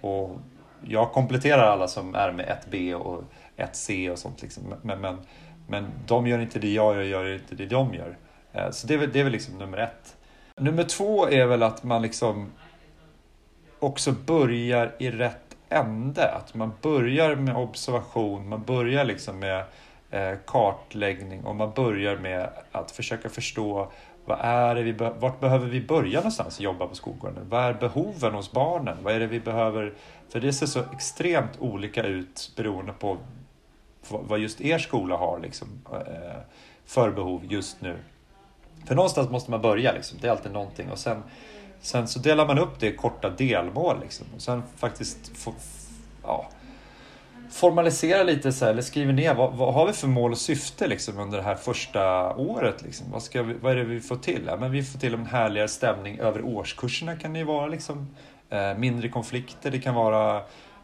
Och 0.00 0.38
jag 0.84 1.12
kompletterar 1.12 1.62
alla 1.62 1.88
som 1.88 2.14
är 2.14 2.32
med 2.32 2.58
1B 2.70 2.94
och 2.94 3.24
1C 3.56 4.10
och 4.10 4.18
sånt. 4.18 4.42
Liksom. 4.42 4.74
Men, 4.82 5.00
men, 5.00 5.18
men 5.68 5.86
de 6.06 6.26
gör 6.26 6.38
inte 6.38 6.58
det 6.58 6.72
jag 6.72 6.94
gör, 6.94 7.02
gör 7.02 7.34
inte 7.34 7.54
det 7.54 7.66
de 7.66 7.94
gör. 7.94 8.16
Eh, 8.52 8.70
så 8.70 8.86
det 8.86 8.94
är, 8.94 8.98
väl, 8.98 9.12
det 9.12 9.20
är 9.20 9.24
väl 9.24 9.32
liksom 9.32 9.58
nummer 9.58 9.78
ett. 9.78 10.16
Nummer 10.56 10.84
två 10.84 11.28
är 11.28 11.46
väl 11.46 11.62
att 11.62 11.84
man 11.84 12.02
liksom 12.02 12.52
också 13.78 14.12
börjar 14.12 14.94
i 14.98 15.10
rätt 15.10 15.56
ände. 15.68 16.34
Att 16.34 16.54
man 16.54 16.72
börjar 16.82 17.36
med 17.36 17.56
observation, 17.56 18.48
man 18.48 18.62
börjar 18.62 19.04
liksom 19.04 19.38
med 19.38 19.64
eh, 20.10 20.38
kartläggning 20.46 21.44
och 21.44 21.56
man 21.56 21.72
börjar 21.74 22.16
med 22.16 22.48
att 22.72 22.90
försöka 22.90 23.28
förstå 23.28 23.92
vad 24.24 24.38
är 24.40 24.74
det 24.74 24.82
vi 24.82 24.92
vart 24.92 25.40
behöver 25.40 25.66
vi 25.66 25.80
börja 25.80 26.18
någonstans 26.18 26.56
att 26.56 26.60
jobba 26.60 26.86
på 26.86 26.94
skolgården? 26.94 27.46
Vad 27.48 27.64
är 27.64 27.74
behoven 27.74 28.34
hos 28.34 28.52
barnen? 28.52 28.96
Vad 29.02 29.14
är 29.14 29.20
det 29.20 29.26
vi 29.26 29.40
behöver? 29.40 29.94
För 30.28 30.40
det 30.40 30.52
ser 30.52 30.66
så 30.66 30.80
extremt 30.92 31.50
olika 31.58 32.02
ut 32.02 32.52
beroende 32.56 32.92
på 32.92 33.18
vad 34.08 34.38
just 34.38 34.60
er 34.60 34.78
skola 34.78 35.16
har 35.16 35.40
liksom, 35.40 35.68
eh, 35.92 36.40
för 36.84 37.10
behov 37.10 37.44
just 37.44 37.80
nu. 37.80 37.96
För 38.86 38.94
någonstans 38.94 39.30
måste 39.30 39.50
man 39.50 39.62
börja, 39.62 39.92
liksom. 39.92 40.18
det 40.20 40.26
är 40.26 40.30
alltid 40.30 40.52
någonting. 40.52 40.90
Och 40.90 40.98
sen, 40.98 41.22
sen 41.80 42.08
så 42.08 42.18
delar 42.18 42.46
man 42.46 42.58
upp 42.58 42.80
det 42.80 42.86
i 42.86 42.96
korta 42.96 43.30
delmål. 43.30 44.00
Liksom. 44.00 44.26
Och 44.34 44.42
sen 44.42 44.62
faktiskt 44.76 45.36
få, 45.36 45.54
ja, 46.22 46.48
formalisera 47.50 48.22
lite, 48.22 48.52
så 48.52 48.64
här, 48.64 48.72
eller 48.72 48.82
skriver 48.82 49.12
ner 49.12 49.34
vad, 49.34 49.52
vad, 49.52 49.74
har 49.74 49.86
vi 49.86 49.92
för 49.92 50.08
mål 50.08 50.32
och 50.32 50.38
syfte 50.38 50.86
liksom, 50.86 51.18
under 51.18 51.38
det 51.38 51.44
här 51.44 51.54
första 51.54 52.34
året. 52.36 52.82
Liksom. 52.82 53.06
Vad, 53.10 53.22
ska 53.22 53.42
vi, 53.42 53.54
vad 53.54 53.72
är 53.72 53.76
det 53.76 53.84
vi 53.84 54.00
får 54.00 54.16
till? 54.16 54.42
Ja, 54.46 54.56
men 54.56 54.70
vi 54.70 54.82
får 54.82 54.98
till 54.98 55.14
en 55.14 55.26
härligare 55.26 55.68
stämning 55.68 56.18
över 56.18 56.44
årskurserna 56.44 57.16
kan 57.16 57.32
det 57.32 57.38
ju 57.38 57.44
vara. 57.44 57.66
Liksom. 57.66 58.14
Eh, 58.50 58.74
mindre 58.74 59.08
konflikter, 59.08 59.70
det 59.70 59.78
kan 59.78 59.94
vara 59.94 60.42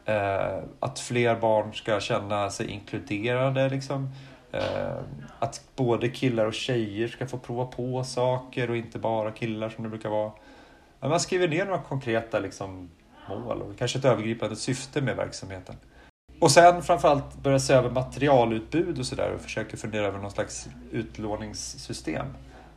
Eh, 0.08 0.58
att 0.80 0.98
fler 0.98 1.36
barn 1.36 1.74
ska 1.74 2.00
känna 2.00 2.50
sig 2.50 2.66
inkluderade. 2.66 3.68
Liksom. 3.68 4.10
Eh, 4.52 4.96
att 5.38 5.62
både 5.76 6.08
killar 6.08 6.46
och 6.46 6.54
tjejer 6.54 7.08
ska 7.08 7.26
få 7.26 7.38
prova 7.38 7.64
på 7.64 8.04
saker 8.04 8.70
och 8.70 8.76
inte 8.76 8.98
bara 8.98 9.30
killar 9.30 9.68
som 9.68 9.84
det 9.84 9.90
brukar 9.90 10.08
vara. 10.08 10.32
Man 11.00 11.20
skriver 11.20 11.48
ner 11.48 11.64
några 11.64 11.82
konkreta 11.82 12.38
liksom, 12.38 12.90
mål 13.28 13.62
och 13.62 13.78
kanske 13.78 13.98
ett 13.98 14.04
övergripande 14.04 14.56
syfte 14.56 15.00
med 15.00 15.16
verksamheten. 15.16 15.76
Och 16.40 16.50
sen 16.50 16.82
framförallt 16.82 17.34
börja 17.42 17.58
se 17.58 17.74
över 17.74 17.90
materialutbud 17.90 18.98
och 18.98 19.06
sådär 19.06 19.32
och 19.34 19.40
försöka 19.40 19.76
fundera 19.76 20.06
över 20.06 20.18
någon 20.18 20.30
slags 20.30 20.68
utlåningssystem. 20.92 22.26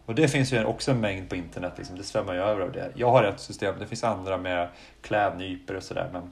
Och 0.05 0.15
det 0.15 0.27
finns 0.27 0.53
ju 0.53 0.65
också 0.65 0.91
en 0.91 0.99
mängd 0.99 1.29
på 1.29 1.35
internet, 1.35 1.73
liksom. 1.77 1.97
det 1.97 2.03
svämmar 2.03 2.33
ju 2.33 2.39
över 2.39 2.61
av 2.61 2.71
det. 2.71 2.91
Jag 2.95 3.11
har 3.11 3.23
ett 3.23 3.39
system, 3.39 3.75
det 3.79 3.87
finns 3.87 4.03
andra 4.03 4.37
med 4.37 4.69
klädnypor 5.01 5.75
och 5.75 5.83
sådär. 5.83 6.09
Men 6.13 6.31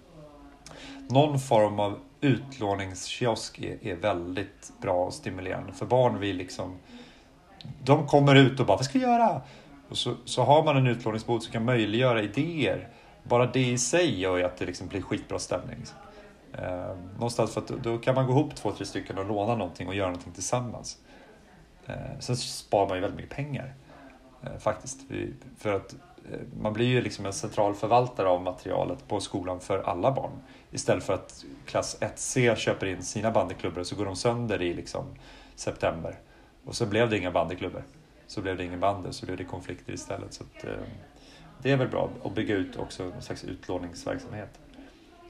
någon 1.08 1.40
form 1.40 1.80
av 1.80 2.00
utlåningskiosk 2.22 3.60
är, 3.60 3.88
är 3.88 3.96
väldigt 3.96 4.72
bra 4.82 5.06
och 5.06 5.14
stimulerande. 5.14 5.74
För 5.74 5.86
barn 5.86 6.20
vill 6.20 6.38
liksom... 6.38 6.78
De 7.84 8.08
kommer 8.08 8.36
ut 8.36 8.60
och 8.60 8.66
bara, 8.66 8.78
vad 8.78 8.86
ska 8.86 9.00
vi 9.00 9.06
göra? 9.06 9.42
Och 9.90 9.98
så, 9.98 10.16
så 10.26 10.44
har 10.44 10.64
man 10.64 10.78
en 10.78 10.88
utlåningsbod 10.88 11.44
som 11.44 11.54
kan 11.54 11.66
möjliggöra 11.66 12.22
idéer. 12.22 12.88
Bara 13.24 13.46
det 13.46 13.66
i 13.66 13.78
sig 13.78 14.20
gör 14.20 14.38
ju 14.38 14.44
att 14.44 14.58
det 14.58 14.66
liksom 14.66 14.88
blir 14.88 15.02
skitbra 15.02 15.40
stämning. 15.40 15.84
Eh, 16.54 16.96
någonstans 17.14 17.54
för 17.54 17.62
att 17.62 17.68
då 17.68 17.98
kan 17.98 18.16
man 18.16 18.26
gå 18.26 18.32
ihop 18.32 18.56
två, 18.56 18.72
tre 18.72 18.86
stycken 18.86 19.18
och 19.18 19.26
låna 19.26 19.56
någonting 19.56 19.88
och 19.88 19.96
göra 19.96 20.08
någonting 20.08 20.34
tillsammans. 20.34 20.98
Eh, 21.86 22.20
sen 22.20 22.38
sparar 22.38 22.88
man 22.88 22.98
ju 22.98 23.02
väldigt 23.02 23.18
mycket 23.18 23.36
pengar. 23.36 23.74
Eh, 24.44 24.58
faktiskt. 24.60 25.00
För 25.58 25.74
att 25.74 25.96
Eh, 26.32 26.40
man 26.62 26.74
blir 26.74 26.86
ju 26.86 27.02
liksom 27.02 27.26
en 27.26 27.34
central 27.34 27.76
förvaltare 27.76 28.28
av 28.28 28.42
materialet 28.42 29.08
på 29.08 29.20
skolan 29.20 29.60
för 29.60 29.80
alla 29.80 30.12
barn. 30.12 30.32
Istället 30.72 31.04
för 31.04 31.14
att 31.14 31.46
klass 31.66 31.98
1C 32.02 32.56
köper 32.56 32.88
in 32.88 33.04
sina 33.04 33.32
bandyklubbor 33.32 33.80
och 33.80 33.88
så 33.88 33.96
går 33.96 34.06
de 34.06 34.16
sönder 34.16 34.62
i 34.62 34.74
liksom 34.74 35.06
september. 35.56 36.20
Och 36.66 36.76
så 36.76 36.86
blev 36.86 37.10
det 37.10 37.18
inga 37.18 37.32
bandyklubbor. 37.32 37.84
Så 38.28 38.42
blev 38.42 38.58
det 38.58 38.64
ingen 38.64 38.80
bandy, 38.80 39.12
så 39.12 39.26
blev 39.26 39.38
det 39.38 39.44
konflikter 39.44 39.94
istället. 39.94 40.34
Så 40.34 40.44
att, 40.44 40.64
eh, 40.64 40.72
det 41.62 41.72
är 41.72 41.78
väl 41.78 41.88
bra 41.88 42.10
att 42.24 42.36
bygga 42.36 42.56
ut 42.56 42.78
också 42.78 43.04
någon 43.04 43.22
slags 43.22 43.44
utlåningsverksamhet. 43.44 44.60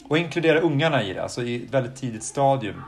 Och 0.03 0.17
inkludera 0.17 0.59
ungarna 0.59 1.03
i 1.03 1.13
det, 1.13 1.23
alltså 1.23 1.43
i 1.43 1.63
ett 1.63 1.73
väldigt 1.73 1.95
tidigt 1.95 2.23
stadium. 2.23 2.81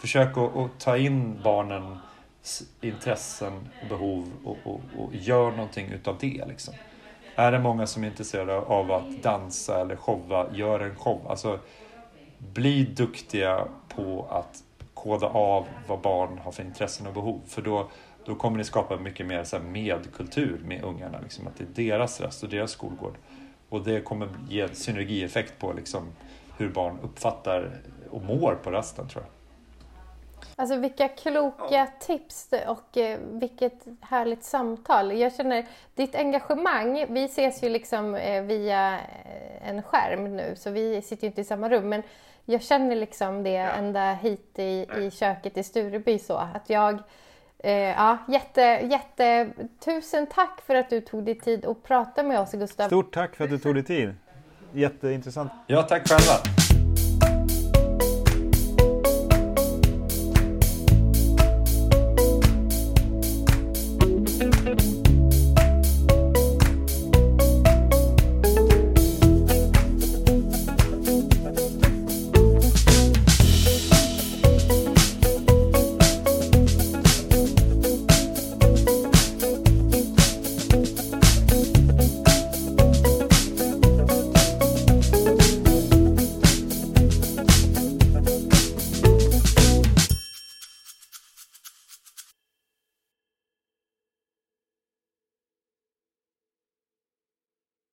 Försök 0.00 0.36
att, 0.36 0.56
att 0.56 0.80
ta 0.80 0.96
in 0.96 1.42
barnens 1.42 2.62
intressen 2.80 3.68
och 3.82 3.88
behov 3.88 4.32
och, 4.44 4.56
och, 4.64 4.80
och 4.98 5.14
gör 5.14 5.50
någonting 5.50 5.88
utav 5.88 6.16
det. 6.20 6.44
Liksom. 6.48 6.74
Är 7.34 7.52
det 7.52 7.58
många 7.58 7.86
som 7.86 8.04
är 8.04 8.08
intresserade 8.08 8.56
av 8.56 8.92
att 8.92 9.22
dansa 9.22 9.80
eller 9.80 9.96
showa, 9.96 10.46
gör 10.52 10.80
en 10.80 10.96
show. 10.96 11.26
Alltså, 11.28 11.58
bli 12.38 12.84
duktiga 12.84 13.64
på 13.88 14.26
att 14.30 14.62
koda 14.94 15.26
av 15.26 15.66
vad 15.86 16.00
barn 16.00 16.38
har 16.38 16.52
för 16.52 16.62
intressen 16.62 17.06
och 17.06 17.12
behov. 17.12 17.40
För 17.46 17.62
då, 17.62 17.90
då 18.24 18.34
kommer 18.34 18.58
ni 18.58 18.64
skapa 18.64 18.96
mycket 18.96 19.26
mer 19.26 19.44
så 19.44 19.58
medkultur 19.58 20.60
med 20.64 20.84
ungarna. 20.84 21.20
Liksom, 21.22 21.46
att 21.46 21.56
det 21.56 21.64
är 21.64 21.88
deras 21.88 22.20
röst 22.20 22.42
och 22.42 22.48
deras 22.48 22.70
skolgård. 22.70 23.14
Och 23.68 23.84
det 23.84 24.00
kommer 24.00 24.28
ge 24.48 24.68
synergieffekt 24.68 25.58
på 25.58 25.72
liksom, 25.72 26.12
hur 26.58 26.68
barn 26.68 26.98
uppfattar 27.02 27.70
och 28.10 28.22
mår 28.22 28.58
på 28.62 28.70
rasten. 28.70 29.08
tror 29.08 29.24
jag. 29.24 29.41
Alltså 30.56 30.76
vilka 30.76 31.08
kloka 31.08 31.64
ja. 31.70 31.86
tips 32.00 32.48
och 32.66 32.96
eh, 32.96 33.18
vilket 33.20 33.84
härligt 34.00 34.44
samtal. 34.44 35.18
Jag 35.18 35.34
känner 35.34 35.66
ditt 35.94 36.14
engagemang, 36.14 37.06
vi 37.08 37.24
ses 37.24 37.62
ju 37.62 37.68
liksom 37.68 38.14
eh, 38.14 38.42
via 38.42 38.94
eh, 38.94 39.68
en 39.68 39.82
skärm 39.82 40.36
nu 40.36 40.54
så 40.56 40.70
vi 40.70 41.02
sitter 41.02 41.22
ju 41.22 41.28
inte 41.28 41.40
i 41.40 41.44
samma 41.44 41.68
rum 41.68 41.88
men 41.88 42.02
jag 42.44 42.62
känner 42.62 42.96
liksom 42.96 43.42
det 43.42 43.50
ja. 43.50 43.68
ända 43.68 44.12
hit 44.12 44.58
i, 44.58 44.86
i 44.98 45.10
köket 45.10 45.56
i 45.56 45.62
Stureby 45.62 46.18
så 46.18 46.34
att 46.34 46.70
jag 46.70 46.98
eh, 47.58 47.72
ja, 47.72 48.18
jätte, 48.28 48.60
jätte, 48.90 49.50
tusen 49.84 50.26
tack 50.26 50.60
för 50.66 50.74
att 50.74 50.90
du 50.90 51.00
tog 51.00 51.24
dig 51.24 51.38
tid 51.38 51.66
att 51.66 51.82
prata 51.82 52.22
med 52.22 52.40
oss 52.40 52.52
Gustav. 52.52 52.86
Stort 52.86 53.14
tack 53.14 53.36
för 53.36 53.44
att 53.44 53.50
du 53.50 53.58
tog 53.58 53.74
dig 53.74 53.84
tid. 53.84 54.14
Jätteintressant. 54.72 55.52
Ja, 55.66 55.82
tack 55.82 56.08
själva. 56.08 56.61